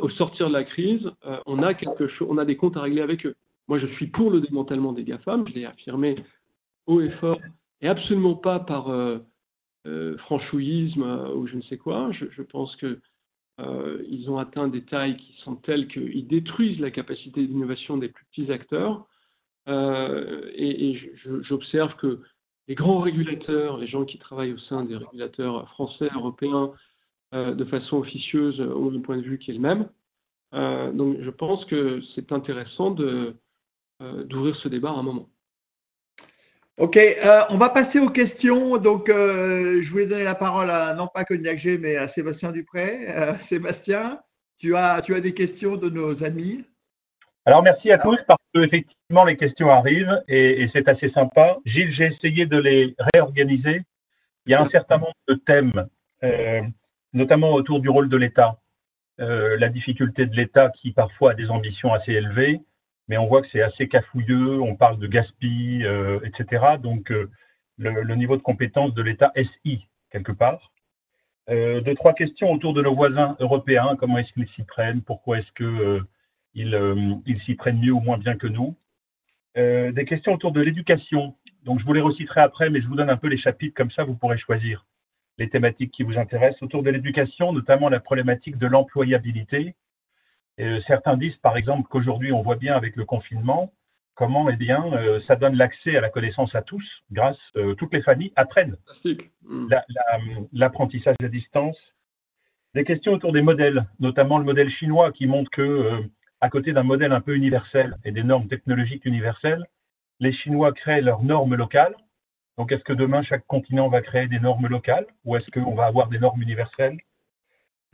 au 0.00 0.08
sortir 0.08 0.48
de 0.48 0.54
la 0.54 0.64
crise, 0.64 1.06
on 1.44 1.62
a 1.62 1.74
quelque 1.74 2.08
chose, 2.08 2.26
on 2.30 2.38
a 2.38 2.46
des 2.46 2.56
comptes 2.56 2.78
à 2.78 2.80
régler 2.80 3.02
avec 3.02 3.26
eux. 3.26 3.34
Moi, 3.68 3.78
je 3.80 3.86
suis 3.96 4.06
pour 4.06 4.30
le 4.30 4.40
démantèlement 4.40 4.94
des 4.94 5.04
GAFAM, 5.04 5.46
je 5.46 5.52
l'ai 5.52 5.66
affirmé 5.66 6.16
haut 6.86 7.02
et 7.02 7.10
fort, 7.10 7.38
et 7.82 7.88
absolument 7.88 8.36
pas 8.36 8.60
par 8.60 8.90
euh, 9.86 10.16
franchouillisme 10.16 11.02
euh, 11.02 11.34
ou 11.34 11.46
je 11.46 11.56
ne 11.56 11.62
sais 11.62 11.76
quoi. 11.76 12.10
Je, 12.12 12.42
pense 12.42 12.74
qu'ils 12.76 12.98
euh, 13.60 14.02
ont 14.28 14.38
atteint 14.38 14.68
des 14.68 14.82
tailles 14.82 15.16
qui 15.16 15.34
sont 15.42 15.56
telles 15.56 15.88
qu'ils 15.88 16.26
détruisent 16.26 16.80
la 16.80 16.90
capacité 16.90 17.46
d'innovation 17.46 17.96
des 17.96 18.08
plus 18.08 18.24
petits 18.26 18.50
acteurs. 18.50 19.06
et, 19.68 20.98
j'observe 21.42 21.94
que 21.96 22.20
les 22.68 22.74
grands 22.74 23.00
régulateurs, 23.00 23.76
les 23.78 23.86
gens 23.86 24.04
qui 24.04 24.18
travaillent 24.18 24.54
au 24.54 24.58
sein 24.58 24.84
des 24.84 24.96
régulateurs 24.96 25.68
français, 25.70 26.08
européens, 26.14 26.72
de 27.32 27.64
façon 27.64 27.98
officieuse, 27.98 28.60
ont 28.60 28.94
un 28.94 29.00
point 29.00 29.16
de 29.18 29.22
vue 29.22 29.38
qui 29.38 29.50
est 29.50 29.54
le 29.54 29.60
même. 29.60 29.88
donc 30.96 31.18
je 31.20 31.30
pense 31.30 31.64
que 31.66 32.00
c'est 32.14 32.32
intéressant 32.32 32.90
d'ouvrir 34.00 34.56
ce 34.56 34.68
débat 34.68 34.90
à 34.90 34.94
un 34.94 35.02
moment. 35.02 35.28
Ok, 36.76 36.96
euh, 36.96 37.42
on 37.50 37.56
va 37.56 37.70
passer 37.70 38.00
aux 38.00 38.10
questions. 38.10 38.78
Donc, 38.78 39.08
euh, 39.08 39.80
je 39.84 39.90
voulais 39.90 40.06
donner 40.06 40.24
la 40.24 40.34
parole 40.34 40.70
à 40.70 40.94
non 40.94 41.06
pas 41.06 41.24
Cognac 41.24 41.58
G, 41.58 41.78
mais 41.78 41.96
à 41.96 42.08
Sébastien 42.14 42.50
Dupré. 42.50 43.06
Euh, 43.10 43.34
Sébastien, 43.48 44.18
tu 44.58 44.76
as, 44.76 45.00
tu 45.02 45.14
as 45.14 45.20
des 45.20 45.34
questions 45.34 45.76
de 45.76 45.88
nos 45.88 46.24
amis? 46.24 46.64
Alors, 47.46 47.62
merci 47.62 47.92
à 47.92 47.98
tous 47.98 48.18
parce 48.26 48.40
que 48.52 48.60
effectivement 48.60 49.24
les 49.24 49.36
questions 49.36 49.70
arrivent 49.70 50.22
et, 50.26 50.68
c'est 50.72 50.88
assez 50.88 51.10
sympa. 51.10 51.58
Gilles, 51.64 51.92
j'ai 51.92 52.06
essayé 52.06 52.46
de 52.46 52.56
les 52.56 52.96
réorganiser. 53.12 53.82
Il 54.46 54.52
y 54.52 54.54
a 54.54 54.62
un 54.62 54.68
certain 54.70 54.96
nombre 54.98 55.12
de 55.28 55.34
thèmes, 55.34 55.86
notamment 57.12 57.52
autour 57.52 57.80
du 57.80 57.90
rôle 57.90 58.08
de 58.08 58.16
l'État, 58.16 58.56
la 59.18 59.68
difficulté 59.68 60.24
de 60.24 60.34
l'État 60.34 60.70
qui 60.70 60.92
parfois 60.92 61.32
a 61.32 61.34
des 61.34 61.50
ambitions 61.50 61.92
assez 61.92 62.12
élevées 62.12 62.62
mais 63.08 63.18
on 63.18 63.26
voit 63.26 63.42
que 63.42 63.48
c'est 63.52 63.62
assez 63.62 63.88
cafouilleux, 63.88 64.60
on 64.60 64.76
parle 64.76 64.98
de 64.98 65.06
gaspille, 65.06 65.84
euh, 65.84 66.20
etc. 66.24 66.76
Donc, 66.82 67.10
euh, 67.10 67.30
le, 67.78 68.14
niveau 68.14 68.36
de 68.36 68.42
compétence 68.42 68.94
de 68.94 69.02
l'État 69.02 69.32
SI, 69.36 69.86
quelque 70.10 70.32
part. 70.32 70.72
Euh, 71.50 71.80
deux, 71.82 71.94
trois 71.94 72.14
questions 72.14 72.52
autour 72.52 72.72
de 72.72 72.82
nos 72.82 72.94
voisins 72.94 73.36
européens. 73.40 73.96
Comment 73.98 74.18
est-ce 74.18 74.32
qu'ils 74.32 74.48
s'y 74.48 74.62
prennent? 74.62 75.02
Pourquoi 75.02 75.38
est-ce 75.38 75.52
qu'ils 75.52 76.74
euh, 76.74 77.36
s'y 77.44 77.54
prennent 77.54 77.80
mieux 77.80 77.92
ou 77.92 78.00
moins 78.00 78.18
bien 78.18 78.36
que 78.36 78.46
nous? 78.46 78.76
Des 79.56 80.04
questions 80.04 80.32
autour 80.32 80.50
de 80.50 80.60
l'éducation. 80.60 81.36
Donc, 81.62 81.78
je 81.78 81.84
vous 81.84 81.92
les 81.92 82.00
reciterai 82.00 82.40
après, 82.40 82.70
mais 82.70 82.80
je 82.80 82.88
vous 82.88 82.96
donne 82.96 83.10
un 83.10 83.16
peu 83.16 83.28
les 83.28 83.36
chapitres, 83.38 83.74
comme 83.76 83.90
ça, 83.92 84.02
vous 84.02 84.16
pourrez 84.16 84.36
choisir 84.36 84.84
les 85.38 85.48
thématiques 85.48 85.92
qui 85.92 86.02
vous 86.02 86.18
intéressent. 86.18 86.62
Autour 86.62 86.82
de 86.82 86.90
l'éducation, 86.90 87.52
notamment 87.52 87.88
la 87.88 88.00
problématique 88.00 88.58
de 88.58 88.66
l'employabilité 88.66 89.76
euh, 90.60 90.80
certains 90.86 91.16
disent, 91.16 91.36
par 91.36 91.56
exemple, 91.56 91.88
qu'aujourd'hui, 91.88 92.32
on 92.32 92.42
voit 92.42 92.56
bien 92.56 92.74
avec 92.76 92.96
le 92.96 93.04
confinement 93.04 93.72
comment 94.14 94.48
eh 94.48 94.56
bien, 94.56 94.92
euh, 94.92 95.20
ça 95.26 95.36
donne 95.36 95.56
l'accès 95.56 95.96
à 95.96 96.00
la 96.00 96.08
connaissance 96.08 96.54
à 96.54 96.62
tous, 96.62 96.84
grâce 97.10 97.38
euh, 97.56 97.74
toutes 97.74 97.92
les 97.92 98.02
familles 98.02 98.32
apprennent 98.36 98.76
mm. 99.42 99.74
l'apprentissage 100.52 101.16
à 101.20 101.28
distance. 101.28 101.76
Des 102.74 102.84
questions 102.84 103.12
autour 103.12 103.32
des 103.32 103.42
modèles, 103.42 103.86
notamment 104.00 104.38
le 104.38 104.44
modèle 104.44 104.70
chinois 104.70 105.12
qui 105.12 105.26
montre 105.26 105.50
que, 105.50 106.00
à 106.40 106.48
côté 106.48 106.72
d'un 106.72 106.82
modèle 106.82 107.12
un 107.12 107.20
peu 107.20 107.34
universel 107.34 107.96
et 108.04 108.12
des 108.12 108.22
normes 108.22 108.48
technologiques 108.48 109.04
universelles, 109.04 109.64
les 110.20 110.32
Chinois 110.32 110.72
créent 110.72 111.00
leurs 111.00 111.22
normes 111.22 111.54
locales. 111.54 111.94
Donc, 112.56 112.70
est-ce 112.70 112.84
que 112.84 112.92
demain, 112.92 113.22
chaque 113.22 113.46
continent 113.46 113.88
va 113.88 114.00
créer 114.00 114.28
des 114.28 114.38
normes 114.38 114.68
locales 114.68 115.06
ou 115.24 115.36
est-ce 115.36 115.50
qu'on 115.50 115.74
va 115.74 115.86
avoir 115.86 116.08
des 116.08 116.18
normes 116.18 116.40
universelles 116.42 116.98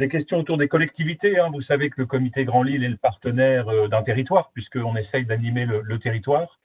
des 0.00 0.08
questions 0.08 0.38
autour 0.38 0.56
des 0.56 0.66
collectivités. 0.66 1.38
Hein. 1.38 1.50
Vous 1.52 1.60
savez 1.60 1.90
que 1.90 2.00
le 2.00 2.06
comité 2.06 2.44
Grand 2.44 2.62
Lille 2.62 2.82
est 2.84 2.88
le 2.88 2.96
partenaire 2.96 3.68
euh, 3.68 3.86
d'un 3.86 4.02
territoire, 4.02 4.50
puisqu'on 4.52 4.96
essaye 4.96 5.26
d'animer 5.26 5.66
le, 5.66 5.98
territoire. 5.98 6.58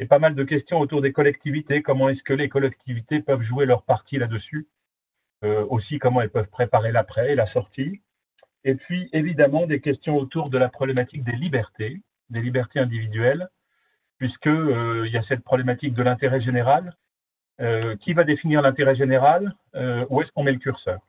Et 0.00 0.06
pas 0.06 0.18
mal 0.18 0.34
de 0.34 0.42
questions 0.42 0.80
autour 0.80 1.00
des 1.00 1.12
collectivités. 1.12 1.80
Comment 1.80 2.08
est-ce 2.08 2.24
que 2.24 2.32
les 2.32 2.48
collectivités 2.48 3.20
peuvent 3.20 3.42
jouer 3.42 3.66
leur 3.66 3.84
partie 3.84 4.18
là-dessus? 4.18 4.66
Euh, 5.44 5.64
Aussi, 5.70 6.00
comment 6.00 6.20
elles 6.22 6.30
peuvent 6.30 6.50
préparer 6.50 6.90
l'après 6.90 7.32
et 7.32 7.34
la 7.36 7.46
sortie. 7.46 8.00
Et 8.64 8.74
puis, 8.74 9.08
évidemment, 9.12 9.66
des 9.66 9.80
questions 9.80 10.16
autour 10.16 10.50
de 10.50 10.58
la 10.58 10.68
problématique 10.68 11.22
des 11.22 11.36
libertés, 11.36 12.00
des 12.30 12.40
libertés 12.40 12.80
individuelles, 12.80 13.48
puisqu'il 14.18 14.50
euh, 14.50 15.06
y 15.06 15.16
a 15.16 15.22
cette 15.22 15.44
problématique 15.44 15.94
de 15.94 16.02
l'intérêt 16.02 16.40
général. 16.40 16.96
qui 18.00 18.12
va 18.12 18.24
définir 18.24 18.60
l'intérêt 18.60 18.96
général? 18.96 19.54
Où 20.10 20.20
est-ce 20.20 20.32
qu'on 20.32 20.42
met 20.42 20.58
le 20.58 20.58
curseur? 20.58 21.00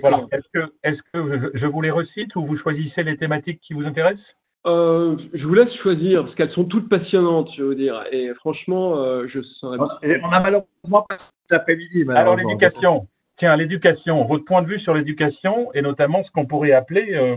Voilà. 0.00 0.26
Est-ce 0.32 0.48
que, 0.52 0.72
est 0.82 0.96
que 1.12 1.50
je 1.54 1.66
vous 1.66 1.82
les 1.82 1.90
recite 1.90 2.34
ou 2.36 2.46
vous 2.46 2.56
choisissez 2.56 3.02
les 3.02 3.16
thématiques 3.16 3.60
qui 3.60 3.74
vous 3.74 3.84
intéressent? 3.84 4.36
Euh, 4.64 5.16
je 5.34 5.44
vous 5.44 5.54
laisse 5.54 5.74
choisir 5.78 6.22
parce 6.22 6.34
qu'elles 6.36 6.52
sont 6.52 6.64
toutes 6.64 6.88
passionnantes, 6.88 7.50
je 7.56 7.64
veux 7.64 7.74
dire. 7.74 8.04
Et 8.12 8.32
franchement, 8.34 8.96
euh, 8.96 9.26
je 9.26 9.40
serais. 9.40 9.76
Et 10.02 10.20
on 10.22 10.30
a 10.30 10.40
malheureusement 10.40 11.04
pas 11.08 11.18
l'après-midi. 11.50 12.04
Alors 12.08 12.36
l'éducation. 12.36 13.08
Tiens, 13.38 13.56
l'éducation. 13.56 14.24
Votre 14.24 14.44
point 14.44 14.62
de 14.62 14.68
vue 14.68 14.78
sur 14.78 14.94
l'éducation 14.94 15.72
et 15.74 15.82
notamment 15.82 16.22
ce 16.22 16.30
qu'on 16.30 16.46
pourrait 16.46 16.72
appeler 16.72 17.14
euh, 17.14 17.36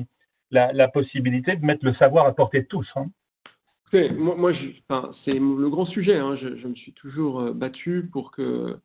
la, 0.51 0.87
possibilité 0.87 1.55
de 1.55 1.65
mettre 1.65 1.83
le 1.83 1.93
savoir 1.95 2.27
à 2.27 2.35
portée 2.35 2.61
de 2.61 2.67
tous. 2.67 2.87
Hein. 2.95 3.07
moi, 4.11 4.35
moi 4.35 4.51
c'est 5.23 5.33
le 5.33 5.69
grand 5.69 5.85
sujet. 5.85 6.17
Hein. 6.17 6.37
Je, 6.39 6.57
je, 6.57 6.67
me 6.67 6.75
suis 6.75 6.93
toujours 6.93 7.53
battu 7.53 8.07
pour 8.11 8.31
que 8.31 8.77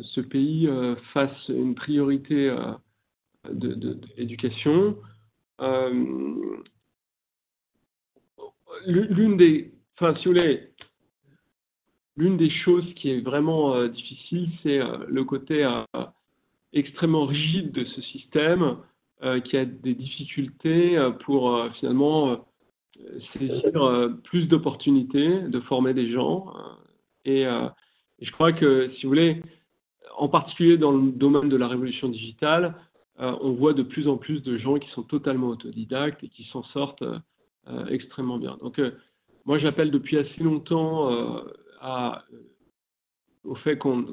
ce 0.00 0.20
pays 0.20 0.68
fasse 1.12 1.48
une 1.48 1.76
priorité 1.76 2.52
de, 3.44 4.00
l'éducation 4.16 4.96
l'une 8.86 9.36
des, 9.36 9.72
enfin, 9.96 10.14
si 10.20 10.28
l'une 12.16 12.36
des 12.36 12.50
choses 12.50 12.92
qui 12.94 13.10
est 13.10 13.20
vraiment 13.20 13.74
euh, 13.74 13.88
difficile, 13.88 14.48
c'est 14.62 14.78
euh, 14.78 14.98
le 15.06 15.24
côté 15.24 15.64
euh, 15.64 15.82
extrêmement 16.72 17.26
rigide 17.26 17.72
de 17.72 17.84
ce 17.84 18.02
système 18.02 18.78
qui 19.46 19.56
a 19.56 19.64
des 19.64 19.94
difficultés 19.94 20.96
pour 21.24 21.60
finalement 21.80 22.46
saisir 23.32 24.12
plus 24.22 24.46
d'opportunités 24.46 25.40
de 25.40 25.58
former 25.62 25.92
des 25.92 26.12
gens. 26.12 26.54
Et, 27.24 27.40
et, 27.40 27.46
je 28.22 28.30
crois 28.30 28.52
que, 28.52 28.92
si 28.92 29.02
vous 29.02 29.08
voulez, 29.08 29.42
en 30.16 30.28
particulier 30.28 30.78
dans 30.78 30.92
le 30.92 31.10
domaine 31.10 31.48
de 31.48 31.56
la 31.56 31.66
révolution 31.66 32.08
digitale, 32.08 32.76
on 33.18 33.52
voit 33.52 33.74
de 33.74 33.82
plus 33.82 34.06
en 34.08 34.16
plus 34.16 34.42
de 34.42 34.56
gens 34.58 34.78
qui 34.78 34.88
sont 34.90 35.02
totalement 35.02 35.48
autodidactes 35.48 36.22
et 36.22 36.28
qui 36.28 36.44
s'en 36.44 36.62
sortent 36.64 37.04
euh, 37.68 37.84
extrêmement 37.88 38.38
bien. 38.38 38.56
Donc, 38.62 38.78
euh, 38.78 38.92
moi, 39.44 39.58
j'appelle 39.58 39.90
depuis 39.90 40.16
assez 40.16 40.42
longtemps 40.42 41.12
euh, 41.12 41.40
à, 41.82 42.24
au 43.44 43.54
fait 43.56 43.76
qu'on 43.76 44.04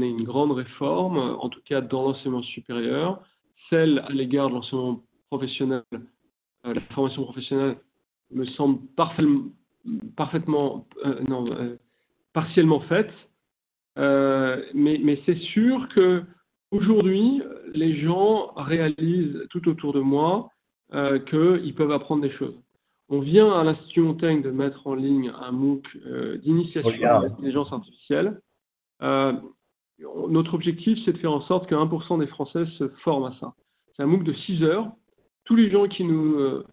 ait 0.00 0.08
une 0.08 0.22
grande 0.22 0.52
réforme, 0.52 1.18
en 1.18 1.48
tout 1.48 1.60
cas 1.64 1.80
dans 1.80 2.04
l'enseignement 2.04 2.42
supérieur, 2.42 3.20
celle 3.68 3.98
à 4.00 4.10
l'égard 4.10 4.48
de 4.48 4.54
l'enseignement 4.54 5.02
professionnel, 5.28 5.82
la 6.62 6.80
formation 6.92 7.24
professionnelle 7.24 7.78
me 8.30 8.44
semble 8.46 8.78
parfaitement, 8.96 9.50
parfaitement 10.16 10.86
non, 11.28 11.44
partiellement 12.32 12.80
faite, 12.80 13.12
mais, 13.96 15.00
mais 15.02 15.20
c'est 15.26 15.38
sûr 15.38 15.88
que 15.88 16.22
aujourd'hui, 16.70 17.42
les 17.74 17.96
gens 18.00 18.52
réalisent 18.56 19.46
tout 19.50 19.68
autour 19.68 19.92
de 19.92 20.00
moi 20.00 20.50
qu'ils 20.92 21.74
peuvent 21.74 21.90
apprendre 21.90 22.22
des 22.22 22.30
choses. 22.30 22.54
On 23.08 23.20
vient 23.20 23.52
à 23.52 23.64
l'Institut 23.64 24.00
Montaigne 24.00 24.42
de 24.42 24.50
mettre 24.50 24.86
en 24.86 24.94
ligne 24.94 25.30
un 25.40 25.52
MOOC 25.52 25.84
euh, 26.06 26.38
d'initiation 26.38 27.06
à 27.06 27.22
l'intelligence 27.22 27.72
artificielle. 27.72 28.40
Euh, 29.02 29.34
notre 30.28 30.54
objectif, 30.54 30.98
c'est 31.04 31.12
de 31.12 31.18
faire 31.18 31.32
en 31.32 31.42
sorte 31.42 31.68
que 31.68 31.74
1% 31.74 32.18
des 32.18 32.26
Français 32.26 32.64
se 32.78 32.88
forment 33.02 33.26
à 33.26 33.34
ça. 33.38 33.54
C'est 33.94 34.02
un 34.02 34.06
MOOC 34.06 34.24
de 34.24 34.32
6 34.32 34.62
heures. 34.62 34.90
Tous 35.44 35.54
les 35.54 35.70
gens 35.70 35.86
qui 35.86 36.04
nous 36.04 36.38
euh, 36.38 36.64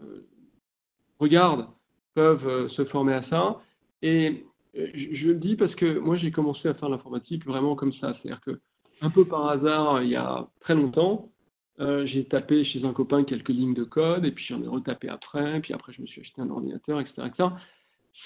regardent 1.19 1.67
peuvent 2.13 2.69
se 2.69 2.85
former 2.85 3.13
à 3.13 3.23
ça. 3.29 3.61
Et 4.01 4.45
je 4.73 5.27
le 5.27 5.35
dis 5.35 5.57
parce 5.57 5.75
que 5.75 5.99
moi, 5.99 6.15
j'ai 6.17 6.31
commencé 6.31 6.67
à 6.67 6.73
faire 6.73 6.89
l'informatique 6.89 7.45
vraiment 7.45 7.75
comme 7.75 7.93
ça. 7.93 8.15
C'est-à-dire 8.15 8.41
que, 8.41 8.59
un 9.01 9.09
peu 9.09 9.25
par 9.25 9.47
hasard, 9.49 10.03
il 10.03 10.09
y 10.09 10.15
a 10.15 10.47
très 10.61 10.75
longtemps, 10.75 11.31
euh, 11.79 12.05
j'ai 12.05 12.25
tapé 12.25 12.63
chez 12.63 12.83
un 12.85 12.93
copain 12.93 13.23
quelques 13.23 13.49
lignes 13.49 13.73
de 13.73 13.83
code, 13.83 14.23
et 14.25 14.31
puis 14.31 14.45
j'en 14.47 14.61
ai 14.61 14.67
retapé 14.67 15.09
après, 15.09 15.59
puis 15.61 15.73
après 15.73 15.93
je 15.93 16.01
me 16.01 16.07
suis 16.07 16.21
acheté 16.21 16.41
un 16.41 16.49
ordinateur, 16.49 16.99
etc. 16.99 17.27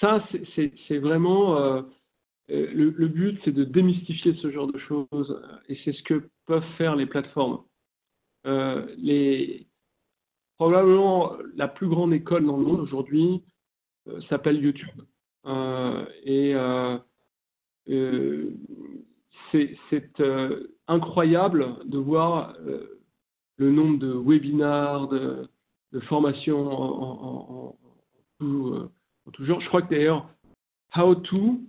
Ça, 0.00 0.26
c'est 0.54 0.98
vraiment 0.98 1.56
euh, 1.56 1.82
euh, 2.50 2.70
le, 2.74 3.08
but, 3.08 3.40
c'est 3.44 3.52
de 3.52 3.64
démystifier 3.64 4.34
ce 4.42 4.50
genre 4.50 4.66
de 4.66 4.78
choses, 4.78 5.42
et 5.68 5.78
c'est 5.84 5.92
ce 5.92 6.02
que 6.02 6.28
peuvent 6.46 6.68
faire 6.76 6.96
les 6.96 7.06
plateformes. 7.06 7.62
les, 8.44 9.66
probablement 10.58 11.32
la 11.54 11.68
plus 11.68 11.88
grande 11.88 12.12
école 12.12 12.44
dans 12.44 12.56
le 12.56 12.64
monde 12.64 12.80
aujourd'hui 12.80 13.42
s'appelle 14.28 14.62
YouTube. 14.62 15.02
et 16.24 16.54
c'est 19.52 20.22
incroyable 20.88 21.76
de 21.86 21.98
voir 21.98 22.54
le 23.58 23.70
nombre 23.70 23.98
de 23.98 24.12
webinars, 24.12 25.08
de, 25.08 25.48
formations 26.08 26.66
en, 26.68 27.76
euh, 28.42 28.88
en, 29.26 29.30
tout, 29.32 29.44
genre. 29.44 29.60
Je 29.60 29.68
crois 29.68 29.82
que 29.82 29.88
d'ailleurs, 29.88 30.28
How 30.94 31.14
to, 31.14 31.60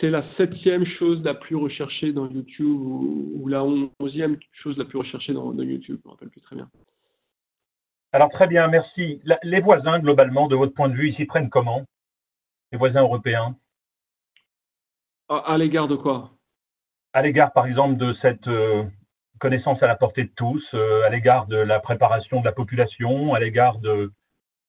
c'est 0.00 0.10
la 0.10 0.24
septième 0.36 0.84
chose 0.84 1.22
la 1.22 1.34
plus 1.34 1.56
recherchée 1.56 2.12
dans 2.12 2.28
YouTube 2.28 2.80
ou, 2.80 3.48
la 3.48 3.64
onzième 3.64 4.38
chose 4.52 4.78
la 4.78 4.84
plus 4.84 4.98
recherchée 4.98 5.32
dans, 5.32 5.52
YouTube, 5.52 5.98
je 6.02 6.02
ne 6.02 6.06
me 6.06 6.10
rappelle 6.10 6.30
plus 6.30 6.40
très 6.40 6.56
bien. 6.56 6.70
Alors 8.12 8.30
très 8.30 8.46
bien, 8.46 8.66
merci. 8.68 9.20
les 9.42 9.60
voisins, 9.60 9.98
globalement, 10.00 10.48
de 10.48 10.56
votre 10.56 10.74
point 10.74 10.88
de 10.88 10.94
vue, 10.94 11.10
ils 11.10 11.16
s'y 11.16 11.26
prennent 11.26 11.50
comment? 11.50 11.84
Les 12.72 12.78
voisins 12.78 13.02
européens? 13.02 13.56
À, 15.28 15.56
l'égard 15.58 15.86
de 15.86 15.96
quoi? 15.96 16.32
À 17.12 17.22
l'égard, 17.22 17.52
par 17.52 17.66
exemple, 17.66 17.96
de 17.96 18.12
cette 18.22 18.46
euh, 18.46 18.84
connaissance 19.40 19.82
à 19.82 19.88
la 19.88 19.96
portée 19.96 20.24
de 20.24 20.30
tous 20.36 20.64
euh, 20.74 21.02
à 21.02 21.10
l'égard 21.10 21.46
de 21.48 21.56
la 21.56 21.80
préparation 21.80 22.40
de 22.40 22.44
la 22.44 22.52
population, 22.52 23.34
à 23.34 23.40
l'égard 23.40 23.78
de, 23.80 24.12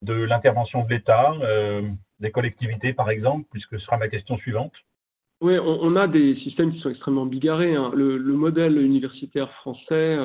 l'intervention 0.08 0.84
de 0.84 0.90
l'État, 0.90 1.34
euh, 1.44 1.84
des 2.20 2.32
collectivités 2.32 2.94
par 2.94 3.12
exemple, 3.12 3.48
puisque 3.52 3.80
ce 3.80 3.86
sera 3.86 3.98
ma 3.98 4.08
question 4.08 4.38
suivante. 4.38 4.74
Oui, 5.42 5.58
on, 5.60 5.96
a 5.96 6.08
des 6.08 6.36
systèmes 6.36 6.72
qui 6.72 6.80
sont 6.80 6.90
extrêmement 6.90 7.26
bigarrés. 7.26 7.76
Hein. 7.76 7.92
Le, 7.96 8.20
modèle 8.20 8.80
universitaire 8.80 9.52
français 9.54 10.18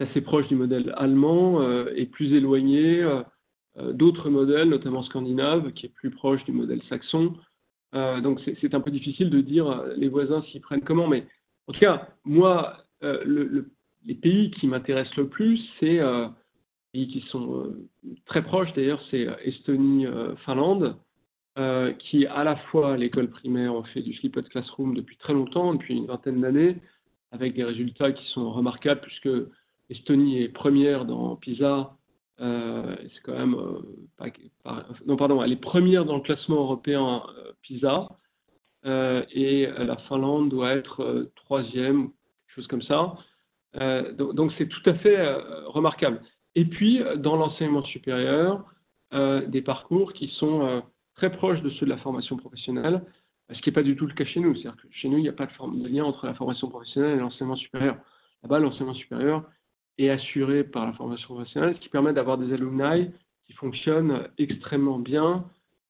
assez 0.00 0.20
proche 0.20 0.48
du 0.48 0.56
modèle 0.56 0.92
allemand 0.96 1.62
et 1.94 2.06
plus 2.06 2.32
éloigné 2.32 3.04
d'autres 3.92 4.30
modèles, 4.30 4.68
notamment 4.68 5.04
scandinaves, 5.04 5.70
qui 5.74 5.86
est 5.86 5.94
plus 5.94 6.10
proche 6.10 6.44
du 6.44 6.50
modèle 6.50 6.82
saxon. 6.88 7.36
donc 7.92 8.40
c'est 8.60 8.74
un 8.74 8.80
peu 8.80 8.90
difficile 8.90 9.30
de 9.30 9.40
dire 9.40 9.84
les 9.96 10.08
voisins 10.08 10.42
s'y 10.50 10.58
prennent 10.58 10.82
comment, 10.82 11.06
mais 11.06 11.24
en 11.68 11.72
tout 11.72 11.80
cas, 11.80 12.08
moi, 12.24 12.78
le, 13.00 13.70
les 14.08 14.14
pays 14.14 14.50
qui 14.50 14.66
m'intéressent 14.66 15.16
le 15.16 15.28
plus, 15.28 15.60
c'est 15.78 16.00
euh, 16.00 16.28
pays 16.92 17.08
qui 17.08 17.20
sont 17.28 17.54
euh, 17.54 17.88
très 18.26 18.42
proches 18.42 18.72
d'ailleurs, 18.72 19.02
c'est 19.10 19.28
euh, 19.28 19.36
Estonie, 19.44 20.06
Finlande, 20.44 20.96
qui 21.98 22.24
à 22.26 22.44
la 22.44 22.54
fois 22.54 22.96
l'école 22.96 23.30
primaire 23.30 23.74
ont 23.74 23.82
fait 23.82 24.00
du 24.00 24.14
flipped 24.14 24.48
classroom 24.48 24.94
depuis 24.94 25.16
très 25.16 25.32
longtemps, 25.32 25.74
depuis 25.74 25.96
une 25.96 26.06
vingtaine 26.06 26.40
d'années, 26.40 26.76
avec 27.32 27.54
des 27.54 27.64
résultats 27.64 28.12
qui 28.12 28.24
sont 28.28 28.52
remarquables 28.52 29.00
puisque 29.00 29.28
Estonie 29.90 30.40
est 30.40 30.50
première 30.50 31.04
dans 31.04 31.34
PISA. 31.34 31.96
c'est 32.38 33.22
quand 33.24 33.36
même 33.36 33.56
non 35.04 35.16
pardon, 35.16 35.42
elle 35.42 35.50
est 35.50 35.56
première 35.56 36.04
dans 36.04 36.14
le 36.14 36.22
classement 36.22 36.60
européen 36.60 37.24
PISA 37.62 38.06
et 38.88 39.66
la 39.66 39.96
Finlande 40.08 40.48
doit 40.48 40.72
être 40.72 41.30
troisième, 41.36 42.08
quelque 42.08 42.54
chose 42.54 42.66
comme 42.66 42.82
ça. 42.82 43.16
Euh, 43.76 44.12
donc 44.12 44.52
c'est 44.56 44.68
tout 44.68 44.88
à 44.88 44.94
fait 44.94 45.18
euh, 45.18 45.68
remarquable. 45.68 46.20
Et 46.54 46.64
puis, 46.64 47.02
dans 47.16 47.36
l'enseignement 47.36 47.84
supérieur, 47.84 48.64
euh, 49.12 49.46
des 49.46 49.62
parcours 49.62 50.12
qui 50.12 50.28
sont 50.28 50.82
très 51.14 51.30
proches 51.30 51.62
de 51.62 51.70
ceux 51.70 51.86
de 51.86 51.90
la 51.90 51.98
formation 51.98 52.36
professionnelle, 52.36 53.04
ce 53.52 53.60
qui 53.60 53.68
n'est 53.68 53.74
pas 53.74 53.82
du 53.82 53.96
tout 53.96 54.06
le 54.06 54.14
cas 54.14 54.24
chez 54.24 54.40
nous. 54.40 54.54
C'est-à-dire 54.54 54.80
que 54.82 54.88
chez 54.90 55.08
nous, 55.08 55.18
il 55.18 55.22
n'y 55.22 55.28
a 55.28 55.32
pas 55.32 55.46
de, 55.46 55.88
lien 55.88 56.04
entre 56.04 56.26
la 56.26 56.34
formation 56.34 56.68
professionnelle 56.68 57.16
et 57.16 57.20
l'enseignement 57.20 57.56
supérieur. 57.56 57.96
Là-bas, 58.42 58.58
l'enseignement 58.58 58.94
supérieur 58.94 59.44
est 59.98 60.10
assuré 60.10 60.64
par 60.64 60.86
la 60.86 60.92
formation 60.92 61.34
professionnelle, 61.34 61.74
ce 61.74 61.80
qui 61.80 61.88
permet 61.88 62.12
d'avoir 62.12 62.38
des 62.38 62.52
alumni 62.52 63.10
qui 63.46 63.52
fonctionnent 63.54 64.28
extrêmement 64.38 64.98
bien 64.98 65.44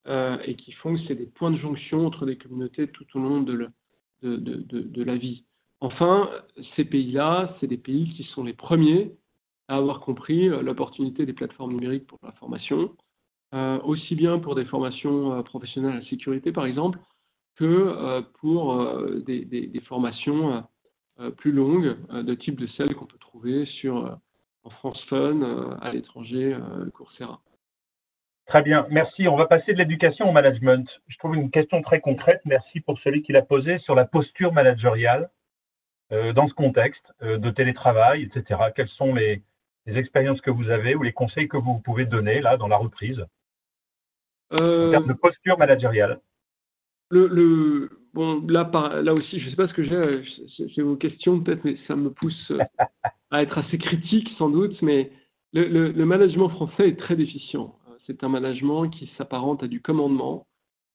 et 0.09 0.55
qui 0.57 0.73
font 0.73 0.95
que 0.95 1.01
c'est 1.07 1.15
des 1.15 1.27
points 1.27 1.51
de 1.51 1.59
jonction 1.59 2.07
entre 2.07 2.25
des 2.25 2.37
communautés 2.37 2.89
tout 2.89 3.05
au 3.15 3.19
long 3.19 3.43
de, 3.43 5.03
la 5.03 5.17
vie. 5.17 5.45
Enfin, 5.81 6.31
ces 6.75 6.85
pays-là, 6.85 7.57
c'est 7.61 7.67
des 7.67 7.77
pays 7.77 8.09
qui 8.11 8.25
sont 8.25 8.43
les 8.43 8.55
premiers 8.55 9.13
à 9.69 9.77
avoir 9.77 10.01
compris 10.01 10.49
euh, 10.49 10.63
l'opportunité 10.63 11.27
des 11.27 11.33
plateformes 11.33 11.73
numériques 11.73 12.07
pour 12.07 12.19
la 12.23 12.33
formation, 12.33 12.97
euh, 13.55 13.79
aussi 13.83 14.15
bien 14.15 14.39
pour 14.39 14.55
des 14.55 14.65
formations 14.65 15.33
euh, 15.35 15.43
professionnelles 15.43 15.93
à 15.93 15.97
la 15.97 16.05
sécurité, 16.07 16.53
par 16.53 16.67
exemple, 16.67 16.99
que 17.57 18.21
pour 18.41 18.79
des, 19.27 19.83
formations 19.89 20.65
plus 21.39 21.51
longues, 21.51 21.97
de 22.13 22.35
type 22.35 22.61
de 22.61 22.69
celles 22.69 22.95
qu'on 22.95 23.07
peut 23.07 23.19
trouver 23.19 23.67
sur, 23.67 24.17
en 24.63 24.71
France 24.71 25.03
Fun, 25.09 25.77
à 25.81 25.93
l'étranger, 25.93 26.57
Coursera. 26.95 27.41
Très 28.49 28.63
bien, 28.63 28.87
merci. 28.91 29.29
On 29.29 29.37
va 29.37 29.47
passer 29.47 29.73
de 29.73 29.79
l'éducation 29.79 30.29
au 30.29 30.33
management. 30.33 30.89
Je 31.07 31.19
trouve 31.19 31.37
une 31.37 31.51
question 31.51 31.81
très 31.83 32.01
concrète. 32.01 32.41
Merci 32.45 32.81
pour 32.81 32.99
celui 33.01 33.23
qui 33.23 33.33
l'a 33.33 33.43
posée 33.43 33.79
sur 33.79 33.95
la 33.95 34.05
posture 34.05 34.53
managériale. 34.53 35.31
Euh, 36.11 36.33
dans 36.33 36.49
ce 36.49 36.55
contexte 36.55 37.05
euh, 37.21 37.37
de 37.37 37.51
télétravail, 37.51 38.23
etc. 38.23 38.59
Quelles 38.75 38.89
sont 38.89 39.15
les, 39.15 39.43
expériences 39.87 40.41
que 40.41 40.51
vous 40.51 40.71
avez 40.71 40.95
ou 40.95 41.03
les 41.03 41.13
conseils 41.13 41.49
que 41.49 41.59
vous 41.59 41.81
pouvez 41.81 42.07
donner 42.07 42.41
là 42.41 42.57
dans 42.57 42.69
la 42.69 42.79
reprise? 42.79 43.25
En 44.51 44.91
termes 44.91 45.07
de 45.07 45.13
posture 45.13 45.59
managériale 45.59 46.21
le, 47.11 47.89
bon, 48.13 48.45
là, 48.47 48.71
là 49.03 49.15
aussi, 49.15 49.41
je 49.41 49.47
ne 49.47 49.51
sais 49.51 49.57
pas 49.57 49.69
ce 49.69 49.73
que 49.73 49.83
j'ai, 49.83 50.69
j'ai 50.69 50.83
vos 50.83 50.97
questions 50.97 51.41
peut-être, 51.41 51.65
mais 51.65 51.79
ça 51.87 51.97
me 51.97 52.11
pousse 52.11 52.53
à 53.31 53.43
être 53.43 53.57
assez 53.57 53.79
critique 53.79 54.29
sans 54.37 54.51
doute, 54.51 54.81
mais 54.83 55.11
le, 55.55 55.91
le, 55.91 56.05
management 56.05 56.51
français 56.51 56.89
est 56.89 56.99
très 56.99 57.17
déficient. 57.17 57.78
C'est 58.09 58.25
un 58.25 58.29
management 58.31 58.89
qui 58.89 59.11
s'apparente 59.19 59.63
à 59.63 59.69
du 59.69 59.83
commandement 59.83 60.47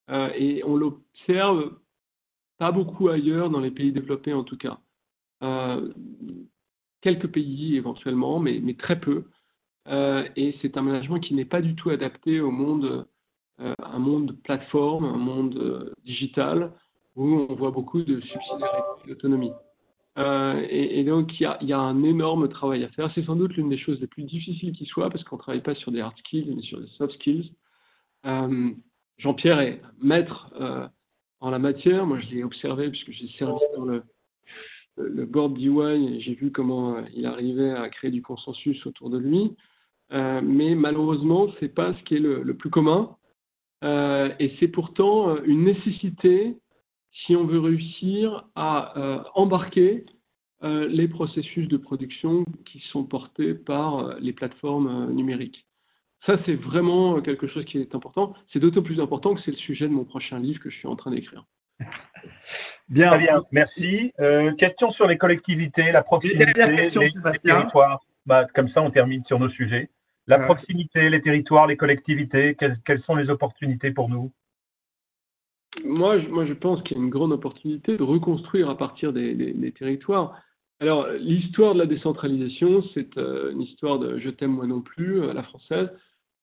euh, 0.09 0.29
et 0.35 0.63
on 0.65 0.75
l'observe 0.75 1.77
pas 2.57 2.71
beaucoup 2.71 3.09
ailleurs 3.09 3.51
dans 3.51 3.59
les 3.59 3.69
pays 3.69 3.91
développés 3.91 4.33
en 4.33 4.43
tout 4.43 4.57
cas. 4.57 4.79
Euh, 5.43 5.93
quelques 7.01 7.27
pays 7.27 7.77
éventuellement, 7.77 8.39
mais, 8.39 8.61
très 8.73 8.99
peu. 8.99 9.25
Euh, 9.87 10.27
et 10.35 10.55
c'est 10.61 10.75
un 10.75 10.81
management 10.81 11.19
qui 11.19 11.35
n'est 11.35 11.45
pas 11.45 11.61
du 11.61 11.75
tout 11.75 11.91
adapté 11.91 12.41
au 12.41 12.51
monde 12.51 13.07
un 13.59 13.99
monde 13.99 14.35
plateforme, 14.43 15.05
un 15.05 15.17
monde 15.17 15.93
digital, 16.03 16.73
où 17.15 17.45
on 17.47 17.53
voit 17.53 17.69
beaucoup 17.69 18.01
de 18.01 18.19
subsidiarité 18.19 18.87
et 19.05 19.07
d'autonomie. 19.09 19.53
Euh, 20.17 20.65
et, 20.69 21.03
donc, 21.03 21.39
il 21.39 21.43
y, 21.61 21.73
a, 21.73 21.79
un 21.79 22.03
énorme 22.03 22.47
travail 22.49 22.83
à 22.83 22.89
faire. 22.89 23.11
C'est 23.15 23.25
sans 23.25 23.35
doute 23.35 23.53
l'une 23.55 23.69
des 23.69 23.77
choses 23.77 23.99
les 23.99 24.07
plus 24.07 24.23
difficiles 24.23 24.73
qui 24.73 24.85
soit, 24.85 25.09
parce 25.09 25.23
qu'on 25.23 25.37
ne 25.37 25.41
travaille 25.41 25.63
pas 25.63 25.75
sur 25.75 25.91
des 25.91 26.01
hard 26.01 26.17
skills, 26.19 26.53
mais 26.55 26.61
sur 26.61 26.79
des 26.79 26.87
soft 26.97 27.13
skills. 27.15 27.51
Jean-Pierre 29.17 29.59
est 29.59 29.81
maître 30.01 30.53
en 31.39 31.49
la 31.49 31.59
matière. 31.59 32.05
Moi, 32.05 32.19
je 32.19 32.29
l'ai 32.29 32.43
observé, 32.43 32.89
puisque 32.89 33.11
j'ai 33.11 33.27
servi 33.39 33.59
dans 33.75 33.85
le, 33.85 34.03
le 34.97 35.25
board 35.25 35.57
d'EY 35.57 36.15
et 36.15 36.21
j'ai 36.21 36.35
vu 36.35 36.51
comment 36.51 37.03
il 37.15 37.25
arrivait 37.25 37.71
à 37.71 37.89
créer 37.89 38.11
du 38.11 38.21
consensus 38.21 38.85
autour 38.85 39.09
de 39.09 39.17
lui. 39.17 39.55
mais 40.11 40.75
malheureusement, 40.75 41.51
ce 41.53 41.65
n'est 41.65 41.71
pas 41.71 41.95
ce 41.95 42.03
qui 42.03 42.15
est 42.15 42.19
le 42.19 42.53
plus 42.55 42.69
commun. 42.69 43.17
Euh, 43.83 44.29
et 44.39 44.53
c'est 44.59 44.69
pourtant 44.69 45.29
euh, 45.29 45.41
une 45.45 45.65
nécessité 45.65 46.55
si 47.13 47.35
on 47.35 47.45
veut 47.45 47.59
réussir 47.59 48.45
à 48.55 48.97
euh, 48.97 49.23
embarquer 49.35 50.05
les 50.65 51.09
processus 51.09 51.67
de 51.67 51.75
production 51.75 52.45
qui 52.63 52.79
sont 52.79 53.03
portés 53.03 53.53
par 53.53 54.15
les 54.21 54.31
plateformes 54.31 55.11
numériques. 55.11 55.67
Ça, 56.25 56.39
c'est 56.45 56.55
vraiment 56.55 57.19
quelque 57.19 57.47
chose 57.47 57.65
qui 57.65 57.79
est 57.79 57.93
important. 57.93 58.33
C'est 58.53 58.59
d'autant 58.59 58.81
plus 58.81 59.01
important 59.01 59.35
que 59.35 59.41
c'est 59.41 59.51
le 59.51 59.57
sujet 59.57 59.89
de 59.89 59.93
mon 59.93 60.05
prochain 60.05 60.39
livre 60.39 60.61
que 60.61 60.69
je 60.69 60.77
suis 60.77 60.87
en 60.87 60.95
train 60.95 61.11
d'écrire. 61.11 61.43
Bien, 62.87 63.17
bien, 63.17 63.43
merci. 63.51 64.13
question 64.57 64.91
sur 64.91 65.05
les 65.05 65.17
collectivités, 65.17 65.91
la 65.91 66.01
proximité, 66.01 66.45
les, 66.45 66.91
territoires. 67.43 67.99
Bah, 68.25 68.47
comme 68.55 68.69
ça, 68.69 68.81
on 68.81 68.89
termine 68.89 69.23
sur 69.25 69.39
nos 69.39 69.49
sujets. 69.49 69.89
La 70.27 70.39
proximité, 70.39 71.09
les 71.09 71.21
territoires, 71.21 71.67
les 71.67 71.75
collectivités, 71.75 72.55
quelles, 72.55 73.01
sont 73.01 73.15
les 73.15 73.29
opportunités 73.29 73.91
pour 73.91 74.09
nous? 74.09 74.31
Moi 75.83 76.19
je, 76.19 76.53
pense 76.53 76.81
qu'il 76.83 76.97
y 76.97 76.99
a 76.99 77.03
une 77.03 77.09
grande 77.09 77.31
opportunité 77.31 77.97
de 77.97 78.03
reconstruire 78.03 78.69
à 78.69 78.77
partir 78.77 79.13
des, 79.13 79.73
territoires. 79.77 80.37
Alors, 80.79 81.07
l'histoire 81.19 81.73
de 81.73 81.79
la 81.79 81.85
décentralisation, 81.85 82.83
c'est 82.93 83.17
euh, 83.17 83.51
une 83.51 83.61
histoire 83.61 83.99
de 83.99 84.19
je 84.19 84.29
t'aime 84.29 84.51
moi 84.51 84.67
non 84.67 84.81
plus, 84.81 85.23
à 85.29 85.33
la 85.33 85.43
française. 85.43 85.89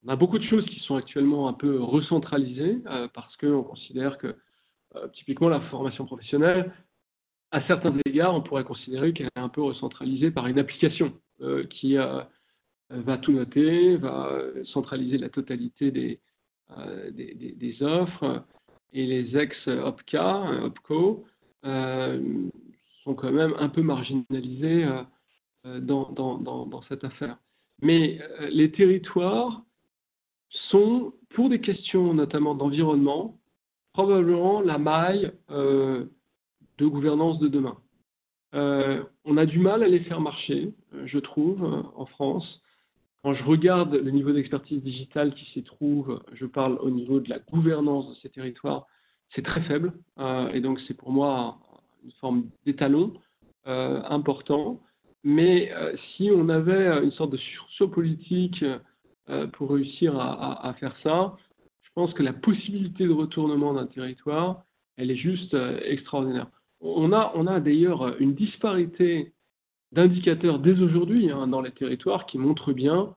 On 0.04 0.08
a 0.08 0.16
beaucoup 0.16 0.38
de 0.38 0.44
choses 0.44 0.64
qui 0.66 0.80
sont 0.80 0.96
actuellement 0.96 1.48
un 1.48 1.52
peu 1.52 1.82
recentralisées 1.82 2.78
euh, 2.86 3.06
parce 3.12 3.36
qu'on 3.36 3.62
considère 3.62 4.16
que, 4.18 4.34
euh, 4.96 5.08
typiquement, 5.14 5.48
la 5.48 5.60
formation 5.62 6.06
professionnelle, 6.06 6.72
à 7.50 7.62
certains 7.66 7.94
égards, 8.06 8.34
on 8.34 8.40
pourrait 8.40 8.64
considérer 8.64 9.12
qu'elle 9.12 9.28
est 9.36 9.40
un 9.40 9.48
peu 9.48 9.62
recentralisée 9.62 10.30
par 10.30 10.46
une 10.46 10.58
application 10.58 11.12
qui 11.70 11.96
va 11.96 13.18
tout 13.18 13.32
noter, 13.32 13.96
va 13.96 14.38
centraliser 14.66 15.18
la 15.18 15.30
totalité 15.30 16.20
euh, 16.78 17.10
des, 17.10 17.82
offres 17.82 18.44
et 18.92 19.06
les 19.06 19.36
ex-OPCA, 19.36 20.64
OPCO, 20.64 21.24
euh, 21.64 22.48
sont 23.04 23.14
quand 23.14 23.32
même 23.32 23.54
un 23.58 23.68
peu 23.68 23.82
marginalisés 23.82 24.88
euh, 25.66 25.80
dans, 25.80 26.82
cette 26.88 27.04
affaire. 27.04 27.38
Mais 27.82 28.18
les 28.50 28.70
territoires 28.70 29.62
sont, 30.70 31.12
pour 31.30 31.48
des 31.48 31.60
questions 31.60 32.12
notamment 32.14 32.54
d'environnement, 32.54 33.38
probablement 33.92 34.60
la 34.60 34.78
maille 34.78 35.32
de 35.48 36.06
gouvernance 36.78 37.38
de 37.38 37.48
demain. 37.48 37.78
on 38.52 39.36
a 39.36 39.46
du 39.46 39.58
mal 39.58 39.82
à 39.82 39.88
les 39.88 40.00
faire 40.00 40.20
marcher, 40.20 40.74
je 41.04 41.18
trouve, 41.18 41.62
en 41.94 42.06
France. 42.06 42.62
Quand 43.22 43.34
je 43.34 43.44
regarde 43.44 43.94
le 43.94 44.10
niveau 44.10 44.32
d'expertise 44.32 44.82
digitale 44.82 45.34
qui 45.34 45.44
s'y 45.52 45.62
trouve, 45.62 46.22
je 46.32 46.46
parle 46.46 46.78
au 46.80 46.90
niveau 46.90 47.20
de 47.20 47.28
la 47.28 47.38
gouvernance 47.38 48.08
de 48.08 48.14
ces 48.14 48.30
territoires, 48.30 48.86
c'est 49.34 49.42
très 49.42 49.60
faible. 49.62 49.92
Euh, 50.18 50.50
et 50.52 50.60
donc, 50.60 50.80
c'est 50.86 50.94
pour 50.94 51.12
moi 51.12 51.58
une 52.02 52.12
forme 52.12 52.48
d'étalon 52.64 53.12
euh, 53.66 54.00
important. 54.08 54.80
Mais 55.22 55.70
euh, 55.72 55.94
si 56.16 56.30
on 56.34 56.48
avait 56.48 57.04
une 57.04 57.12
sorte 57.12 57.32
de 57.32 57.36
sursaut 57.36 57.88
politique 57.88 58.64
pour 59.52 59.70
réussir 59.70 60.18
à, 60.18 60.74
faire 60.80 60.96
ça, 61.04 61.36
je 61.82 61.90
pense 61.94 62.12
que 62.14 62.22
la 62.22 62.32
possibilité 62.32 63.06
de 63.06 63.12
retournement 63.12 63.74
d'un 63.74 63.86
territoire, 63.86 64.64
elle 64.96 65.08
est 65.08 65.16
juste 65.16 65.56
extraordinaire. 65.84 66.48
On 66.80 67.12
a, 67.12 67.30
on 67.36 67.46
a 67.46 67.60
d'ailleurs 67.60 68.20
une 68.20 68.34
disparité 68.34 69.32
d'indicateurs 69.92 70.58
dès 70.58 70.80
aujourd'hui 70.80 71.30
hein, 71.30 71.46
dans 71.46 71.60
les 71.60 71.72
territoires 71.72 72.26
qui 72.26 72.38
montrent 72.38 72.72
bien 72.72 73.14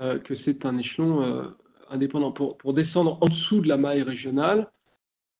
euh, 0.00 0.18
que 0.18 0.34
c'est 0.44 0.64
un 0.66 0.76
échelon 0.78 1.22
euh, 1.22 1.44
indépendant. 1.88 2.32
Pour, 2.32 2.74
descendre 2.74 3.18
en 3.20 3.28
dessous 3.28 3.60
de 3.60 3.68
la 3.68 3.76
maille 3.76 4.02
régionale, 4.02 4.70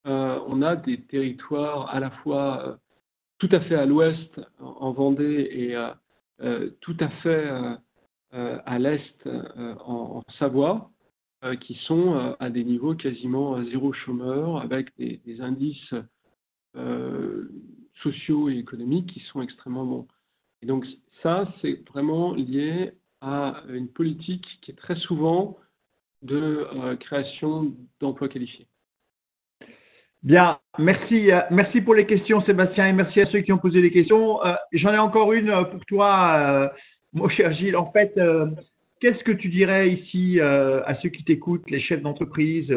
euh, 0.07 0.39
on 0.47 0.63
a 0.63 0.77
des 0.77 1.01
territoires 1.01 1.89
à 1.93 1.99
la 1.99 2.11
fois 2.11 2.79
tout 3.39 3.49
à 3.51 3.61
fait 3.61 3.75
à 3.75 3.85
l'ouest, 3.85 4.41
en 4.61 4.93
Vendée, 4.93 5.49
et 5.53 5.77
tout 6.81 6.97
à 7.01 7.09
fait 7.09 7.51
à 8.33 8.79
l'est, 8.79 9.29
en, 9.85 10.23
Savoie, 10.39 10.91
qui 11.61 11.75
sont 11.87 12.37
à 12.39 12.49
des 12.49 12.65
niveaux 12.65 12.95
quasiment 12.95 13.63
zéro 13.65 13.93
chômeur, 13.93 14.59
avec 14.59 14.97
des 14.97 15.41
indices 15.41 15.95
sociaux 18.03 18.49
et 18.49 18.57
économiques 18.57 19.13
qui 19.13 19.21
sont 19.21 19.43
extrêmement 19.43 19.85
bons. 19.85 20.07
Et 20.65 20.67
donc 20.67 20.87
ça, 21.23 21.47
c'est 21.61 21.87
vraiment 21.91 22.33
lié 22.33 22.93
à 23.21 23.63
une 23.69 23.89
politique 23.89 24.47
qui 24.63 24.71
est 24.71 24.75
très 24.75 24.97
souvent 24.97 25.59
de 26.23 26.67
euh, 26.75 26.97
création 26.97 27.75
d'emplois 28.01 28.31
qualifiés. 28.31 28.67
Bien, 30.23 30.59
merci, 30.79 31.31
euh, 31.31 31.43
merci 31.51 31.83
pour 31.83 31.95
les 31.95 32.07
questions 32.07 32.41
Sébastien 32.47 32.89
et 32.89 32.95
merci 32.95 33.21
à 33.21 33.27
ceux 33.27 33.41
qui 33.41 33.53
ont 33.53 33.59
posé 33.59 33.83
des 33.83 33.91
questions. 33.91 34.43
Euh, 34.43 34.55
j'en 34.73 34.95
ai 34.95 34.99
encore 34.99 35.35
une 35.35 35.53
pour 35.71 35.85
toi, 35.85 36.73
mon 37.13 37.29
cher 37.29 37.53
Gilles. 37.53 37.77
En 37.77 37.93
fait, 37.93 38.19
qu'est-ce 39.01 39.23
que 39.23 39.33
tu 39.33 39.49
dirais 39.49 39.91
ici 39.91 40.41
à 40.41 40.95
ceux 41.03 41.11
qui 41.11 41.25
t'écoutent, 41.25 41.69
les 41.69 41.81
chefs 41.81 42.01
d'entreprise, 42.01 42.75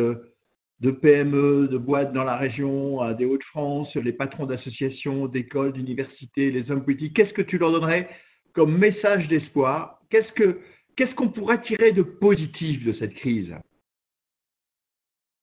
de 0.79 0.91
PME, 0.91 1.67
de 1.71 1.77
boîtes 1.77 2.13
dans 2.13 2.23
la 2.23 2.37
région, 2.37 3.11
des 3.13 3.25
Hauts-de-France, 3.25 3.95
les 3.95 4.13
patrons 4.13 4.45
d'associations, 4.45 5.27
d'écoles, 5.27 5.73
d'universités, 5.73 6.51
les 6.51 6.69
hommes 6.69 6.83
politiques 6.83 7.15
Qu'est-ce 7.15 7.33
que 7.33 7.41
tu 7.41 7.57
leur 7.57 7.71
donnerais 7.71 8.09
comme 8.53 8.77
message 8.77 9.27
d'espoir? 9.27 9.99
Qu'est-ce 10.09 10.31
que 10.33 10.59
qu'est-ce 10.95 11.13
qu'on 11.15 11.29
pourrait 11.29 11.61
tirer 11.63 11.91
de 11.91 12.03
positif 12.03 12.83
de 12.85 12.93
cette 12.93 13.15
crise? 13.15 13.55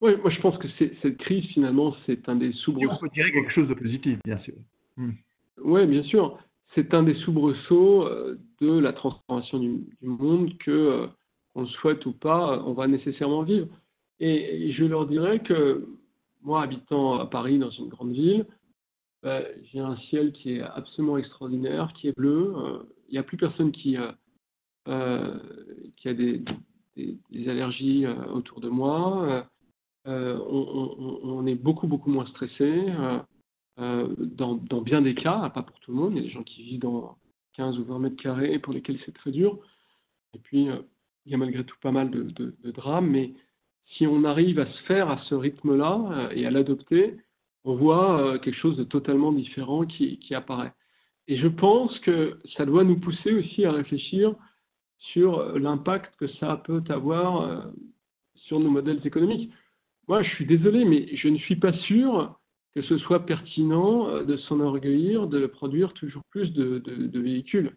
Oui, 0.01 0.13
moi 0.21 0.29
je 0.29 0.39
pense 0.39 0.57
que 0.57 0.67
cette 1.01 1.17
crise 1.17 1.45
finalement 1.47 1.95
c'est 2.05 2.29
un 2.29 2.35
des 2.35 2.51
soubresauts. 2.53 2.93
On 2.93 2.97
peut 2.97 3.09
tirer 3.09 3.31
quelque 3.31 3.51
chose 3.51 3.67
de 3.67 3.73
positif, 3.73 4.19
bien 4.23 4.37
sûr. 4.39 4.55
Hmm. 4.97 5.11
Oui, 5.63 5.85
bien 5.85 6.03
sûr. 6.03 6.37
C'est 6.73 6.93
un 6.93 7.03
des 7.03 7.15
soubresauts 7.15 8.05
euh, 8.05 8.39
de 8.59 8.79
la 8.79 8.93
transformation 8.93 9.59
du, 9.59 9.85
monde 10.01 10.57
que, 10.57 10.71
euh, 10.71 11.07
on 11.55 11.61
le 11.61 11.67
souhaite 11.67 12.05
ou 12.05 12.11
pas, 12.11 12.61
on 12.65 12.73
va 12.73 12.87
nécessairement 12.87 13.43
vivre. 13.43 13.67
Et, 14.19 14.71
je 14.73 14.85
leur 14.85 15.07
dirais 15.07 15.39
que 15.39 15.87
moi, 16.41 16.61
habitant 16.63 17.19
à 17.19 17.25
Paris, 17.25 17.59
dans 17.59 17.71
une 17.71 17.89
grande 17.89 18.13
ville, 18.13 18.45
bah, 19.23 19.41
j'ai 19.71 19.79
un 19.79 19.95
ciel 20.09 20.31
qui 20.31 20.53
est 20.53 20.61
absolument 20.61 21.17
extraordinaire, 21.17 21.91
qui 21.93 22.07
est 22.07 22.15
bleu. 22.15 22.53
Euh, 22.55 22.79
il 23.09 23.13
n'y 23.13 23.17
a 23.17 23.23
plus 23.23 23.37
personne 23.37 23.71
qui, 23.71 23.97
euh, 24.87 25.39
qui 25.97 26.09
a 26.09 26.13
des, 26.13 26.43
allergies 27.47 28.05
euh, 28.05 28.13
autour 28.27 28.61
de 28.61 28.69
moi. 28.69 29.47
Euh, 30.07 30.37
on, 30.47 31.45
est 31.47 31.55
beaucoup, 31.55 31.87
beaucoup 31.87 32.11
moins 32.11 32.27
stressé. 32.27 32.85
Dans, 33.77 34.81
bien 34.81 35.01
des 35.01 35.15
cas, 35.15 35.49
pas 35.49 35.63
pour 35.63 35.79
tout 35.79 35.91
le 35.91 35.97
monde, 35.97 36.13
il 36.13 36.17
y 36.17 36.19
a 36.19 36.23
des 36.23 36.29
gens 36.29 36.43
qui 36.43 36.61
vivent 36.61 36.81
dans 36.81 37.17
15 37.53 37.79
ou 37.79 37.85
20 37.85 37.99
mètres 37.99 38.21
carrés 38.21 38.59
pour 38.59 38.73
lesquels 38.73 38.99
c'est 39.05 39.13
très 39.13 39.31
dur. 39.31 39.59
Et 40.35 40.39
puis, 40.39 40.67
il 41.25 41.31
y 41.31 41.33
a 41.33 41.37
malgré 41.37 41.63
tout 41.63 41.77
pas 41.81 41.91
mal 41.91 42.11
de, 42.11 42.71
drames, 42.71 43.09
mais 43.09 43.33
si 43.93 44.07
on 44.07 44.23
arrive 44.23 44.59
à 44.59 44.65
se 44.65 44.83
faire 44.83 45.09
à 45.09 45.17
ce 45.29 45.35
rythme-là 45.35 46.29
et 46.33 46.45
à 46.45 46.51
l'adopter, 46.51 47.17
on 47.63 47.75
voit 47.75 48.37
quelque 48.39 48.57
chose 48.57 48.77
de 48.77 48.83
totalement 48.83 49.31
différent 49.31 49.85
qui, 49.85 50.19
apparaît. 50.33 50.73
Et 51.27 51.37
je 51.37 51.47
pense 51.47 51.97
que 51.99 52.39
ça 52.57 52.65
doit 52.65 52.83
nous 52.83 52.99
pousser 52.99 53.33
aussi 53.33 53.65
à 53.65 53.71
réfléchir 53.71 54.35
sur 55.13 55.57
l'impact 55.57 56.15
que 56.17 56.27
ça 56.27 56.61
peut 56.63 56.83
avoir 56.89 57.71
sur 58.35 58.59
nos 58.59 58.69
modèles 58.69 59.01
économiques. 59.05 59.51
Moi, 60.07 60.21
je 60.21 60.29
suis 60.35 60.45
désolé, 60.45 60.85
mais 60.85 61.15
je 61.15 61.27
ne 61.27 61.37
suis 61.37 61.55
pas 61.55 61.73
sûr 61.73 62.37
que 62.75 62.81
ce 62.83 62.97
soit 62.99 63.25
pertinent 63.25 64.23
de 64.23 64.37
s'enorgueillir 64.37 65.27
de 65.27 65.47
produire 65.47 65.93
toujours 65.93 66.23
plus 66.29 66.53
de, 66.53 66.79
de 66.79 67.19
véhicules, 67.19 67.75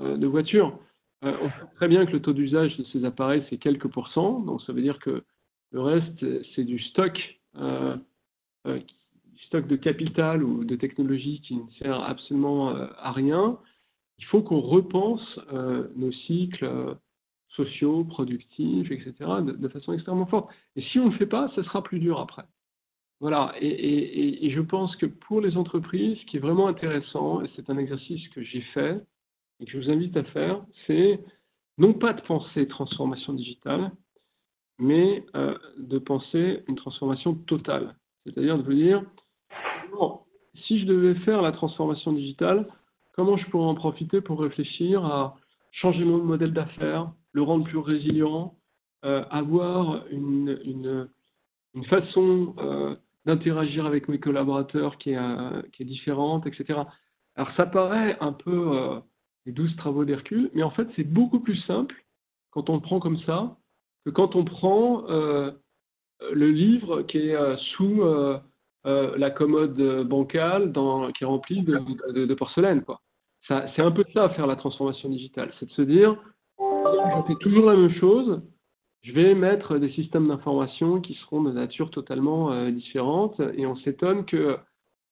de 0.00 0.26
voitures. 0.26 0.78
on 1.22 1.48
sait 1.48 1.74
très 1.76 1.88
bien 1.88 2.06
que 2.06 2.12
le 2.12 2.22
taux 2.22 2.32
d'usage 2.32 2.76
de 2.78 2.84
ces 2.84 3.04
appareils, 3.04 3.44
c'est 3.50 3.58
quelques 3.58 3.88
pourcents, 3.88 4.40
donc 4.40 4.62
ça 4.62 4.72
veut 4.72 4.80
dire 4.80 4.98
que 5.00 5.24
le 5.70 5.80
reste, 5.82 6.24
c'est 6.54 6.64
du 6.64 6.78
stock, 6.78 7.18
euh, 7.56 7.96
euh, 8.66 8.80
stock 9.46 9.66
de 9.66 9.76
capital 9.76 10.42
ou 10.42 10.64
de 10.64 10.76
technologie 10.76 11.40
qui 11.42 11.56
ne 11.56 11.70
sert 11.78 12.00
absolument 12.02 12.70
euh, 12.70 12.86
à 12.98 13.12
rien. 13.12 13.58
Il 14.18 14.24
faut 14.24 14.42
qu'on 14.42 14.60
repense 14.60 15.38
nos 15.94 16.10
cycles 16.10 16.96
sociaux, 17.50 18.02
productifs, 18.02 18.90
etc., 18.90 19.14
de, 19.42 19.68
façon 19.68 19.92
extrêmement 19.92 20.26
forte. 20.26 20.50
Et 20.74 20.82
si 20.82 20.98
on 20.98 21.06
ne 21.06 21.10
le 21.12 21.18
fait 21.18 21.26
pas, 21.26 21.52
ce 21.54 21.62
sera 21.62 21.84
plus 21.84 22.00
dur 22.00 22.18
après. 22.18 22.42
Voilà, 23.20 23.54
et, 23.60 24.46
et, 24.46 24.50
je 24.50 24.60
pense 24.60 24.96
que 24.96 25.06
pour 25.06 25.40
les 25.40 25.56
entreprises, 25.56 26.18
ce 26.18 26.26
qui 26.26 26.36
est 26.36 26.40
vraiment 26.40 26.66
intéressant, 26.66 27.42
et 27.42 27.50
c'est 27.54 27.70
un 27.70 27.78
exercice 27.78 28.28
que 28.30 28.42
j'ai 28.42 28.60
fait 28.74 29.00
et 29.60 29.66
que 29.66 29.70
je 29.70 29.78
vous 29.78 29.90
invite 29.90 30.16
à 30.16 30.24
faire, 30.24 30.64
c'est 30.88 31.20
non 31.78 31.94
pas 31.94 32.12
de 32.12 32.20
penser 32.22 32.66
transformation 32.66 33.34
digitale, 33.34 33.92
mais 34.78 35.24
euh, 35.34 35.56
de 35.78 35.98
penser 35.98 36.62
une 36.68 36.76
transformation 36.76 37.34
totale. 37.34 37.96
C'est-à-dire 38.24 38.58
de 38.58 38.62
vous 38.62 38.74
dire, 38.74 39.02
si 40.66 40.80
je 40.80 40.86
devais 40.86 41.14
faire 41.20 41.42
la 41.42 41.52
transformation 41.52 42.12
digitale, 42.12 42.68
comment 43.14 43.36
je 43.36 43.46
pourrais 43.46 43.66
en 43.66 43.74
profiter 43.74 44.20
pour 44.20 44.40
réfléchir 44.40 45.04
à 45.04 45.36
changer 45.72 46.04
mon 46.04 46.18
modèle 46.18 46.52
d'affaires, 46.52 47.12
le 47.32 47.42
rendre 47.42 47.64
plus 47.64 47.78
résilient, 47.78 48.54
euh, 49.04 49.24
avoir 49.30 50.04
une, 50.10 51.08
façon 51.88 52.54
euh, 52.58 52.96
d'interagir 53.24 53.86
avec 53.86 54.08
mes 54.08 54.18
collaborateurs 54.18 54.98
qui 54.98 55.10
est, 55.10 55.70
qui 55.72 55.82
est, 55.82 55.86
différente, 55.86 56.46
etc. 56.46 56.80
Alors 57.36 57.52
ça 57.56 57.66
paraît 57.66 58.16
un 58.20 58.32
peu 58.32 59.00
les 59.46 59.52
douze 59.52 59.74
travaux 59.76 60.04
d'Hercule, 60.04 60.50
mais 60.54 60.64
en 60.64 60.70
fait 60.70 60.88
c'est 60.96 61.04
beaucoup 61.04 61.40
plus 61.40 61.56
simple 61.66 61.94
quand 62.50 62.68
on 62.68 62.74
le 62.74 62.80
prend 62.80 62.98
comme 62.98 63.18
ça 63.18 63.56
que 64.04 64.10
quand 64.10 64.36
on 64.36 64.44
prend 64.44 65.04
euh, 65.08 65.50
le 66.32 66.50
livre 66.50 67.02
qui 67.02 67.18
est 67.18 67.36
euh, 67.36 67.56
sous 67.76 68.02
euh, 68.02 68.38
la 68.84 69.30
commode 69.30 69.76
bancale 70.04 70.72
qui 71.16 71.24
est 71.24 71.26
rempli 71.26 71.62
de, 71.62 72.34
porcelaine. 72.34 72.82
Quoi. 72.82 73.00
c'est 73.46 73.82
un 73.82 73.90
peu 73.90 74.04
ça, 74.14 74.30
faire 74.30 74.46
la 74.46 74.56
transformation 74.56 75.10
digitale. 75.10 75.52
C'est 75.58 75.66
de 75.66 75.72
se 75.72 75.82
dire, 75.82 76.16
je 76.58 77.22
fais 77.26 77.34
toujours 77.40 77.66
la 77.66 77.76
même 77.76 77.92
chose, 77.94 78.40
je 79.02 79.12
vais 79.12 79.34
mettre 79.34 79.76
des 79.76 79.90
systèmes 79.90 80.28
d'information 80.28 81.02
qui 81.02 81.14
seront 81.14 81.42
de 81.42 81.52
nature 81.52 81.90
totalement 81.90 82.70
différente 82.70 83.40
et 83.56 83.66
on 83.66 83.76
s'étonne 83.76 84.24
que 84.24 84.56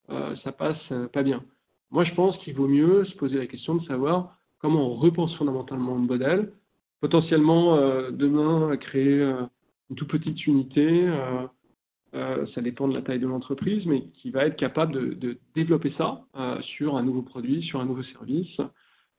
ça 0.09 0.53
passe 0.53 0.93
pas 1.13 1.23
bien. 1.23 1.43
Moi, 1.91 2.05
je 2.05 2.15
pense 2.15 2.39
qu'il 2.39 2.55
vaut 2.55 2.69
mieux 2.69 3.05
se 3.05 3.15
poser 3.17 3.37
la 3.37 3.47
question 3.47 3.75
de 3.75 3.85
savoir 3.85 4.39
comment 4.59 4.91
on 4.91 4.95
repense 4.95 5.35
fondamentalement 5.37 5.97
le 5.97 6.03
modèle, 6.03 6.53
potentiellement 7.01 7.77
euh, 7.77 8.11
demain 8.11 8.77
créer 8.77 9.21
euh, 9.21 9.43
une 9.91 9.97
toute 9.97 10.09
petite 10.09 10.47
unité, 10.47 11.09
euh, 12.15 12.47
ça 12.55 12.61
dépend 12.61 12.89
de 12.89 12.95
la 12.95 13.03
taille 13.03 13.19
de 13.19 13.27
l'entreprise, 13.27 13.85
mais 13.87 14.03
qui 14.15 14.31
va 14.31 14.47
être 14.47 14.57
capable 14.57 15.19
de, 15.19 15.39
développer 15.55 15.93
ça 15.99 16.25
sur 16.63 16.97
un 16.97 17.03
nouveau 17.03 17.23
produit, 17.23 17.63
sur 17.63 17.81
un 17.81 17.85
nouveau 17.85 18.03
service. 18.05 18.57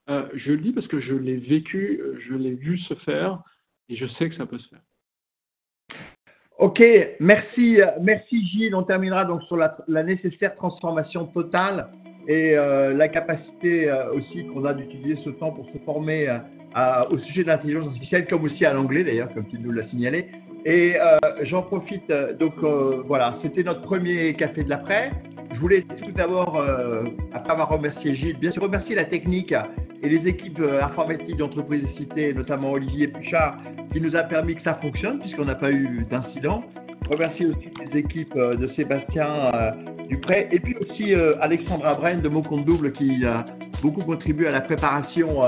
je 0.07 0.51
le 0.51 0.57
dis 0.57 0.71
parce 0.71 0.87
que 0.87 0.99
je 0.99 1.13
l'ai 1.13 1.37
vécu, 1.37 2.01
je 2.27 2.33
l'ai 2.33 2.55
vu 2.55 2.79
se 2.79 2.95
faire 2.95 3.43
et 3.87 3.95
je 3.95 4.07
sais 4.07 4.29
que 4.29 4.35
ça 4.35 4.45
peut 4.45 4.57
se 4.57 4.67
faire. 4.69 4.81
Ok, 6.57 6.81
merci, 7.19 7.79
merci 8.01 8.47
Gilles. 8.47 8.73
On 8.73 8.83
terminera 8.83 9.25
donc 9.25 9.43
sur 9.43 9.57
la, 9.57 10.03
nécessaire 10.03 10.55
transformation 10.55 11.27
totale 11.27 11.91
et 12.27 12.55
la 12.55 13.07
capacité 13.07 13.91
aussi 14.13 14.45
qu'on 14.47 14.65
a 14.65 14.73
d'utiliser 14.73 15.15
ce 15.23 15.29
temps 15.29 15.51
pour 15.51 15.65
se 15.71 15.77
former 15.85 16.27
au 17.09 17.17
sujet 17.19 17.43
de 17.43 17.47
l'intelligence 17.47 17.87
artificielle, 17.87 18.27
comme 18.27 18.43
aussi 18.43 18.65
à 18.65 18.73
l'anglais 18.73 19.03
d'ailleurs, 19.03 19.33
comme 19.33 19.47
tu 19.47 19.57
nous 19.59 19.71
l'as 19.71 19.87
signalé. 19.87 20.27
Et 20.65 20.95
euh, 20.99 21.17
j'en 21.43 21.61
profite, 21.61 22.09
euh, 22.09 22.33
donc 22.33 22.53
euh, 22.61 23.01
voilà, 23.05 23.37
c'était 23.41 23.63
notre 23.63 23.83
premier 23.83 24.33
café 24.33 24.65
de 24.65 24.69
l'après. 24.69 25.11
Je 25.53 25.59
voulais 25.61 25.81
tout 25.81 26.11
d'abord, 26.11 26.61
après 27.33 27.51
avoir 27.51 27.69
remercié 27.69 28.15
Gilles, 28.15 28.37
bien 28.37 28.51
sûr 28.51 28.61
remercier 28.61 28.95
la 28.95 29.05
technique 29.05 29.53
et 30.03 30.09
les 30.09 30.27
équipes 30.27 30.61
informatiques 30.83 31.37
d'entreprise 31.37 31.83
citées, 31.97 32.33
notamment 32.33 32.73
Olivier 32.73 33.07
Puchard, 33.07 33.57
qui 33.91 34.01
nous 34.01 34.15
a 34.15 34.23
permis 34.23 34.55
que 34.55 34.61
ça 34.61 34.75
fonctionne, 34.75 35.19
puisqu'on 35.19 35.45
n'a 35.45 35.55
pas 35.55 35.71
eu 35.71 36.05
d'incident. 36.11 36.63
Remercier 37.09 37.45
aussi 37.45 37.69
les 37.91 37.99
équipes 37.99 38.37
de 38.37 38.67
Sébastien 38.75 39.73
Dupré, 40.09 40.49
et 40.51 40.59
puis 40.59 40.75
aussi 40.75 41.13
Alexandra 41.41 41.91
Bren 41.91 42.21
de 42.21 42.29
Compte 42.29 42.65
Double, 42.65 42.91
qui 42.91 43.25
a 43.25 43.45
beaucoup 43.81 44.01
contribué 44.01 44.47
à 44.47 44.51
la 44.51 44.61
préparation 44.61 45.43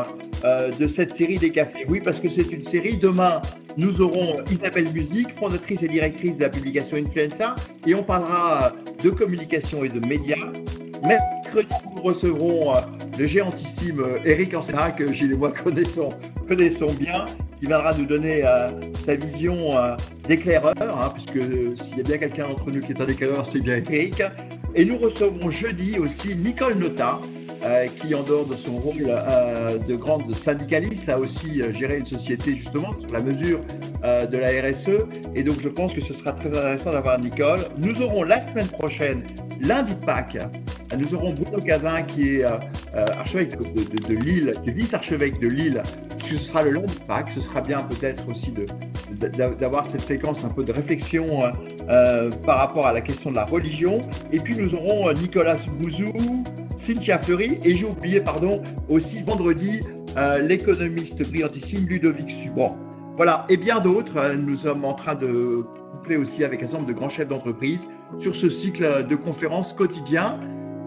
euh, 0.45 0.71
de 0.71 0.89
cette 0.95 1.17
série 1.17 1.37
des 1.37 1.49
cafés. 1.51 1.85
Oui, 1.87 1.99
parce 2.03 2.17
que 2.19 2.27
c'est 2.29 2.51
une 2.51 2.65
série. 2.65 2.97
Demain, 2.97 3.41
nous 3.77 3.99
aurons 4.01 4.35
Isabelle 4.49 4.87
Musique, 4.93 5.37
fondatrice 5.37 5.79
et 5.81 5.87
directrice 5.87 6.37
de 6.37 6.43
la 6.43 6.49
publication 6.49 6.97
Influenza, 6.97 7.55
et 7.85 7.95
on 7.95 8.03
parlera 8.03 8.71
de 9.03 9.09
communication 9.09 9.83
et 9.83 9.89
de 9.89 9.99
médias. 9.99 10.37
Mercredi, 11.03 11.75
nous 11.95 12.01
recevrons 12.01 12.75
euh, 12.75 12.79
le 13.17 13.27
géantissime 13.27 13.99
euh, 13.99 14.19
Eric 14.25 14.55
Ancera, 14.55 14.91
que 14.91 15.11
Gilles 15.13 15.33
et 15.33 15.37
moi 15.37 15.51
connaissons, 15.51 16.09
connaissons 16.47 16.93
bien, 16.99 17.25
qui 17.59 17.67
viendra 17.67 17.93
nous 17.93 18.05
donner 18.05 18.43
sa 19.05 19.15
vision 19.15 19.69
d'éclaireur, 20.27 20.73
hein, 20.79 21.13
puisque 21.13 21.43
s'il 21.43 21.97
y 21.97 21.99
a 21.99 22.03
bien 22.03 22.17
quelqu'un 22.17 22.47
d'entre 22.49 22.71
nous 22.71 22.79
qui 22.79 22.91
est 22.91 23.01
un 23.01 23.07
éclaireur, 23.07 23.49
c'est 23.51 23.59
bien 23.59 23.81
Eric. 23.89 24.23
Et 24.75 24.85
nous 24.85 24.97
recevrons 24.97 25.51
jeudi 25.51 25.97
aussi 25.97 26.35
Nicole 26.35 26.75
Nota, 26.75 27.19
euh, 27.65 27.87
qui, 27.87 28.15
en 28.15 28.23
dehors 28.23 28.45
de 28.45 28.53
son 28.53 28.77
rôle 28.77 29.03
euh, 29.09 29.77
de 29.79 29.95
grande 29.95 30.33
syndicaliste, 30.33 31.09
a 31.09 31.19
aussi 31.19 31.61
euh, 31.61 31.73
géré 31.73 31.97
une 31.97 32.05
société 32.05 32.55
justement 32.55 32.93
sur 33.01 33.11
la 33.11 33.21
mesure 33.21 33.59
de 34.01 34.37
la 34.37 34.47
RSE. 34.47 35.03
Et 35.35 35.43
donc, 35.43 35.61
je 35.61 35.67
pense 35.67 35.91
que 35.91 35.99
ce 35.99 36.13
sera 36.13 36.31
très 36.31 36.47
intéressant 36.47 36.91
d'avoir 36.91 37.19
Nicole. 37.19 37.59
Nous 37.79 38.01
aurons 38.01 38.23
la 38.23 38.47
semaine 38.47 38.69
prochaine, 38.69 39.23
lundi 39.59 39.93
Pâques, 40.05 40.37
nous 40.97 41.13
aurons 41.13 41.33
Bruno 41.33 41.61
Cazin 41.61 42.01
qui 42.03 42.37
est 42.37 42.45
archevêque 42.95 43.57
de, 43.57 44.13
Lille, 44.13 44.53
qui 44.63 44.69
est 44.69 44.73
vice-archevêque 44.73 45.39
de 45.39 45.47
Lille. 45.49 45.83
Ce 46.23 46.37
sera 46.37 46.61
le 46.61 46.71
lundi 46.71 46.97
Pâques. 47.07 47.29
Ce 47.35 47.41
sera 47.41 47.59
bien 47.59 47.77
peut-être 47.79 48.25
aussi 48.29 48.53
d'avoir 49.59 49.85
cette 49.87 50.01
séquence 50.01 50.45
un 50.45 50.49
peu 50.49 50.63
de 50.63 50.71
réflexion 50.71 51.41
par 52.45 52.57
rapport 52.57 52.87
à 52.87 52.93
la 52.93 53.01
question 53.01 53.31
de 53.31 53.35
la 53.35 53.43
religion. 53.45 53.97
Et 54.31 54.37
puis, 54.37 54.55
nous 54.59 54.75
aurons 54.75 55.11
Nicolas 55.13 55.57
Bouzou, 55.79 56.43
Cynthia 56.85 57.19
Fleury 57.19 57.57
et 57.63 57.77
j'ai 57.77 57.85
oublié, 57.85 58.19
pardon, 58.19 58.61
aussi 58.89 59.21
vendredi, 59.23 59.79
euh, 60.17 60.39
l'économiste 60.39 61.29
brillantissime 61.31 61.87
Ludovic 61.87 62.29
Subon. 62.43 62.73
Voilà, 63.15 63.45
et 63.49 63.57
bien 63.57 63.79
d'autres. 63.79 64.17
Euh, 64.17 64.35
nous 64.35 64.57
sommes 64.59 64.83
en 64.83 64.95
train 64.95 65.15
de 65.15 65.63
coupler 65.93 66.17
aussi 66.17 66.43
avec 66.43 66.61
un 66.63 66.67
nombre 66.67 66.87
de 66.87 66.93
grands 66.93 67.09
chefs 67.09 67.27
d'entreprise 67.27 67.79
sur 68.21 68.35
ce 68.35 68.49
cycle 68.61 69.07
de 69.07 69.15
conférences 69.15 69.71
quotidien, 69.73 70.39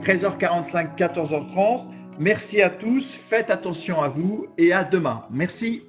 13h45, 0.05 0.97
14h30. 0.99 1.85
Merci 2.19 2.61
à 2.61 2.71
tous, 2.71 3.05
faites 3.31 3.49
attention 3.49 4.03
à 4.03 4.09
vous 4.09 4.47
et 4.59 4.73
à 4.73 4.85
demain. 4.85 5.23
Merci. 5.31 5.83